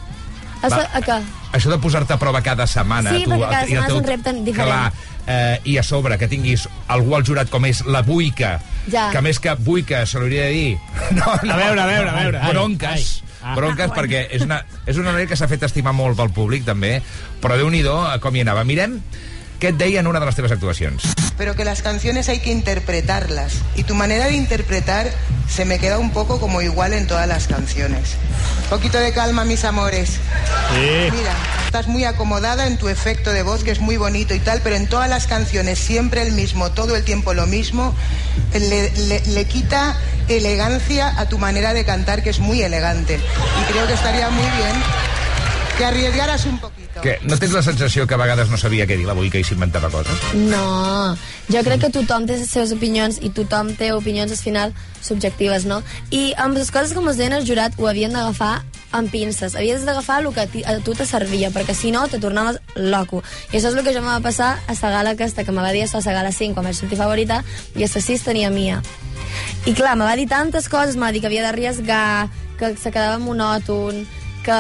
Això, 0.58 0.80
Va. 0.80 0.88
a 0.98 1.00
què? 1.06 1.16
Això 1.54 1.70
de 1.70 1.76
posar-te 1.78 2.16
a 2.16 2.18
prova 2.18 2.40
cada 2.42 2.64
setmana... 2.66 3.12
Sí, 3.14 3.22
perquè 3.30 3.46
cada 3.46 3.66
setmana 3.68 3.86
és 3.92 3.94
un 3.94 4.08
repte 4.08 4.32
diferent. 4.42 4.72
Clar, 4.72 5.12
eh, 5.30 5.60
i 5.70 5.76
a 5.78 5.84
sobre 5.86 6.18
que 6.18 6.26
tinguis 6.26 6.64
algú 6.90 7.14
al 7.14 7.22
jurat 7.28 7.46
com 7.52 7.62
és 7.68 7.84
la 7.86 8.02
Buica, 8.02 8.56
Ja. 8.90 9.10
que 9.12 9.20
més 9.22 9.38
que 9.38 9.54
Buica 9.54 10.00
se 10.06 10.18
l'hauria 10.18 10.48
de 10.48 10.56
dir... 10.56 10.78
No, 11.14 11.36
no, 11.44 11.52
A 11.54 11.56
veure, 11.62 11.80
a 11.80 11.86
veure, 11.86 12.10
a 12.10 12.16
veure. 12.24 12.42
Bronques. 12.50 12.90
Ai, 12.90 13.04
ai. 13.22 13.27
Ah. 13.42 13.54
Bronques, 13.54 13.90
perquè 13.94 14.24
és 14.34 14.42
una, 14.42 14.60
és 14.86 14.98
una 14.98 15.12
noia 15.14 15.28
que 15.30 15.36
s'ha 15.38 15.48
fet 15.50 15.62
estimar 15.68 15.94
molt 15.94 16.18
pel 16.18 16.32
públic, 16.34 16.64
també, 16.66 16.98
però 17.42 17.58
déu 17.60 17.70
nhi 17.70 17.84
com 18.22 18.34
hi 18.34 18.42
anava. 18.42 18.64
Mirem 18.66 18.98
què 19.60 19.68
et 19.72 19.76
deia 19.76 20.00
en 20.00 20.06
una 20.06 20.20
de 20.20 20.26
les 20.26 20.34
teves 20.36 20.52
actuacions. 20.52 21.02
pero 21.38 21.54
que 21.54 21.64
las 21.64 21.82
canciones 21.82 22.28
hay 22.28 22.40
que 22.40 22.50
interpretarlas. 22.50 23.52
Y 23.76 23.84
tu 23.84 23.94
manera 23.94 24.26
de 24.26 24.32
interpretar 24.34 25.08
se 25.48 25.64
me 25.64 25.78
queda 25.78 25.98
un 25.98 26.10
poco 26.10 26.40
como 26.40 26.62
igual 26.62 26.92
en 26.92 27.06
todas 27.06 27.28
las 27.28 27.46
canciones. 27.46 28.16
Un 28.64 28.70
poquito 28.70 28.98
de 28.98 29.12
calma, 29.12 29.44
mis 29.44 29.64
amores. 29.64 30.18
Mira, 30.74 31.32
estás 31.66 31.86
muy 31.86 32.04
acomodada 32.04 32.66
en 32.66 32.76
tu 32.76 32.88
efecto 32.88 33.32
de 33.32 33.42
voz, 33.44 33.62
que 33.62 33.70
es 33.70 33.78
muy 33.80 33.96
bonito 33.96 34.34
y 34.34 34.40
tal, 34.40 34.60
pero 34.62 34.74
en 34.74 34.88
todas 34.88 35.08
las 35.08 35.28
canciones 35.28 35.78
siempre 35.78 36.22
el 36.22 36.32
mismo, 36.32 36.72
todo 36.72 36.96
el 36.96 37.04
tiempo 37.04 37.32
lo 37.34 37.46
mismo, 37.46 37.94
le, 38.52 38.90
le- 38.90 39.22
le 39.26 39.44
quita 39.46 39.96
elegancia 40.28 41.14
a 41.20 41.28
tu 41.28 41.38
manera 41.38 41.72
de 41.72 41.84
cantar, 41.84 42.22
que 42.24 42.30
es 42.30 42.40
muy 42.40 42.62
elegante. 42.62 43.14
Y 43.16 43.72
creo 43.72 43.86
que 43.86 43.92
estaría 43.94 44.28
muy 44.30 44.42
bien 44.56 44.82
que 45.78 45.84
arriesgaras 45.84 46.44
un 46.46 46.58
poquito. 46.58 46.77
Que 47.02 47.18
no 47.22 47.36
tens 47.38 47.54
la 47.54 47.62
sensació 47.62 48.06
que 48.06 48.16
a 48.16 48.20
vegades 48.20 48.50
no 48.50 48.58
sabia 48.58 48.86
què 48.88 48.96
dir 48.98 49.06
la 49.06 49.14
Buica 49.14 49.38
i 49.38 49.46
s'inventava 49.46 49.90
coses? 49.92 50.24
No, 50.50 51.16
jo 51.52 51.62
crec 51.66 51.84
que 51.84 51.92
tothom 51.94 52.26
té 52.26 52.38
les 52.40 52.50
seves 52.50 52.72
opinions 52.74 53.20
i 53.22 53.30
tothom 53.34 53.74
té 53.78 53.92
opinions 53.94 54.34
al 54.34 54.40
final 54.40 54.74
subjectives, 55.04 55.66
no? 55.68 55.82
I 56.10 56.32
amb 56.36 56.58
les 56.58 56.72
coses 56.74 56.94
que 56.94 57.04
mos 57.04 57.20
deien 57.20 57.36
el 57.36 57.46
jurat 57.46 57.78
ho 57.78 57.88
havien 57.90 58.14
d'agafar 58.16 58.64
amb 58.92 59.10
pinces. 59.12 59.54
Havies 59.54 59.84
d'agafar 59.86 60.22
el 60.22 60.32
que 60.34 60.64
a 60.64 60.78
tu 60.84 60.94
te 60.94 61.06
servia, 61.06 61.50
perquè 61.54 61.74
si 61.76 61.92
no 61.92 62.06
te 62.08 62.18
tornaves 62.18 62.60
loco. 62.74 63.22
I 63.52 63.58
això 63.58 63.68
és 63.70 63.74
el 63.74 63.84
que 63.84 63.92
jo 63.92 64.02
em 64.02 64.08
va 64.08 64.20
passar 64.24 64.56
a 64.66 64.76
la 64.80 64.90
gala 64.96 65.14
aquesta, 65.16 65.44
que 65.44 65.52
me 65.52 65.62
va 65.62 65.72
dir 65.72 65.84
això 65.84 66.00
a 66.00 66.06
la 66.06 66.18
gala 66.20 66.32
5, 66.32 66.54
quan 66.54 66.66
vaig 66.66 66.76
sortir 66.76 66.98
favorita, 66.98 67.42
i 67.76 67.84
a 67.84 67.90
la 67.92 68.02
6 68.08 68.24
tenia 68.24 68.50
Mia. 68.50 68.82
I 69.66 69.74
clar, 69.74 69.96
me 69.96 70.08
va 70.08 70.16
dir 70.16 70.28
tantes 70.28 70.68
coses, 70.68 70.96
me 70.96 71.06
va 71.06 71.12
dir 71.12 71.20
que 71.20 71.28
havia 71.28 71.44
d'arriesgar, 71.44 72.28
que 72.58 72.74
se 72.76 72.90
quedava 72.90 73.20
monòton, 73.22 74.06
que 74.48 74.54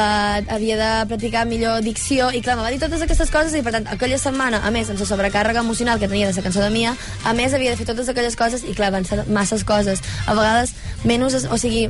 havia 0.52 0.76
de 0.76 0.90
practicar 1.08 1.46
millor 1.48 1.80
dicció, 1.80 2.28
i 2.36 2.42
clar, 2.44 2.58
me 2.58 2.66
va 2.66 2.70
dir 2.74 2.80
totes 2.82 3.00
aquestes 3.06 3.30
coses, 3.32 3.54
i 3.56 3.62
per 3.64 3.72
tant, 3.72 3.86
aquella 3.88 4.18
setmana, 4.20 4.60
a 4.60 4.70
més, 4.74 4.90
amb 4.92 5.00
la 5.00 5.06
sobrecàrrega 5.08 5.62
emocional 5.64 5.96
que 6.02 6.10
tenia 6.10 6.28
de 6.28 6.36
la 6.36 6.44
cançó 6.44 6.60
de 6.60 6.68
Mia, 6.74 6.92
a 7.24 7.32
més 7.32 7.54
havia 7.56 7.72
de 7.72 7.80
fer 7.80 7.86
totes 7.88 8.10
aquelles 8.12 8.36
coses, 8.36 8.66
i 8.68 8.74
clar, 8.76 8.90
van 8.92 9.06
ser 9.08 9.22
masses 9.32 9.64
coses. 9.64 10.02
A 10.28 10.34
vegades, 10.36 10.74
menys, 11.08 11.38
o 11.48 11.56
sigui, 11.58 11.86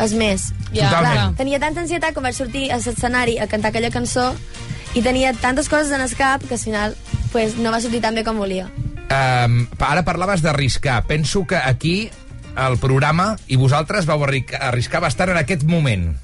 és 0.00 0.14
més. 0.16 0.48
Ja, 0.72 0.88
Totalment. 0.88 1.12
clar. 1.12 1.28
tenia 1.38 1.60
tanta 1.60 1.84
ansietat 1.84 2.14
quan 2.16 2.24
vaig 2.30 2.34
sortir 2.40 2.64
a 2.72 2.80
l'escenari 2.80 3.36
a 3.38 3.46
cantar 3.46 3.70
aquella 3.74 3.92
cançó, 3.92 4.30
i 4.94 5.02
tenia 5.02 5.34
tantes 5.34 5.68
coses 5.68 5.92
en 5.92 6.00
el 6.00 6.14
cap 6.16 6.42
que 6.48 6.54
al 6.54 6.60
final 6.64 6.96
pues, 7.32 7.56
no 7.58 7.70
va 7.74 7.80
sortir 7.84 8.00
tan 8.00 8.14
bé 8.14 8.24
com 8.24 8.38
volia. 8.40 8.70
Um, 9.12 9.66
ara 9.78 10.02
parlaves 10.06 10.40
d'arriscar. 10.42 11.02
Penso 11.06 11.44
que 11.46 11.56
aquí, 11.60 12.10
al 12.56 12.78
programa, 12.78 13.34
i 13.46 13.56
vosaltres 13.60 14.06
vau 14.06 14.22
arri- 14.24 14.46
arriscar 14.58 15.02
bastant 15.04 15.30
en 15.34 15.36
aquest 15.44 15.64
moment. 15.68 16.14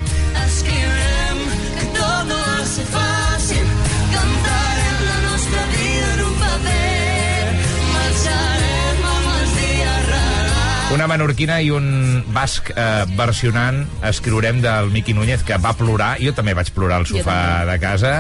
Una 11.01 11.07
menorquina 11.09 11.55
i 11.65 11.71
un 11.73 11.87
basc 12.29 12.67
eh, 12.75 13.07
versionant 13.17 13.79
escriurem 14.05 14.59
del 14.61 14.91
Miqui 14.93 15.15
Núñez, 15.17 15.41
que 15.49 15.57
va 15.57 15.71
plorar. 15.73 16.11
Jo 16.21 16.35
també 16.37 16.53
vaig 16.53 16.69
plorar 16.77 16.99
al 17.01 17.07
sofà 17.09 17.37
de 17.65 17.79
casa. 17.81 18.11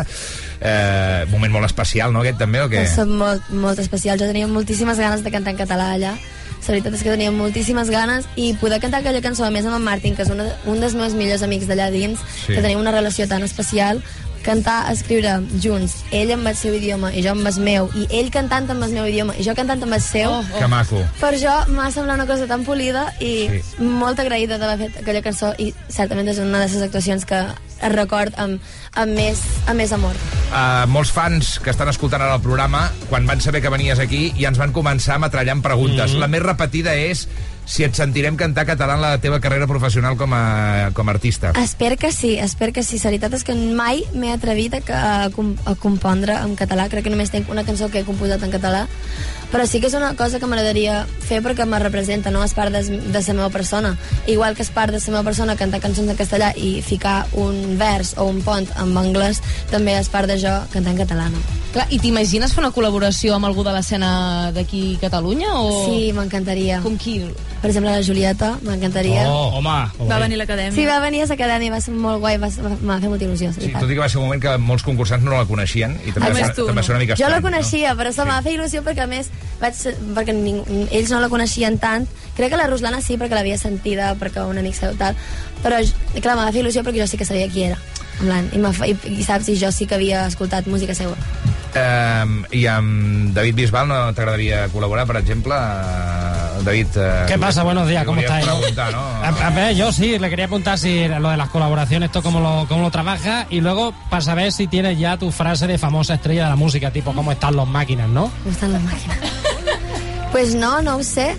Eh, 0.64 1.26
moment 1.28 1.52
molt 1.58 1.68
especial, 1.68 2.08
no, 2.14 2.22
aquest 2.24 2.38
també, 2.40 2.62
o 2.64 2.70
què? 2.72 2.86
Que 2.86 2.94
són 2.94 3.12
molt, 3.20 3.50
molt 3.52 3.82
especials. 3.84 4.22
Jo 4.24 4.30
tenia 4.32 4.48
moltíssimes 4.48 4.96
ganes 4.96 5.20
de 5.20 5.34
cantar 5.34 5.52
en 5.52 5.60
català 5.60 5.90
allà. 5.98 6.14
La 6.16 6.72
veritat 6.72 6.96
és 6.96 7.04
que 7.04 7.12
tenia 7.12 7.32
moltíssimes 7.34 7.88
ganes 7.92 8.24
i 8.40 8.54
poder 8.60 8.80
cantar 8.80 9.02
aquella 9.02 9.20
cançó, 9.20 9.44
a 9.44 9.50
més 9.52 9.68
amb 9.68 9.76
en 9.76 9.84
Martin, 9.84 10.16
que 10.16 10.22
és 10.24 10.32
una, 10.32 10.48
un 10.70 10.80
dels 10.80 10.94
meus 10.96 11.12
millors 11.18 11.42
amics 11.44 11.68
d'allà 11.68 11.90
dins, 11.92 12.20
Sí. 12.46 12.54
que 12.54 12.62
tenim 12.62 12.80
una 12.80 12.92
relació 12.96 13.28
tan 13.28 13.42
especial, 13.42 14.00
cantar, 14.44 14.90
escriure 14.92 15.38
junts, 15.62 15.98
ell 16.10 16.32
amb 16.34 16.46
el 16.50 16.56
seu 16.56 16.74
idioma 16.74 17.12
i 17.14 17.22
jo 17.24 17.32
amb 17.34 17.46
el 17.46 17.58
meu, 17.64 17.88
i 17.94 18.06
ell 18.18 18.30
cantant 18.34 18.68
amb 18.70 18.82
el 18.86 18.92
meu 18.96 19.06
idioma 19.06 19.34
i 19.38 19.44
jo 19.46 19.54
cantant 19.54 19.82
amb 19.82 19.92
el 19.96 20.00
seu, 20.02 20.30
oh, 20.30 20.44
Que 20.58 20.66
maco. 20.68 21.02
per 21.20 21.34
jo 21.40 21.52
m'ha 21.72 21.90
semblat 21.90 22.16
una 22.18 22.26
cosa 22.26 22.46
tan 22.46 22.64
polida 22.64 23.12
i 23.20 23.48
Sí. 23.50 23.82
molt 23.82 24.18
agraïda 24.18 24.58
d'haver 24.58 24.88
fet 24.90 25.02
aquella 25.02 25.22
cançó 25.22 25.54
i 25.58 25.74
certament 25.88 26.28
és 26.28 26.38
una 26.38 26.58
de 26.60 26.66
les 26.66 26.82
actuacions 26.82 27.24
que 27.24 27.40
es 27.80 27.92
record 27.94 28.34
amb, 28.36 28.60
amb, 28.94 29.12
més, 29.16 29.40
amb 29.66 29.78
més 29.80 29.92
amor. 29.92 30.14
Uh, 30.50 30.86
molts 30.90 31.10
fans 31.10 31.58
que 31.64 31.70
estan 31.70 31.88
escoltant 31.88 32.20
ara 32.20 32.34
el 32.34 32.42
programa, 32.42 32.90
quan 33.08 33.26
van 33.26 33.40
saber 33.40 33.62
que 33.62 33.70
venies 33.72 33.98
aquí, 33.98 34.34
ja 34.38 34.48
ens 34.48 34.58
van 34.58 34.72
començar 34.74 35.14
a 35.14 35.18
metrallar 35.18 35.52
amb 35.56 35.64
preguntes. 35.64 36.12
Mhm. 36.12 36.20
La 36.20 36.28
més 36.28 36.42
repetida 36.42 36.94
és 36.94 37.26
si 37.70 37.84
et 37.86 37.94
sentirem 37.94 38.34
cantar 38.34 38.66
català 38.66 38.96
en 38.98 39.04
la 39.04 39.12
teva 39.22 39.38
carrera 39.42 39.68
professional 39.70 40.16
com 40.18 40.34
a, 40.34 40.90
com 40.96 41.06
a 41.06 41.14
artista. 41.14 41.52
Espero 41.62 41.96
que 41.96 42.10
sí, 42.10 42.34
espero 42.34 42.74
que 42.74 42.82
sí. 42.82 42.98
La 42.98 43.12
veritat 43.12 43.36
és 43.38 43.46
que 43.46 43.54
mai 43.54 44.02
m'he 44.10 44.32
atrevit 44.34 44.74
a, 44.80 44.82
a, 44.90 45.28
a 45.30 45.74
compondre 45.78 46.34
en 46.42 46.56
català. 46.58 46.88
Crec 46.90 47.06
que 47.06 47.14
només 47.14 47.30
tinc 47.30 47.50
una 47.52 47.64
cançó 47.64 47.88
que 47.88 48.02
he 48.02 48.08
composat 48.08 48.42
en 48.42 48.50
català. 48.50 48.88
Però 49.50 49.64
sí 49.66 49.80
que 49.82 49.88
és 49.90 49.94
una 49.98 50.12
cosa 50.14 50.38
que 50.38 50.46
m'agradaria 50.46 51.00
fer 51.26 51.40
perquè 51.42 51.64
me 51.66 51.78
representa, 51.82 52.30
no? 52.30 52.44
És 52.46 52.54
part 52.54 52.70
de, 52.70 52.82
de 52.86 53.18
la 53.26 53.34
meva 53.34 53.48
persona. 53.50 53.96
Igual 54.30 54.54
que 54.54 54.62
és 54.62 54.70
part 54.70 54.92
de 54.94 55.00
la 55.02 55.10
meva 55.10 55.24
persona 55.26 55.56
cantar 55.58 55.80
cançons 55.82 56.08
en 56.08 56.16
castellà 56.18 56.52
i 56.56 56.80
ficar 56.86 57.26
un 57.34 57.76
vers 57.80 58.14
o 58.18 58.28
un 58.30 58.40
pont 58.46 58.68
en 58.78 58.96
anglès, 58.96 59.42
també 59.70 59.96
és 59.98 60.08
part 60.08 60.30
de 60.30 60.38
jo 60.38 60.52
cantar 60.72 60.94
en 60.94 61.02
català, 61.02 61.28
no? 61.34 61.42
Clar, 61.74 61.86
I 61.90 61.98
t'imagines 62.02 62.50
fer 62.54 62.62
una 62.64 62.72
col·laboració 62.74 63.34
amb 63.36 63.46
algú 63.46 63.62
de 63.66 63.70
l'escena 63.74 64.50
d'aquí 64.54 64.96
a 64.98 65.04
Catalunya? 65.06 65.52
O... 65.54 65.84
Sí, 65.86 66.10
m'encantaria. 66.14 66.80
Com 66.82 66.96
qui? 66.98 67.20
Per 67.60 67.68
exemple, 67.68 67.92
la 67.92 68.02
Julieta, 68.02 68.54
m'encantaria. 68.64 69.26
Oh, 69.28 69.58
home. 69.60 69.74
Va 70.08 70.18
venir 70.22 70.38
a 70.38 70.40
l'acadèmia. 70.40 70.72
Sí, 70.74 70.86
va 70.88 70.96
venir 71.04 71.20
a 71.22 71.28
l'acadèmia, 71.30 71.70
va 71.74 71.80
ser 71.84 71.92
molt 71.94 72.18
guai, 72.22 72.38
va, 72.42 72.48
ser- 72.50 72.64
m'ha 72.64 72.96
fet 73.02 73.10
molta 73.12 73.26
il·lusió. 73.26 73.52
Sí, 73.54 73.68
tot 73.76 73.86
i 73.90 73.94
que 73.94 74.00
va 74.02 74.08
ser 74.08 74.18
un 74.22 74.26
moment 74.30 74.42
que 74.42 74.56
molts 74.58 74.82
concursants 74.86 75.22
no 75.26 75.34
la 75.36 75.44
coneixien 75.46 75.94
i 76.06 76.14
també, 76.16 76.30
A 76.30 76.32
va, 76.32 76.40
més 76.40 76.54
tu, 76.56 76.66
també 76.66 76.80
va 76.80 76.86
ser 76.88 76.94
una 76.96 77.02
mica 77.04 77.18
Jo 77.20 77.28
la 77.28 77.36
estrany, 77.38 77.46
coneixia, 77.50 77.94
però 77.98 78.10
això 78.14 78.26
m'ha 78.26 78.40
fet 78.42 78.56
il·lusió 78.56 78.82
perquè, 78.86 79.04
a 79.04 79.10
més, 79.12 79.30
vaig, 79.60 79.76
perquè 80.16 80.34
ning, 80.34 80.62
ells 80.90 81.12
no 81.12 81.20
la 81.22 81.30
coneixien 81.32 81.78
tant. 81.78 82.08
Crec 82.36 82.52
que 82.52 82.60
la 82.60 82.68
Ruslana 82.70 83.00
sí, 83.04 83.18
perquè 83.20 83.36
l'havia 83.36 83.58
sentida, 83.60 84.14
perquè 84.20 84.44
un 84.48 84.60
amic 84.60 84.78
seu 84.78 84.96
tal. 85.00 85.18
Però, 85.64 85.80
clar, 86.20 86.36
m'ha 86.36 86.50
fet 86.50 86.62
il·lusió 86.62 86.84
perquè 86.86 87.02
jo 87.02 87.08
sí 87.10 87.20
que 87.20 87.28
sabia 87.28 87.50
qui 87.52 87.68
era. 87.70 87.80
Plan, 88.20 88.50
i, 88.52 88.60
i, 88.60 88.96
i, 89.16 89.24
saps, 89.24 89.48
i 89.48 89.56
jo 89.60 89.70
sí 89.72 89.88
que 89.88 89.96
havia 89.96 90.26
escoltat 90.28 90.68
música 90.68 90.96
seva. 90.96 91.16
Eh, 91.74 92.24
I 92.58 92.64
amb 92.66 93.30
David 93.34 93.60
Bisbal 93.62 93.86
no 93.88 93.98
t'agradaria 94.16 94.66
col·laborar, 94.72 95.06
per 95.08 95.20
exemple? 95.20 95.54
Eh, 95.54 96.64
David... 96.64 96.86
Eh, 96.96 97.24
¿Qué 97.28 97.38
pasa? 97.38 97.62
Buenos 97.62 97.88
días, 97.88 98.04
¿cómo 98.04 98.20
estáis? 98.20 98.46
¿no? 98.46 98.54
A, 98.98 99.28
a 99.28 99.50
ver, 99.50 99.76
yo 99.76 99.92
sí, 99.92 100.18
le 100.18 100.28
quería 100.28 100.46
preguntar 100.46 100.78
si 100.78 101.06
lo 101.08 101.30
de 101.30 101.36
las 101.36 101.48
colaboraciones, 101.50 102.08
esto 102.08 102.22
cómo 102.22 102.40
lo, 102.40 102.66
cómo 102.68 102.82
lo 102.82 102.90
trabaja 102.90 103.46
y 103.50 103.60
luego 103.60 103.94
para 104.10 104.22
saber 104.22 104.52
si 104.52 104.66
tienes 104.66 104.98
ya 104.98 105.16
tu 105.16 105.30
frase 105.30 105.66
de 105.66 105.78
famosa 105.78 106.14
estrella 106.14 106.44
de 106.44 106.50
la 106.50 106.56
música, 106.56 106.90
tipo 106.90 107.12
cómo 107.14 107.32
están 107.32 107.56
los 107.56 107.68
máquinas, 107.68 108.08
¿no? 108.08 108.30
¿Cómo 108.42 108.50
están 108.50 108.72
las 108.72 108.82
máquinas? 108.82 109.18
Pues 110.32 110.54
no, 110.54 110.82
no 110.82 110.96
ho 110.96 111.02
sé. 111.02 111.36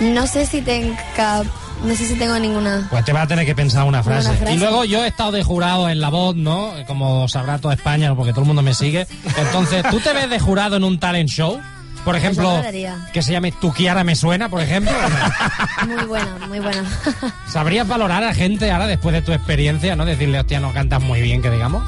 No 0.00 0.26
sé 0.26 0.46
si 0.46 0.62
tengo 0.62 0.96
cap... 1.16 1.46
No 1.84 1.96
sé 1.96 2.06
si 2.06 2.14
tengo 2.14 2.38
ninguna... 2.38 2.86
Pues 2.90 3.04
te 3.04 3.12
vas 3.12 3.24
a 3.24 3.26
tener 3.26 3.44
que 3.44 3.56
pensar 3.56 3.84
una 3.84 4.04
frase. 4.04 4.28
Una 4.28 4.38
frase. 4.38 4.54
Y 4.54 4.58
luego 4.58 4.84
yo 4.84 5.04
he 5.04 5.08
estado 5.08 5.32
de 5.32 5.42
jurado 5.42 5.88
en 5.88 6.00
La 6.00 6.10
Voz, 6.10 6.36
¿no? 6.36 6.72
Como 6.86 7.26
sabrá 7.26 7.58
toda 7.58 7.74
España, 7.74 8.14
porque 8.14 8.30
todo 8.30 8.42
el 8.42 8.46
mundo 8.46 8.62
me 8.62 8.72
sigue. 8.72 9.06
Entonces, 9.36 9.82
¿tú 9.90 9.98
te 9.98 10.12
ves 10.12 10.30
de 10.30 10.38
jurado 10.38 10.76
en 10.76 10.84
un 10.84 11.00
talent 11.00 11.28
show? 11.28 11.60
Por 12.04 12.16
ejemplo, 12.16 12.60
que 13.12 13.22
se 13.22 13.32
llame 13.32 13.52
Tu 13.52 13.72
Kiara 13.72 14.02
me 14.02 14.16
suena, 14.16 14.48
por 14.48 14.60
ejemplo. 14.60 14.92
Muy 15.86 16.04
buena, 16.04 16.36
muy 16.48 16.58
buena. 16.58 16.84
¿Sabrías 17.48 17.86
valorar 17.86 18.24
a 18.24 18.34
gente 18.34 18.70
ahora 18.70 18.86
después 18.86 19.12
de 19.12 19.22
tu 19.22 19.32
experiencia, 19.32 19.94
no? 19.94 20.04
Decirle, 20.04 20.40
hostia, 20.40 20.60
no 20.60 20.72
cantas 20.72 21.02
muy 21.02 21.20
bien, 21.20 21.42
que 21.42 21.50
digamos. 21.50 21.82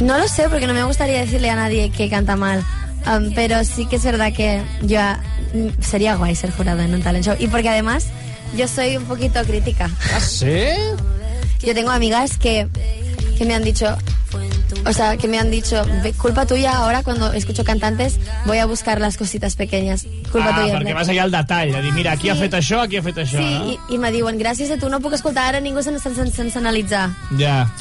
No 0.00 0.18
lo 0.18 0.28
sé, 0.28 0.48
porque 0.48 0.66
no 0.66 0.74
me 0.74 0.84
gustaría 0.84 1.20
decirle 1.20 1.50
a 1.50 1.56
nadie 1.56 1.90
que 1.90 2.08
canta 2.08 2.36
mal. 2.36 2.64
Um, 3.06 3.32
pero 3.34 3.64
sí 3.64 3.86
que 3.86 3.96
es 3.96 4.04
verdad 4.04 4.32
que 4.32 4.62
yo 4.82 5.00
mm, 5.54 5.80
sería 5.82 6.16
guay 6.16 6.34
ser 6.34 6.50
jurada 6.50 6.84
en 6.84 6.94
un 6.94 7.02
talent 7.02 7.24
show. 7.24 7.36
Y 7.38 7.46
porque 7.48 7.68
además 7.68 8.06
yo 8.56 8.68
soy 8.68 8.96
un 8.96 9.04
poquito 9.04 9.42
crítica. 9.44 9.90
¿Ah, 10.14 10.20
sí? 10.20 10.64
Yo 11.62 11.74
tengo 11.74 11.90
amigas 11.90 12.36
que, 12.38 12.68
que 13.36 13.44
me 13.44 13.54
han 13.54 13.64
dicho, 13.64 13.96
o 14.86 14.92
sea, 14.92 15.16
que 15.16 15.26
me 15.26 15.38
han 15.38 15.50
dicho, 15.50 15.84
"Ve, 16.02 16.12
culpa 16.12 16.46
tuya 16.46 16.76
ahora 16.76 17.02
cuando 17.02 17.32
escucho 17.32 17.64
cantantes, 17.64 18.18
voy 18.46 18.58
a 18.58 18.66
buscar 18.66 19.00
las 19.00 19.16
cositas 19.16 19.56
pequeñas. 19.56 20.06
Culpa 20.30 20.50
ah, 20.54 20.60
tuya. 20.62 20.78
perquè 20.78 20.94
vas 20.94 21.08
allà 21.08 21.22
al 21.24 21.30
detall, 21.32 21.72
de 21.72 21.82
dir, 21.82 21.92
mira, 21.92 22.12
aquí 22.12 22.28
Sí. 22.28 22.30
ha 22.30 22.36
fet 22.36 22.52
això, 22.54 22.82
aquí 22.82 22.96
ha 22.98 23.02
fet 23.02 23.16
això. 23.16 23.38
Sí, 23.38 23.54
no? 23.58 23.72
i, 23.72 23.94
i 23.94 23.98
me 23.98 24.12
diuen, 24.12 24.38
gràcies 24.38 24.70
a 24.70 24.76
tu 24.78 24.88
no 24.88 25.00
puc 25.00 25.14
escoltar 25.14 25.48
ara 25.48 25.60
ningú 25.60 25.82
sense, 25.82 26.02
sense, 26.02 26.30
sense 26.36 26.58
analitzar. 26.58 27.10
Ja. 27.38 27.72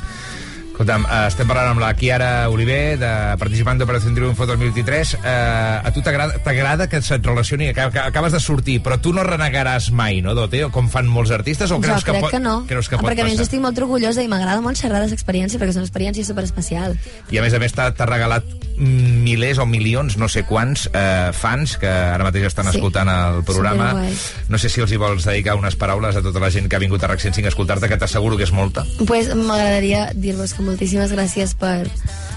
Escolta'm, 0.78 1.08
eh, 1.10 1.22
estem 1.26 1.48
parlant 1.50 1.72
amb 1.72 1.82
la 1.82 1.88
Chiara 1.98 2.28
Oliver, 2.54 3.00
de, 3.02 3.08
participant 3.42 3.80
d'Operació 3.80 4.12
Triunfo 4.14 4.46
2023. 4.46 5.16
Eh, 5.18 5.88
a 5.90 5.94
tu 5.96 6.04
t'agrada 6.06 6.86
que 6.86 7.02
se't 7.02 7.26
relacioni, 7.26 7.72
que, 7.74 7.88
que 7.96 8.04
acabes 8.04 8.36
de 8.36 8.40
sortir, 8.40 8.78
però 8.86 9.00
tu 9.02 9.10
no 9.10 9.26
renegaràs 9.26 9.90
mai, 9.90 10.22
no, 10.22 10.38
Dote? 10.38 10.62
O 10.68 10.70
com 10.70 10.86
fan 10.94 11.10
molts 11.10 11.34
artistes? 11.34 11.74
O 11.74 11.82
jo 11.82 11.88
creus 11.88 12.06
crec 12.06 12.20
que, 12.20 12.28
pot, 12.28 12.36
que 12.36 12.44
no, 12.46 12.60
creus 12.70 12.92
que 12.94 13.02
pot 13.02 13.10
perquè 13.10 13.26
a 13.26 13.30
més 13.32 13.42
jo 13.42 13.50
estic 13.50 13.64
molt 13.66 13.82
orgullosa 13.82 14.22
i 14.22 14.30
m'agrada 14.30 14.62
molt 14.62 14.78
xerrar 14.78 15.02
de 15.02 15.10
l'experiència 15.10 15.58
perquè 15.58 15.74
és 15.74 15.82
una 15.82 15.90
experiència 15.90 16.30
superespecial. 16.30 16.94
I 17.34 17.42
a 17.42 17.48
més 17.48 17.58
a 17.58 17.66
més 17.66 17.74
t'ha 17.74 18.12
regalat 18.14 18.46
milers 18.78 19.58
o 19.58 19.66
milions, 19.66 20.18
no 20.18 20.28
sé 20.30 20.44
quants, 20.46 20.88
eh, 20.94 21.32
fans 21.34 21.78
que 21.82 21.90
ara 21.90 22.24
mateix 22.24 22.46
estan 22.46 22.70
Sí. 22.70 22.78
escoltant 22.78 23.10
el 23.10 23.44
programa. 23.44 24.04
No 24.50 24.58
sé 24.58 24.70
si 24.70 24.82
els 24.82 24.92
hi 24.92 24.98
vols 24.98 25.26
dedicar 25.26 25.56
unes 25.56 25.76
paraules 25.76 26.16
a 26.16 26.22
tota 26.22 26.40
la 26.40 26.52
gent 26.52 26.68
que 26.70 26.76
ha 26.76 26.80
vingut 26.80 27.04
a 27.04 27.08
RAC 27.08 27.20
105 27.20 27.48
a 27.48 27.50
escoltar-te, 27.50 27.88
que 27.90 27.98
t'asseguro 27.98 28.38
que 28.38 28.44
és 28.44 28.52
molta. 28.52 28.86
pues 29.08 29.34
m'agradaria 29.36 30.12
dir-vos 30.14 30.54
que 30.54 30.62
moltíssimes 30.62 31.12
gràcies 31.12 31.56
per, 31.56 31.88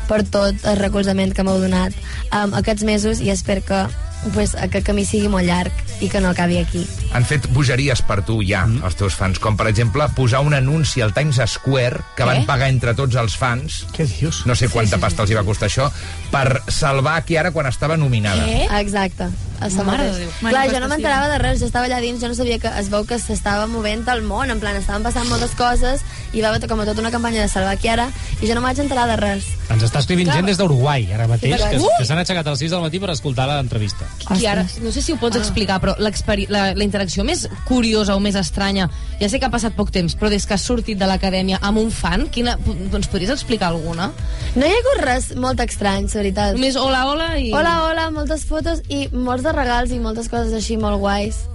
per 0.08 0.24
tot 0.24 0.54
el 0.64 0.76
recolzament 0.78 1.32
que 1.34 1.42
m'heu 1.42 1.58
donat 1.60 1.92
um, 2.32 2.54
aquests 2.54 2.82
mesos 2.84 3.20
i 3.20 3.30
espero 3.30 3.62
que 3.64 3.86
pues, 4.34 4.54
aquest 4.54 4.86
camí 4.86 5.04
sigui 5.04 5.28
molt 5.28 5.44
llarg 5.46 5.72
i 6.00 6.08
que 6.08 6.20
no 6.20 6.30
acabi 6.32 6.58
aquí. 6.60 6.84
Han 7.16 7.26
fet 7.28 7.48
bogeries 7.54 8.02
per 8.06 8.20
tu 8.26 8.40
ja, 8.46 8.64
mm. 8.66 8.84
els 8.86 8.96
teus 8.98 9.16
fans, 9.18 9.40
com 9.42 9.58
per 9.58 9.68
exemple 9.70 10.06
posar 10.16 10.42
un 10.46 10.56
anunci 10.56 11.04
al 11.04 11.14
Times 11.16 11.40
Square 11.54 12.02
que 12.16 12.24
Què? 12.24 12.28
van 12.28 12.46
pagar 12.48 12.70
entre 12.72 12.94
tots 12.98 13.18
els 13.20 13.36
fans. 13.36 13.84
Què 13.96 14.08
dius? 14.08 14.44
No 14.48 14.56
sé 14.56 14.70
quanta 14.72 14.96
Sí, 14.96 14.98
sí, 14.98 15.04
pasta 15.04 15.26
els 15.26 15.30
hi 15.30 15.38
va 15.38 15.46
costar 15.46 15.68
això, 15.70 15.90
per 16.32 16.62
salvar 16.72 17.20
Kiara 17.28 17.52
quan 17.54 17.68
estava 17.70 17.98
nominada. 18.00 18.46
Exacte. 18.80 19.30
A 19.60 19.70
sa 19.70 19.84
Mare 19.84 20.08
mateix. 20.08 20.16
de 20.16 20.24
Déu. 20.24 20.50
Clar, 20.50 20.64
jo 20.72 20.80
no 20.80 20.88
m'enterava 20.88 21.28
de 21.28 21.38
res, 21.38 21.60
jo 21.60 21.66
estava 21.66 21.86
allà 21.86 22.00
dins, 22.00 22.20
jo 22.20 22.28
no 22.28 22.34
sabia 22.34 22.58
que 22.58 22.68
es 22.80 22.88
veu 22.90 23.04
que 23.04 23.18
s'estava 23.18 23.66
movent 23.70 24.06
el 24.08 24.22
món, 24.22 24.50
en 24.50 24.60
plan, 24.60 24.76
estaven 24.76 25.02
passant 25.04 25.28
moltes 25.28 25.52
coses, 25.58 26.02
i 26.32 26.40
va 26.40 26.48
haver 26.48 26.68
com 26.68 26.80
a 26.80 26.86
tota 26.88 27.00
una 27.00 27.10
campanya 27.10 27.42
de 27.42 27.48
salvar 27.48 27.76
Chiara, 27.78 28.08
i 28.40 28.48
jo 28.48 28.54
no 28.54 28.62
m'haig 28.64 28.78
enterar 28.80 29.06
de 29.10 29.16
res. 29.20 29.44
Ens 29.70 29.84
està 29.86 30.00
escrivint 30.02 30.26
Clar. 30.26 30.40
gent 30.40 30.46
des 30.50 30.58
d'Uruguai, 30.58 31.06
ara 31.14 31.28
mateix, 31.30 31.60
Sí, 31.60 31.68
que, 31.70 31.78
uh! 31.78 31.90
que 31.98 32.06
s'han 32.08 32.18
aixecat 32.18 32.46
al 32.46 32.56
6 32.58 32.72
del 32.72 32.80
matí 32.82 32.98
per 32.98 33.10
escoltar 33.12 33.46
l'entrevista. 33.46 34.08
Chiara, 34.32 34.64
no 34.82 34.90
sé 34.90 35.02
si 35.02 35.12
ho 35.12 35.18
pots 35.20 35.36
explicar, 35.36 35.80
però 35.80 35.94
la, 35.98 36.10
la 36.74 36.84
interacció 36.84 37.24
més 37.24 37.46
curiosa 37.68 38.16
o 38.16 38.20
més 38.20 38.34
estranya, 38.34 38.88
ja 39.20 39.28
sé 39.28 39.38
que 39.38 39.46
ha 39.46 39.52
passat 39.52 39.76
poc 39.76 39.92
temps, 39.94 40.16
però 40.16 40.30
des 40.32 40.46
que 40.46 40.54
has 40.54 40.64
sortit 40.64 40.98
de 40.98 41.06
l'acadèmia 41.06 41.60
amb 41.60 41.78
un 41.78 41.90
fan, 41.94 42.26
quina, 42.32 42.56
doncs 42.90 43.08
podries 43.12 43.30
explicar 43.30 43.68
alguna? 43.70 44.10
No 44.56 44.66
hi 44.66 44.72
ha 44.72 44.80
hagut 44.80 45.04
res 45.04 45.30
molt 45.36 45.60
estrany, 45.60 46.08
la 46.10 46.20
veritat. 46.22 46.54
Només 46.56 46.76
hola, 46.80 47.04
hola 47.06 47.28
i... 47.38 47.52
Hola, 47.54 47.74
hola, 47.86 48.08
moltes 48.14 48.44
fotos 48.48 48.82
i 48.88 49.06
molts 49.12 49.44
de 49.44 49.49
regals 49.56 49.90
i 49.92 49.98
moltes 50.02 50.28
coses 50.28 50.52
així 50.56 50.76
molt 50.80 50.98
guais. 51.00 51.46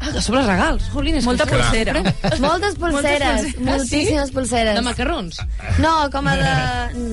Ah, 0.00 0.12
a 0.14 0.20
sobre 0.22 0.44
regals. 0.46 0.84
Jolines, 0.92 1.24
Molta 1.26 1.44
que- 1.44 1.56
pulsera. 1.58 1.92
Moltes 2.38 2.76
pulseres, 2.78 3.40
pulseres. 3.42 3.58
moltíssimes 3.58 4.30
pulseres. 4.30 4.76
De 4.76 4.82
macarrons? 4.86 5.40
No, 5.82 6.08
com 6.12 6.28
a 6.30 6.36
de... 6.38 6.52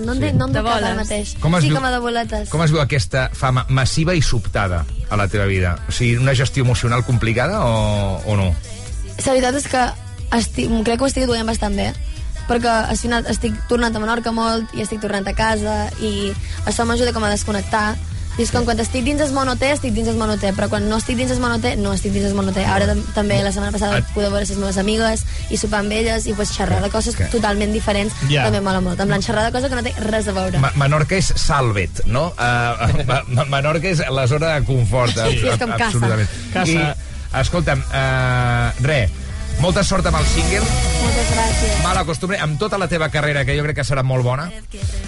No 0.05 0.13
en, 0.13 0.19
sí. 0.21 0.31
no 0.37 0.45
en 0.45 0.53
De 0.53 0.59
de 0.59 0.61
boles. 0.61 0.95
mateix. 0.95 1.31
Com 1.41 1.55
es 1.57 1.63
sí, 1.63 1.69
diu- 1.71 1.79
com 1.79 1.85
a 1.85 1.91
de 1.91 1.99
boletes. 2.03 2.49
Com 2.53 2.61
es 2.61 2.69
viu 2.71 2.81
aquesta 2.83 3.31
fama 3.33 3.65
massiva 3.69 4.13
i 4.13 4.21
sobtada 4.21 4.83
a 5.09 5.17
la 5.17 5.27
teva 5.27 5.45
vida? 5.49 5.79
O 5.89 5.91
sigui, 5.91 6.17
una 6.21 6.35
gestió 6.35 6.61
emocional 6.63 7.03
complicada 7.05 7.65
o, 7.65 8.21
o 8.23 8.35
no? 8.37 8.51
La 9.25 9.31
veritat 9.33 9.55
és 9.57 9.65
que 9.71 9.83
estic, 10.37 10.69
crec 10.85 10.99
que 10.99 11.03
ho 11.05 11.09
estic 11.09 11.25
duent 11.25 11.47
bastant 11.49 11.73
bé 11.75 11.89
perquè 12.45 12.69
al 12.69 12.97
final 13.01 13.25
estic 13.31 13.55
tornant 13.67 13.95
a 13.95 13.99
Menorca 14.03 14.29
molt 14.31 14.69
i 14.77 14.83
estic 14.85 15.01
tornant 15.01 15.25
a 15.25 15.33
casa 15.33 15.87
i 16.05 16.29
això 16.69 16.85
m'ajuda 16.85 17.13
com 17.15 17.23
a 17.25 17.31
desconnectar 17.33 17.95
i 18.37 18.43
és 18.43 18.51
com 18.51 18.65
quan 18.67 18.79
estic 18.83 19.03
dins 19.05 19.21
el 19.23 19.31
monoté, 19.31 19.71
estic 19.71 19.93
dins 19.95 20.09
el 20.11 20.17
monoté, 20.19 20.51
però 20.53 20.67
quan 20.69 20.89
no 20.89 20.97
estic 20.97 21.15
dins 21.17 21.31
el 21.31 21.39
monoté, 21.39 21.75
no 21.77 21.93
estic 21.93 22.11
dins 22.11 22.25
el 22.27 22.35
monoté. 22.35 22.65
Ara 22.65 22.85
tam 22.89 22.99
també 23.15 23.37
la 23.43 23.51
setmana 23.55 23.71
passada 23.71 23.97
Et- 24.01 24.09
pude 24.13 24.27
veure 24.29 24.45
les 24.45 24.57
meves 24.57 24.77
amigues 24.77 25.23
i 25.49 25.57
sopar 25.57 25.79
amb 25.85 25.91
elles 25.95 26.27
i 26.27 26.33
pues, 26.33 26.51
xerrar 26.51 26.81
de 26.83 26.89
coses 26.89 27.15
Que- 27.15 27.25
totalment 27.31 27.71
diferents 27.73 28.13
Ja. 28.29 28.43
també 28.43 28.59
mola 28.61 28.81
molt. 28.81 28.99
En 28.99 29.07
plan, 29.07 29.21
xerrar 29.21 29.45
de 29.45 29.51
coses 29.55 29.69
que 29.69 29.75
no 29.75 29.83
té 29.83 29.93
res 30.09 30.27
a 30.27 30.33
veure. 30.33 30.59
Ma 30.59 30.71
Menorca 30.75 31.15
és 31.15 31.31
salvet, 31.35 32.03
no? 32.07 32.27
Uh, 32.37 33.05
ma 33.09 33.21
ma 33.27 33.45
Menorca 33.45 33.87
és 33.87 34.01
la 34.09 34.27
zona 34.27 34.55
de 34.59 34.65
confort. 34.65 35.11
Sí, 35.15 35.39
sí, 35.39 35.47
és 35.47 35.59
com 35.59 35.69
casa. 35.71 35.85
absolutament. 35.85 36.29
Casa. 36.53 36.71
I, 36.71 37.39
escolta'm, 37.41 37.81
uh, 37.91 38.83
re, 38.85 39.09
molta 39.61 39.83
sort 39.83 40.05
amb 40.05 40.17
el 40.19 40.25
single, 40.29 40.61
Moltes 41.01 41.29
gràcies. 41.33 41.77
mal 41.83 41.97
acostumbre, 41.97 42.37
amb 42.39 42.59
tota 42.59 42.77
la 42.77 42.87
teva 42.87 43.09
carrera, 43.09 43.45
que 43.45 43.55
jo 43.57 43.63
crec 43.63 43.75
que 43.79 43.85
serà 43.87 44.03
molt 44.03 44.23
bona, 44.23 44.49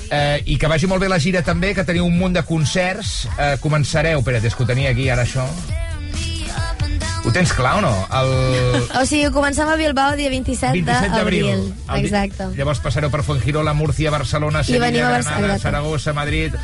eh, 0.10 0.42
i 0.46 0.58
que 0.58 0.68
vagi 0.68 0.88
molt 0.88 1.02
bé 1.02 1.10
la 1.10 1.20
gira 1.20 1.44
també, 1.44 1.74
que 1.76 1.84
teniu 1.86 2.06
un 2.06 2.18
munt 2.18 2.34
de 2.34 2.44
concerts. 2.44 3.28
Eh, 3.38 3.58
començareu, 3.62 4.20
espera't, 4.20 4.46
és 4.46 4.56
que 4.56 4.64
ho 4.64 4.68
tenia 4.68 4.90
aquí, 4.92 5.10
ara 5.10 5.24
això. 5.28 5.46
Ho 7.28 7.32
tens 7.36 7.52
clar 7.52 7.76
o 7.78 7.82
no? 7.82 8.08
El... 8.16 8.88
O 9.02 9.06
sigui, 9.06 9.30
comencem 9.36 9.68
a 9.68 9.76
Bilbao 9.76 10.16
dia 10.16 10.30
27, 10.32 10.72
27 10.80 11.12
d'abril. 11.12 11.74
di- 11.92 12.00
Exacte. 12.06 12.46
Llavors 12.56 12.80
passareu 12.80 13.12
per 13.12 13.22
Fuengirola, 13.24 13.74
Múrcia, 13.74 14.10
Barcelona, 14.12 14.64
Sevilla, 14.64 15.10
Barcelona, 15.10 15.38
Granada. 15.42 15.60
Saragossa, 15.60 16.14
Madrid... 16.14 16.56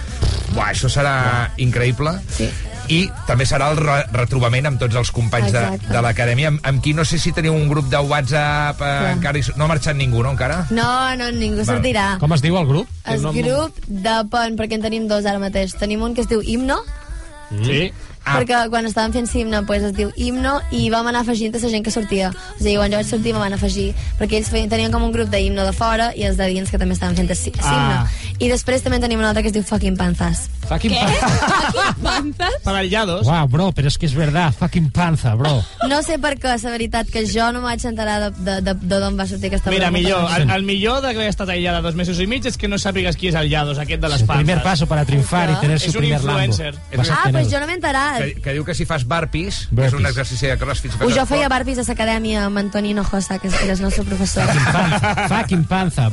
Buah, 0.53 0.69
això 0.69 0.85
serà 0.87 1.49
increïble. 1.57 2.11
Sí. 2.29 2.45
I 2.89 3.09
també 3.27 3.45
serà 3.45 3.69
el 3.71 3.77
re 3.77 4.03
retrobament 4.11 4.65
amb 4.67 4.79
tots 4.79 4.95
els 4.95 5.11
companys 5.11 5.51
de, 5.53 5.59
Exacte. 5.59 5.87
de 5.93 6.01
l'acadèmia, 6.01 6.47
amb, 6.49 6.59
amb 6.67 6.81
qui 6.83 6.93
no 6.93 7.05
sé 7.05 7.17
si 7.17 7.31
teniu 7.31 7.53
un 7.55 7.67
grup 7.69 7.87
de 7.89 7.97
WhatsApp, 7.97 8.75
eh, 8.81 8.83
Clar. 8.83 9.11
encara 9.13 9.37
hi, 9.39 9.43
no 9.55 9.63
ha 9.65 9.67
marxat 9.67 9.95
ningú, 9.95 10.21
no, 10.23 10.31
encara? 10.31 10.65
No, 10.69 11.15
no, 11.15 11.31
ningú 11.31 11.63
sortirà. 11.63 12.17
Com 12.19 12.33
es 12.33 12.41
diu 12.41 12.57
el 12.57 12.67
grup? 12.67 12.87
El 13.05 13.21
nom- 13.21 13.35
grup 13.35 13.77
depèn, 13.87 14.57
perquè 14.57 14.73
en 14.75 14.81
tenim 14.81 15.07
dos 15.07 15.25
ara 15.25 15.39
mateix. 15.39 15.73
Tenim 15.79 16.01
un 16.01 16.13
que 16.13 16.21
es 16.21 16.27
diu 16.27 16.41
Himno, 16.43 16.81
Sí. 17.63 17.91
Ah. 18.25 18.39
perquè 18.39 18.69
quan 18.71 18.85
estàvem 18.87 19.11
fent 19.11 19.27
Himno 19.35 19.65
pues, 19.65 19.83
es 19.83 19.91
diu 19.93 20.09
Himno 20.15 20.61
i 20.71 20.89
vam 20.89 21.05
anar 21.07 21.21
afegint 21.21 21.53
a 21.55 21.59
la 21.59 21.69
gent 21.69 21.83
que 21.83 21.91
sortia. 21.91 22.29
O 22.31 22.57
sigui, 22.63 22.77
quan 22.77 22.89
jo 22.89 22.95
vaig 22.97 23.05
sortir 23.09 23.33
me 23.33 23.39
van 23.39 23.53
afegir, 23.53 23.93
perquè 24.17 24.37
ells 24.39 24.47
feien, 24.49 24.69
tenien 24.69 24.91
com 24.93 25.03
un 25.03 25.11
grup 25.11 25.29
d'Himno 25.29 25.65
de 25.65 25.73
fora 25.73 26.13
i 26.15 26.23
els 26.23 26.37
de 26.37 26.47
dins 26.47 26.71
que 26.71 26.77
també 26.79 26.93
estaven 26.95 27.15
fent 27.15 27.29
Himno. 27.29 27.59
Ah. 27.61 28.07
I 28.39 28.47
després 28.49 28.81
també 28.81 28.99
tenim 28.99 29.19
un 29.19 29.25
altre 29.25 29.43
que 29.43 29.49
es 29.49 29.53
diu 29.53 29.61
Fucking 29.63 29.97
Panzas. 29.97 30.49
Fucking 30.73 30.93
panza. 32.03 32.49
Parallados. 32.63 33.25
Wow, 33.25 33.47
bro, 33.47 33.71
pero 33.71 33.87
es 33.87 33.97
que 33.97 34.05
es 34.05 34.13
verdad. 34.15 34.53
Fucking 34.57 34.91
panza, 34.91 35.35
bro. 35.35 35.63
No 35.87 36.01
sé 36.03 36.17
per 36.19 36.37
què, 36.39 36.47
la 36.49 36.71
veritat, 36.71 37.07
que 37.09 37.25
jo 37.27 37.51
no 37.53 37.61
m'haig 37.61 37.83
enterar 37.85 38.31
de, 38.31 38.43
de, 38.43 38.55
de, 38.61 38.73
de 38.73 38.99
d'on 38.99 39.17
va 39.19 39.25
sortir 39.27 39.47
aquesta 39.51 39.69
Mira, 39.71 39.89
broma. 39.89 39.97
millor, 39.99 40.23
però- 40.29 40.41
el, 40.43 40.51
el 40.57 40.63
millor 40.63 41.01
d'haver 41.01 41.27
estat 41.29 41.49
aïllada 41.49 41.81
dos 41.81 41.95
mesos 41.95 42.19
i 42.19 42.27
mig 42.27 42.45
és 42.45 42.57
que 42.57 42.67
no 42.67 42.77
sàpigues 42.81 43.17
qui 43.19 43.29
és 43.31 43.35
el 43.39 43.49
Llados, 43.49 43.79
aquest 43.79 44.01
de 44.01 44.09
les 44.09 44.21
El 44.21 44.27
panzas. 44.27 44.43
primer 44.45 44.63
paso 44.63 44.87
para 44.87 45.05
triunfar 45.05 45.49
y 45.51 45.55
tener 45.61 45.79
su 45.79 45.89
És 45.91 45.95
primer 45.97 46.23
Lambo. 46.23 46.39
influencer. 46.43 46.75
Ah, 47.11 47.29
pues 47.31 47.51
jo 47.51 47.59
no 47.59 47.67
m'he 47.67 47.73
enterat. 47.75 48.17
Que, 48.23 48.33
que 48.41 48.53
diu 48.53 48.65
que 48.65 48.73
si 48.75 48.85
fas 48.85 49.05
burpees, 49.07 49.67
que 49.75 49.85
és 49.85 49.93
un 49.93 50.05
exercici 50.05 50.47
de 50.47 50.57
crossfit... 50.57 50.91
Pues 50.97 51.15
jo 51.15 51.25
feia 51.25 51.49
barpis 51.49 51.77
a 51.79 51.87
l'acadèmia 51.87 52.45
amb 52.45 52.57
Antonino 52.57 53.03
Josa, 53.03 53.39
que 53.39 53.47
és 53.47 53.59
el 53.69 53.81
nostre 53.81 54.03
professor. 54.03 54.47
Panza, 54.47 55.27
fucking 55.29 55.63
panza. 55.65 56.09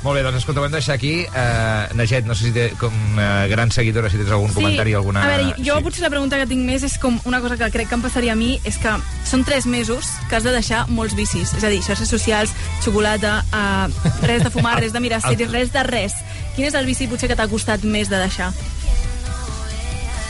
Molt 0.00 0.16
bé, 0.16 0.22
doncs 0.24 0.38
escolta, 0.40 0.62
ho 0.62 0.64
hem 0.64 0.72
de 0.72 0.78
deixar 0.78 0.94
aquí. 0.96 1.26
Eh, 1.28 1.96
Naget, 1.98 2.24
no 2.24 2.34
sé 2.34 2.46
si 2.46 2.52
té, 2.56 2.70
com 2.80 2.94
eh, 3.20 3.48
gran 3.50 3.68
seguidora, 3.74 4.08
si 4.08 4.16
tens 4.16 4.32
algun 4.32 4.54
comentari, 4.56 4.94
alguna... 4.96 5.20
A 5.26 5.28
veure, 5.28 5.50
jo 5.60 5.76
sí. 5.76 5.84
potser 5.84 6.04
la 6.06 6.10
pregunta 6.12 6.38
que 6.40 6.46
tinc 6.48 6.64
més 6.64 6.86
és 6.88 6.96
com 7.02 7.18
una 7.28 7.42
cosa 7.44 7.58
que 7.60 7.68
crec 7.74 7.90
que 7.90 7.98
em 7.98 8.06
passaria 8.06 8.32
a 8.32 8.38
mi, 8.38 8.54
és 8.64 8.80
que 8.80 8.94
són 9.28 9.44
tres 9.44 9.68
mesos 9.68 10.08
que 10.30 10.38
has 10.38 10.48
de 10.48 10.56
deixar 10.56 10.86
molts 10.88 11.12
vicis. 11.18 11.52
És 11.52 11.68
a 11.68 11.72
dir, 11.72 11.82
xarxes 11.84 12.08
socials, 12.08 12.56
xocolata, 12.80 13.42
eh, 13.44 14.10
res 14.24 14.46
de 14.46 14.54
fumar, 14.56 14.78
res 14.82 14.96
de 14.96 15.04
mirar 15.04 15.20
sèries, 15.26 15.52
res 15.52 15.76
de 15.76 15.84
res. 15.84 16.16
Quin 16.56 16.70
és 16.70 16.80
el 16.80 16.88
vici 16.88 17.10
potser 17.10 17.28
que 17.28 17.36
t'ha 17.36 17.50
costat 17.52 17.84
més 17.84 18.08
de 18.08 18.24
deixar? 18.24 18.54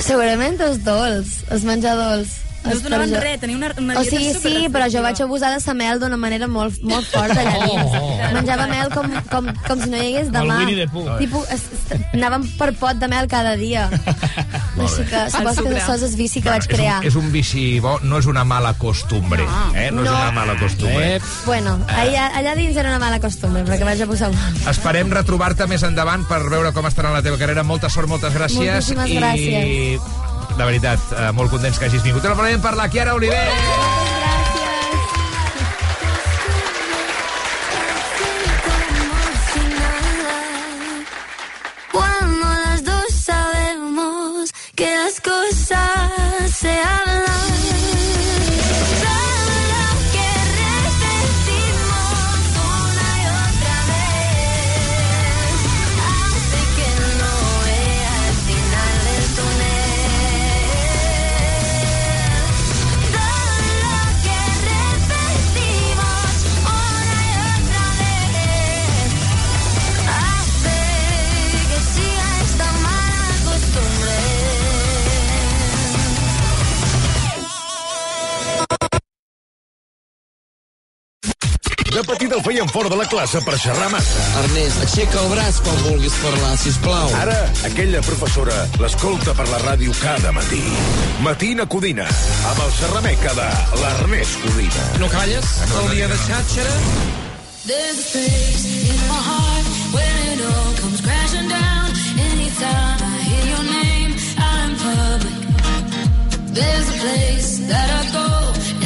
Segurament 0.03 0.59
els 0.67 0.83
dolç, 0.83 1.45
els 1.55 1.63
menjar 1.69 1.95
dolç. 1.95 2.41
No 2.65 2.75
us 2.77 2.83
donaven 2.85 3.15
res, 3.23 3.39
tenia 3.41 3.57
una, 3.57 3.71
una 3.81 3.95
O 3.99 4.03
dieta 4.05 4.17
sigui, 4.19 4.35
sí, 4.37 4.67
però 4.73 4.87
jo 4.93 5.01
vaig 5.03 5.21
abusar 5.25 5.49
de 5.55 5.61
sa 5.65 5.73
mel 5.75 5.99
d'una 6.03 6.19
manera 6.21 6.47
molt, 6.47 6.77
molt 6.85 7.07
forta 7.09 7.41
allà 7.41 7.65
dins. 7.65 7.95
Oh. 7.97 8.11
Menjava 8.35 8.67
mel 8.69 8.91
com, 8.93 9.09
com, 9.31 9.49
com 9.67 9.81
si 9.81 9.89
no 9.91 9.97
hi 9.97 10.11
hagués 10.11 10.29
demà. 10.35 10.59
El 10.61 10.67
Winnie 10.67 10.77
the 10.85 10.89
Pooh. 10.93 11.17
Tipo, 11.19 11.41
es, 11.51 11.65
es, 11.73 12.05
anàvem 12.13 12.45
per 12.59 12.71
pot 12.79 13.01
de 13.01 13.09
mel 13.09 13.27
cada 13.33 13.57
dia. 13.57 13.87
Així 14.81 15.05
que 15.09 15.23
supos 15.33 15.59
que 15.61 15.73
això 15.77 15.97
és 15.99 16.05
el 16.07 16.15
vici 16.17 16.41
que 16.45 16.49
vaig 16.53 16.63
és, 16.65 16.69
crear. 16.71 16.99
un, 17.01 17.09
és 17.11 17.17
un 17.19 17.27
vici 17.33 17.65
bo, 17.85 17.97
no 18.07 18.21
és 18.21 18.29
una 18.31 18.45
mala 18.49 18.73
costumbre. 18.81 19.45
Eh? 19.75 19.89
No, 19.91 20.05
és 20.05 20.11
No. 20.11 20.15
una 20.17 20.31
mala 20.37 20.57
costumbre. 20.61 21.17
Eh, 21.17 21.21
Bueno, 21.45 21.75
allà, 21.89 22.29
allà 22.39 22.55
dins 22.57 22.77
era 22.77 22.89
una 22.93 23.01
mala 23.03 23.19
costumbre, 23.21 23.65
perquè 23.67 23.85
vaig 23.89 24.01
abusar 24.05 24.31
molt. 24.33 24.67
Esperem 24.71 25.11
retrobar-te 25.13 25.67
més 25.67 25.83
endavant 25.87 26.25
per 26.29 26.43
veure 26.49 26.73
com 26.77 26.87
estarà 26.89 27.13
la 27.13 27.23
teva 27.25 27.37
carrera. 27.41 27.65
Molta 27.65 27.89
sort, 27.93 28.09
moltes 28.09 28.33
gràcies. 28.37 28.73
Moltíssimes 28.93 29.11
I, 29.11 29.19
gràcies. 29.21 30.11
De 30.57 30.65
veritat, 30.65 31.01
eh, 31.17 31.31
molt 31.33 31.51
contents 31.51 31.79
que 31.79 31.87
hagis 31.87 32.03
vingut. 32.03 32.25
Ara 32.25 32.35
parlarem 32.35 32.61
per 32.61 32.75
la 32.77 32.89
Chiara 32.89 33.15
Oliver. 33.15 33.49
Cuando 41.93 42.47
las 42.65 42.85
dos 42.85 43.15
sabemos 43.25 44.51
que 44.75 44.97
las 44.97 45.21
cosas 45.21 46.51
se 46.57 46.71
hablan. 46.71 47.10
Petit 82.31 82.39
el 82.39 82.45
feien 82.47 82.69
fora 82.71 82.89
de 82.89 82.95
la 82.95 83.05
classe 83.11 83.41
per 83.43 83.57
xerrar 83.59 83.89
massa. 83.91 84.21
Ernest, 84.45 84.79
aixeca 84.85 85.19
el 85.19 85.33
braç 85.33 85.57
quan 85.67 85.81
vulguis 85.83 86.15
parlar, 86.23 86.53
sisplau. 86.63 87.09
Ara, 87.19 87.35
aquella 87.67 88.03
professora 88.07 88.55
l'escolta 88.79 89.35
per 89.35 89.49
la 89.51 89.59
ràdio 89.65 89.91
cada 89.99 90.31
matí. 90.37 90.61
Matina 91.27 91.67
Codina, 91.67 92.07
amb 92.53 92.63
el 92.67 92.71
xerrameca 92.77 93.35
de 93.35 93.49
l'Ernest 93.81 94.39
Codina. 94.45 94.87
No 95.03 95.11
calles? 95.11 95.51
El 95.81 95.91
dia 95.97 96.07
de 96.13 96.21
xàtxera? 96.29 96.79
There's 97.67 97.99
a 97.99 98.07
place 98.15 98.65
in 98.95 99.03
my 99.11 99.21
heart 99.27 99.75
when 99.99 100.23
it 100.31 100.47
all 100.47 100.73
comes 100.85 101.03
crashing 101.03 101.51
down. 101.51 101.91
Anytime 102.31 103.07
I 103.11 103.21
hear 103.27 103.45
your 103.57 103.67
name 103.75 104.15
in 104.15 104.79
public. 104.87 105.40
There's 106.53 106.89
a 106.89 106.99
place 107.05 107.59
that 107.71 107.89
I 107.99 108.03
go 108.19 108.27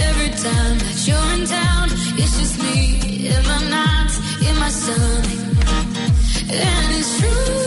every 0.09 0.31
time 0.47 0.77
that 0.85 0.99
you're 1.09 1.31
in 1.37 1.47
town. 1.47 1.89
It's 2.21 2.39
just 2.39 2.57
me 2.63 3.29
in 3.33 3.43
my 3.51 3.61
nights, 3.77 4.17
in 4.47 4.55
my 4.61 4.69
stomach. 4.69 5.29
And 6.53 6.87
it's 6.99 7.13
true, 7.19 7.64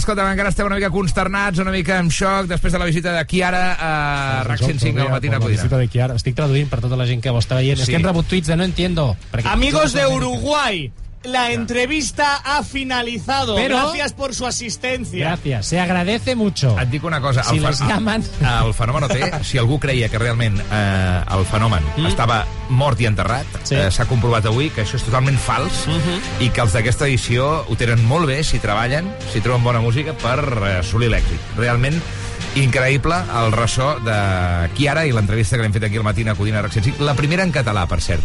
escolta, 0.00 0.24
encara 0.32 0.50
estem 0.50 0.66
una 0.66 0.76
mica 0.78 0.90
consternats, 0.90 1.60
una 1.62 1.72
mica 1.74 1.98
en 2.00 2.10
xoc, 2.10 2.48
després 2.50 2.72
de 2.74 2.80
la 2.82 2.88
visita 2.88 3.12
de 3.14 3.24
Kiara 3.28 3.64
a 3.78 3.90
RAC 4.48 4.64
105 4.64 5.00
al 5.06 5.10
matí 5.12 5.28
a 5.28 5.36
la 5.36 5.38
Codina. 5.38 5.60
visita 5.60 5.78
de 5.78 5.88
Kiara. 5.88 6.16
Estic 6.18 6.34
traduint 6.36 6.68
per 6.72 6.80
tota 6.80 6.98
la 6.98 7.06
gent 7.06 7.22
que 7.22 7.30
ho 7.30 7.38
està 7.38 7.60
veient. 7.60 7.78
Sí. 7.78 7.86
És 7.86 7.92
que 7.92 8.00
hem 8.00 8.08
rebut 8.08 8.26
tuits 8.26 8.48
de 8.48 8.56
no 8.56 8.64
entiendo. 8.64 9.16
Amigos 9.44 9.92
de 9.92 10.06
Uruguay, 10.06 10.90
la 11.22 11.52
entrevista 11.52 12.36
ha 12.44 12.62
finalizado. 12.62 13.54
Pero- 13.56 13.76
Gracias 13.76 14.12
por 14.12 14.34
su 14.34 14.46
asistencia. 14.46 15.26
Gracias, 15.26 15.66
se 15.66 15.80
agradece 15.80 16.34
mucho. 16.34 16.78
Et 16.80 16.88
dic 16.88 17.04
una 17.04 17.20
cosa, 17.20 17.42
Si 17.44 17.56
el, 17.56 17.62
les 17.62 17.80
llaman... 17.80 18.22
el 18.64 18.74
fenomen 18.74 19.08
té, 19.08 19.30
si 19.44 19.58
algú 19.58 19.78
creia 19.80 20.08
que 20.08 20.18
realment 20.18 20.58
eh, 20.60 21.24
el 21.36 21.44
fenomen 21.44 21.84
mm. 21.96 22.06
estava 22.06 22.44
mort 22.70 23.00
i 23.00 23.06
enterrat, 23.06 23.46
Sí. 23.64 23.74
eh, 23.76 23.90
s'ha 23.90 24.06
comprovat 24.08 24.46
avui 24.46 24.70
que 24.70 24.82
això 24.84 24.96
és 24.96 25.04
totalment 25.04 25.38
fals 25.38 25.86
mm 25.86 25.92
-hmm. 26.00 26.46
i 26.46 26.50
que 26.50 26.60
els 26.60 26.72
d'aquesta 26.72 27.06
edició 27.06 27.66
ho 27.68 27.76
tenen 27.76 28.04
molt 28.04 28.26
bé 28.26 28.42
si 28.44 28.58
treballen, 28.58 29.12
si 29.32 29.40
troben 29.40 29.62
bona 29.62 29.80
música 29.80 30.12
per 30.14 30.38
eh, 30.40 30.78
assolir 30.80 31.10
l'èxit. 31.10 31.40
Realment 31.56 32.00
increïble 32.56 33.14
el 33.14 33.52
ressò 33.52 34.00
de 34.00 34.70
Kiara 34.74 35.06
i 35.06 35.12
l'entrevista 35.12 35.56
que 35.56 35.62
l'hem 35.62 35.72
fet 35.72 35.84
aquí 35.84 35.96
al 35.96 36.02
matí 36.02 36.26
a 36.26 36.34
Codina 36.34 36.62
RAC 36.62 36.72
105. 36.72 37.04
La 37.04 37.14
primera 37.14 37.42
en 37.42 37.52
català, 37.52 37.86
per 37.86 38.00
cert. 38.00 38.24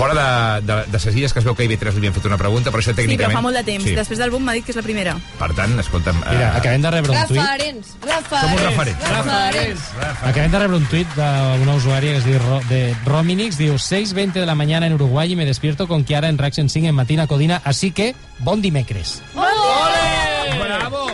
Fora 0.00 0.14
de, 0.62 0.66
de, 0.72 0.84
de 0.86 0.98
ses 0.98 1.14
illes, 1.14 1.34
que 1.34 1.42
es 1.42 1.44
veu 1.44 1.52
que 1.52 1.60
a 1.60 1.66
IB3 1.66 1.92
li 1.92 2.00
havien 2.00 2.14
fet 2.16 2.24
una 2.24 2.38
pregunta, 2.40 2.70
però 2.72 2.80
això 2.80 2.94
Sí, 2.94 2.96
però 2.96 3.04
tècnicament... 3.04 3.36
fa 3.36 3.42
molt 3.44 3.58
de 3.58 3.62
temps. 3.66 3.84
Sí. 3.84 3.92
Després 3.98 4.22
del 4.22 4.30
boom 4.32 4.46
m'ha 4.48 4.54
dit 4.56 4.64
que 4.64 4.72
és 4.72 4.78
la 4.78 4.84
primera. 4.86 5.12
Per 5.36 5.50
tant, 5.58 5.74
escolta'm... 5.82 6.22
Mira, 6.24 6.46
acabem 6.56 6.86
de 6.86 6.92
rebre 6.94 7.12
un 7.12 7.28
tuit. 7.28 7.36
Referents, 7.36 7.90
referents. 8.06 8.30
Som 8.32 8.54
un 8.56 8.64
referent. 8.64 9.04
Referents. 9.10 9.90
Acabem 10.30 10.56
de 10.56 10.62
rebre 10.64 10.80
un 10.80 10.88
tuit 10.88 11.18
d'una 11.18 11.76
usuària 11.76 12.16
que 12.16 12.22
es 12.22 12.30
diu 12.30 12.40
Ro, 12.46 12.62
de 12.72 12.80
Rominix, 13.04 13.60
diu 13.60 13.76
6.20 13.76 14.40
de 14.40 14.48
la 14.48 14.56
mañana 14.56 14.88
en 14.88 14.96
Uruguay 14.96 15.34
y 15.34 15.36
me 15.36 15.44
despierto 15.44 15.84
con 15.86 16.08
Kiara 16.08 16.32
en 16.32 16.40
Rack 16.40 16.56
105 16.56 16.88
en 16.88 16.94
Matina 16.94 17.26
Codina, 17.26 17.60
así 17.62 17.92
que 17.92 18.14
bon 18.38 18.64
dimecres. 18.64 19.20
Bravo! 19.36 21.10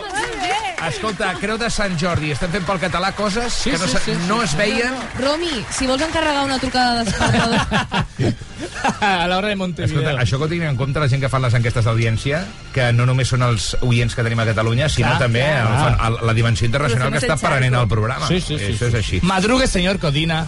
Escolta, 0.87 1.33
Creu 1.41 1.57
de 1.59 1.67
Sant 1.73 1.97
Jordi, 1.99 2.29
estem 2.31 2.51
fent 2.53 2.63
pel 2.63 2.79
català 2.79 3.09
coses 3.17 3.51
sí, 3.51 3.73
que 3.73 3.79
no, 3.81 3.87
sí, 3.91 3.99
sí, 4.05 4.13
no 4.29 4.37
es 4.45 4.53
veien. 4.55 4.93
Romi, 5.19 5.51
si 5.75 5.87
vols 5.89 6.05
encarregar 6.05 6.45
una 6.47 6.59
trucada 6.63 7.03
de 7.03 7.09
despertador... 7.09 8.37
a 9.01 9.27
l'hora 9.27 9.47
de 9.47 9.53
Escolta, 9.53 9.83
Montevideo. 9.83 10.17
això 10.19 10.37
que 10.37 10.43
ho 10.45 10.47
tinguin 10.51 10.69
en 10.69 10.75
compte 10.77 10.99
la 10.99 11.07
gent 11.09 11.21
que 11.21 11.29
fan 11.29 11.41
les 11.41 11.53
enquestes 11.53 11.85
d'audiència, 11.85 12.43
que 12.73 12.91
no 12.93 13.05
només 13.05 13.27
són 13.27 13.43
els 13.43 13.75
oients 13.81 14.15
que 14.15 14.23
tenim 14.23 14.39
a 14.39 14.45
Catalunya, 14.45 14.89
sinó 14.89 15.09
Clar, 15.15 15.19
també 15.19 15.41
clar. 15.43 15.65
el, 15.65 15.75
fan- 15.83 15.99
el, 16.07 16.17
la 16.27 16.33
dimensió 16.37 16.65
internacional 16.65 17.11
que 17.11 17.19
està 17.25 17.33
el 17.35 17.39
prenent 17.43 17.73
charco. 17.73 17.83
el 17.83 17.89
programa. 17.89 18.27
Sí, 18.27 18.41
sí, 18.41 18.57
sí, 18.57 18.73
Això 18.73 18.87
és 18.91 18.95
així. 19.01 19.19
Madrugue, 19.23 19.67
señor 19.67 19.99
Codina. 19.99 20.45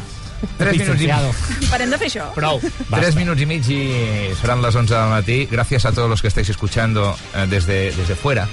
Tres 0.57 0.77
minuts, 0.79 1.01
i, 1.03 1.67
Parem 1.67 1.89
de 1.91 1.97
fer 1.99 2.07
això? 2.07 2.29
Prou. 2.33 2.61
tres 2.93 3.15
minuts 3.17 3.41
y 3.41 3.45
mig 3.45 3.65
y 3.69 4.33
serán 4.39 4.61
las 4.61 4.73
11 4.73 4.93
del 4.95 5.09
matí. 5.09 5.45
Gracias 5.51 5.83
a 5.85 5.91
todos 5.91 6.09
los 6.09 6.21
que 6.21 6.29
estáis 6.29 6.47
escuchando 6.47 7.13
eh, 7.35 7.45
desde, 7.49 7.91
desde 7.91 8.15
fuera. 8.15 8.47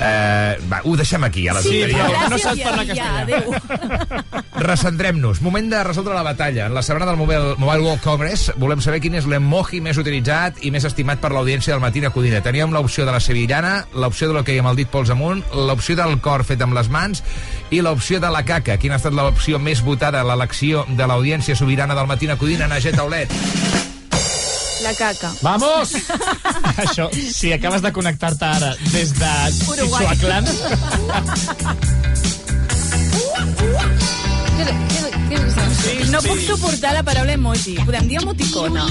Eh, 0.00 0.58
va, 0.70 0.78
ho 0.84 0.92
deixem 0.96 1.24
aquí, 1.26 1.48
a 1.50 1.54
la 1.56 1.62
Sí, 1.62 1.80
tonteria. 1.82 2.04
però 2.06 2.28
no 2.30 2.38
saps 2.38 2.60
parlar 2.62 2.84
castellà. 2.86 4.42
Recentrem-nos. 4.68 5.40
Moment 5.42 5.70
de 5.70 5.80
resoldre 5.86 6.14
la 6.14 6.22
batalla. 6.22 6.66
En 6.66 6.74
la 6.74 6.82
setmana 6.82 7.06
del 7.10 7.16
Mobile, 7.18 7.54
Mobile 7.58 7.82
World 7.82 8.02
Congress 8.02 8.52
volem 8.56 8.80
saber 8.84 9.00
quin 9.02 9.14
és 9.18 9.26
l'emoji 9.30 9.80
més 9.82 9.98
utilitzat 9.98 10.62
i 10.66 10.70
més 10.74 10.86
estimat 10.86 11.18
per 11.22 11.32
l'audiència 11.34 11.74
del 11.74 11.82
matí 11.82 12.04
a 12.04 12.10
Codina. 12.14 12.40
Teníem 12.42 12.72
l'opció 12.74 13.06
de 13.06 13.12
la 13.14 13.20
sevillana, 13.22 13.86
l'opció 13.94 14.28
de 14.30 14.34
l'hoquei 14.38 14.58
amb 14.62 14.70
el 14.72 14.76
dit 14.82 14.90
pols 14.90 15.10
amunt, 15.14 15.42
l'opció 15.54 15.96
del 15.98 16.18
cor 16.22 16.44
fet 16.46 16.62
amb 16.62 16.74
les 16.78 16.88
mans 16.90 17.22
i 17.70 17.82
l'opció 17.82 18.20
de 18.22 18.30
la 18.30 18.44
caca. 18.46 18.78
Quina 18.78 18.94
ha 18.98 19.02
estat 19.02 19.14
l'opció 19.14 19.58
més 19.58 19.82
votada 19.82 20.22
a 20.22 20.26
l'elecció 20.30 20.86
de 20.88 21.06
l'audiència 21.06 21.56
sobirana 21.58 21.94
del 21.98 22.06
matí 22.06 22.30
a 22.30 22.36
Codina, 22.38 22.68
Naget 22.70 22.98
Aulet? 22.98 23.30
La 24.82 24.94
caca. 24.94 25.32
Vamos! 25.42 25.92
Això, 26.84 27.08
si 27.12 27.52
acabes 27.52 27.82
de 27.82 27.92
connectar-te 27.92 28.44
ara 28.44 28.74
des 28.92 29.14
de 29.18 29.32
Uruguai. 29.66 30.06
Tixuaclan, 30.06 30.44
no 36.12 36.20
puc 36.22 36.40
suportar 36.40 36.94
la 36.96 37.02
paraula 37.06 37.32
emoji. 37.34 37.76
Podem 37.84 38.08
dir 38.08 38.18
emoticona? 38.22 38.86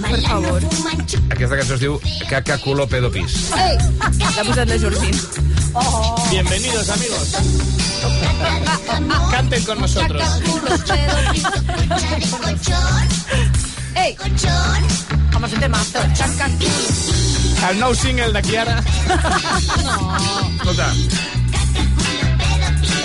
Per 0.00 0.20
favor. 0.26 0.62
Aquesta 1.30 1.56
cançó 1.58 1.74
es 1.76 1.82
diu 1.82 1.98
Caca 2.30 2.58
culo 2.62 2.86
pedo 2.90 3.10
pis. 3.12 3.36
Ei! 3.58 3.76
L'ha 4.36 4.44
posat 4.44 4.68
la 4.68 4.78
Jordín. 4.80 5.16
bienvenidos 6.30 6.88
amigos. 6.90 7.36
Canten 9.32 9.64
con 9.64 9.80
nosotros. 9.80 10.22
Ei! 13.96 14.16
Home, 15.34 15.46
és 15.46 15.52
un 15.52 15.60
temazo. 15.60 16.02
El 17.68 17.78
nou 17.80 17.94
single 17.96 18.32
de 18.32 18.42
Kiara. 18.44 18.76
Escolta. 20.56 20.88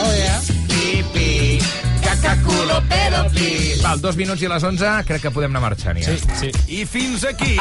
Oh, 0.02 0.12
yeah. 0.14 0.40
Pipi, 0.72 1.60
caca 2.04 2.36
culo 2.46 2.80
pedo 2.90 3.26
pis. 3.36 3.82
Val, 3.84 4.02
dos 4.02 4.18
minuts 4.20 4.42
i 4.42 4.50
a 4.50 4.56
les 4.56 4.66
11 4.72 4.96
crec 5.10 5.28
que 5.28 5.34
podem 5.36 5.54
anar 5.54 5.64
marxant 5.70 6.02
ja. 6.02 6.16
Sí, 6.16 6.40
sí. 6.40 6.52
I 6.82 6.86
fins 6.90 7.28
aquí 7.30 7.56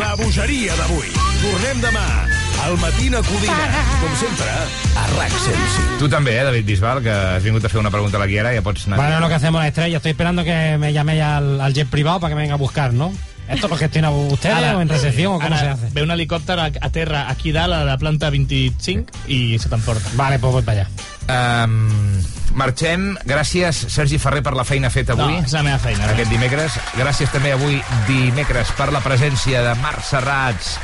la 0.00 0.14
bogeria 0.18 0.76
d'avui. 0.80 1.14
Tornem 1.44 1.84
demà 1.84 2.06
al 2.66 2.76
Matina 2.78 3.18
Codina, 3.22 3.66
com 4.00 4.14
sempre, 4.18 4.46
a 4.98 5.04
RAC 5.14 5.30
105. 5.30 5.98
Tu 6.00 6.08
també, 6.10 6.32
eh, 6.40 6.42
David 6.42 6.66
Bisbal, 6.66 7.00
que 7.04 7.12
has 7.12 7.44
vingut 7.44 7.64
a 7.64 7.68
fer 7.70 7.78
una 7.78 7.92
pregunta 7.94 8.18
a 8.18 8.20
la 8.20 8.26
Guiara, 8.26 8.50
ja 8.56 8.62
pots 8.62 8.88
anar. 8.88 8.98
Bueno, 8.98 9.20
lo 9.20 9.28
que 9.28 9.34
hacemos 9.34 9.60
la 9.60 9.68
estrella. 9.68 9.98
Estoy 9.98 10.10
esperando 10.10 10.42
que 10.42 10.76
me 10.76 10.92
llaméis 10.92 11.22
al, 11.22 11.60
al 11.60 11.74
jet 11.74 11.88
privado 11.88 12.18
para 12.18 12.30
que 12.30 12.34
me 12.34 12.42
venga 12.42 12.54
a 12.54 12.58
buscar, 12.58 12.92
¿no? 12.92 13.12
¿Esto 13.48 13.68
lo 13.68 13.76
gestiona 13.76 14.10
ustedes 14.10 14.56
Ara, 14.56 14.76
o 14.76 14.80
en 14.80 14.88
recepción 14.88 15.34
o 15.34 15.38
cómo 15.38 15.46
ara 15.46 15.58
se 15.60 15.68
hace? 15.68 15.88
Ve 15.92 16.02
un 16.02 16.10
helicòpter 16.10 16.58
a, 16.58 16.64
a 16.80 16.90
terra 16.90 17.30
aquí 17.30 17.52
dalt, 17.52 17.72
a 17.72 17.84
la 17.84 17.96
planta 17.98 18.30
25, 18.30 19.14
i 19.30 19.58
se 19.62 19.70
t'emporta. 19.70 20.10
Vale, 20.18 20.40
pues 20.40 20.52
voy 20.52 20.62
para 20.66 20.88
allá. 20.88 21.66
Um, 21.66 22.18
marxem. 22.58 23.12
Gràcies, 23.22 23.86
Sergi 23.94 24.18
Ferrer, 24.18 24.42
per 24.42 24.56
la 24.58 24.66
feina 24.66 24.90
feta 24.90 25.14
avui. 25.14 25.38
No, 25.38 25.46
és 25.46 25.54
la 25.54 25.62
meva 25.62 25.78
feina. 25.78 26.10
Aquest 26.10 26.34
dimecres. 26.34 26.80
Gràcies 26.98 27.30
també 27.30 27.54
avui, 27.54 27.78
dimecres, 28.10 28.74
per 28.74 28.90
la 28.90 29.04
presència 29.06 29.62
de 29.62 29.78
Marc 29.78 30.02
Serrats, 30.02 30.74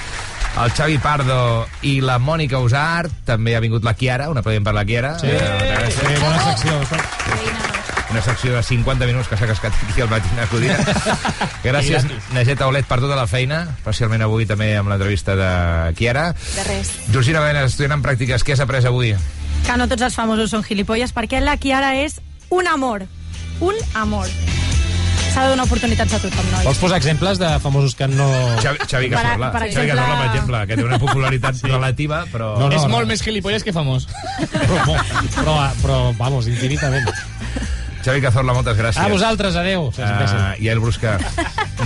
el 0.60 0.72
Xavi 0.76 0.98
Pardo 0.98 1.66
i 1.82 2.00
la 2.04 2.18
Mònica 2.20 2.60
Usart. 2.60 3.22
També 3.28 3.56
ha 3.56 3.62
vingut 3.64 3.84
la 3.84 3.94
Chiara, 3.96 4.28
un 4.30 4.38
aplaudiment 4.38 4.68
per 4.68 4.74
la 4.76 4.84
Chiara. 4.84 5.14
Sí. 5.20 5.30
Eh. 5.30 5.90
Sí, 5.90 6.14
bona 6.20 6.44
secció. 6.44 6.80
una 8.12 8.20
secció 8.20 8.52
de 8.52 8.62
50 8.62 9.06
minuts 9.08 9.28
que 9.28 9.38
s'ha 9.40 9.46
cascat 9.48 9.72
aquí 9.88 10.02
al 10.04 10.10
Matina 10.10 10.46
Codina. 10.50 10.76
Gràcies, 11.64 12.04
Negeta 12.36 12.68
Olet, 12.68 12.84
per 12.84 13.00
tota 13.00 13.16
la 13.16 13.26
feina, 13.26 13.62
especialment 13.78 14.26
avui 14.26 14.44
també 14.46 14.74
amb 14.76 14.92
l'entrevista 14.92 15.36
de 15.38 15.52
Kiara. 15.96 16.28
De 16.34 16.66
res. 16.68 16.92
Georgina 17.08 17.40
Baena, 17.40 17.64
estudiant 17.70 17.96
en 17.96 18.04
pràctiques, 18.04 18.44
què 18.44 18.52
has 18.52 18.64
après 18.64 18.84
avui? 18.84 19.14
Que 19.64 19.78
no 19.80 19.88
tots 19.88 20.04
els 20.04 20.18
famosos 20.18 20.52
són 20.52 20.66
gilipolles, 20.66 21.16
perquè 21.16 21.40
la 21.40 21.56
Kiara 21.56 21.94
és 22.04 22.20
un 22.50 22.68
amor. 22.68 23.08
Un 23.64 23.78
amor. 23.94 24.28
S'ha 25.32 25.44
de 25.46 25.50
donar 25.54 25.64
oportunitats 25.64 26.12
a 26.12 26.18
tothom, 26.20 26.44
nois. 26.52 26.64
Vols 26.66 26.80
posar 26.82 26.98
exemples 27.00 27.38
de 27.40 27.48
famosos 27.64 27.94
que 27.96 28.04
no... 28.10 28.26
Xavi, 28.60 28.78
Xavi 28.84 29.08
Per 29.08 29.16
Cazorla, 29.16 29.48
per 29.54 29.62
Xavi 29.62 29.70
exemple- 29.70 29.94
Cazorla, 29.96 30.16
per 30.18 30.26
exemple, 30.28 30.58
que 30.68 30.76
té 30.76 30.84
una 30.84 30.98
popularitat 31.00 31.56
sí. 31.60 31.70
relativa, 31.70 32.18
però... 32.32 32.50
No, 32.60 32.66
no, 32.68 32.76
és 32.76 32.84
no. 32.84 32.90
molt 32.92 33.08
més 33.08 33.24
gilipolles 33.24 33.64
que 33.64 33.72
famós. 33.72 34.04
Però, 34.52 34.98
però, 35.38 35.54
però 35.80 35.96
vamos, 36.20 36.50
infinitament. 36.52 37.08
Xavi 38.04 38.20
Cazorla, 38.20 38.52
moltes 38.58 38.76
gràcies. 38.76 39.00
A 39.00 39.08
vosaltres, 39.08 39.56
adeu. 39.56 39.88
Uh, 39.94 40.52
I 40.60 40.68
a 40.68 40.76
El 40.76 40.80
Brusca, 40.84 41.16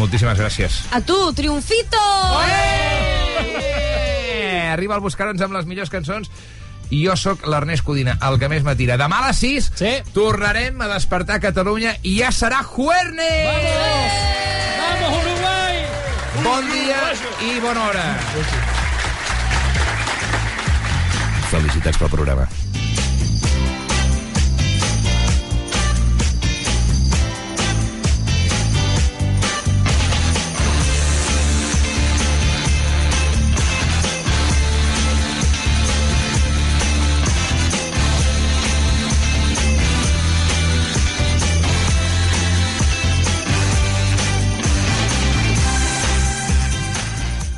moltíssimes 0.01 0.41
gràcies. 0.43 0.81
A 0.97 0.99
tu, 1.07 1.15
triomfito! 1.39 2.03
Eh, 3.37 4.67
arriba 4.73 4.99
el 4.99 5.05
Buscar-nos 5.05 5.43
amb 5.47 5.55
les 5.55 5.69
millors 5.71 5.93
cançons 5.93 6.33
i 6.91 7.03
jo 7.07 7.17
sóc 7.19 7.47
l'Ernest 7.51 7.85
Codina, 7.87 8.17
el 8.29 8.39
que 8.41 8.51
més 8.53 8.65
m'atira. 8.67 8.99
Demà 9.01 9.23
a 9.23 9.29
les 9.29 9.43
6 9.43 9.71
sí. 9.81 9.93
tornarem 10.17 10.81
a 10.81 10.91
despertar 10.95 11.41
Catalunya 11.43 11.97
i 12.03 12.19
ja 12.21 12.33
serà 12.35 12.63
Juernes! 12.67 13.47
¡Vamos, 14.81 15.19
Uruguai! 15.23 15.85
Bon 16.45 16.71
dia 16.71 17.01
i 17.49 17.61
bona 17.61 17.89
hora. 17.89 18.07
Felicitats 21.51 21.99
pel 22.03 22.13
programa. 22.13 22.47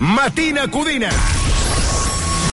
Matina 0.00 0.68
Codina. 0.68 1.37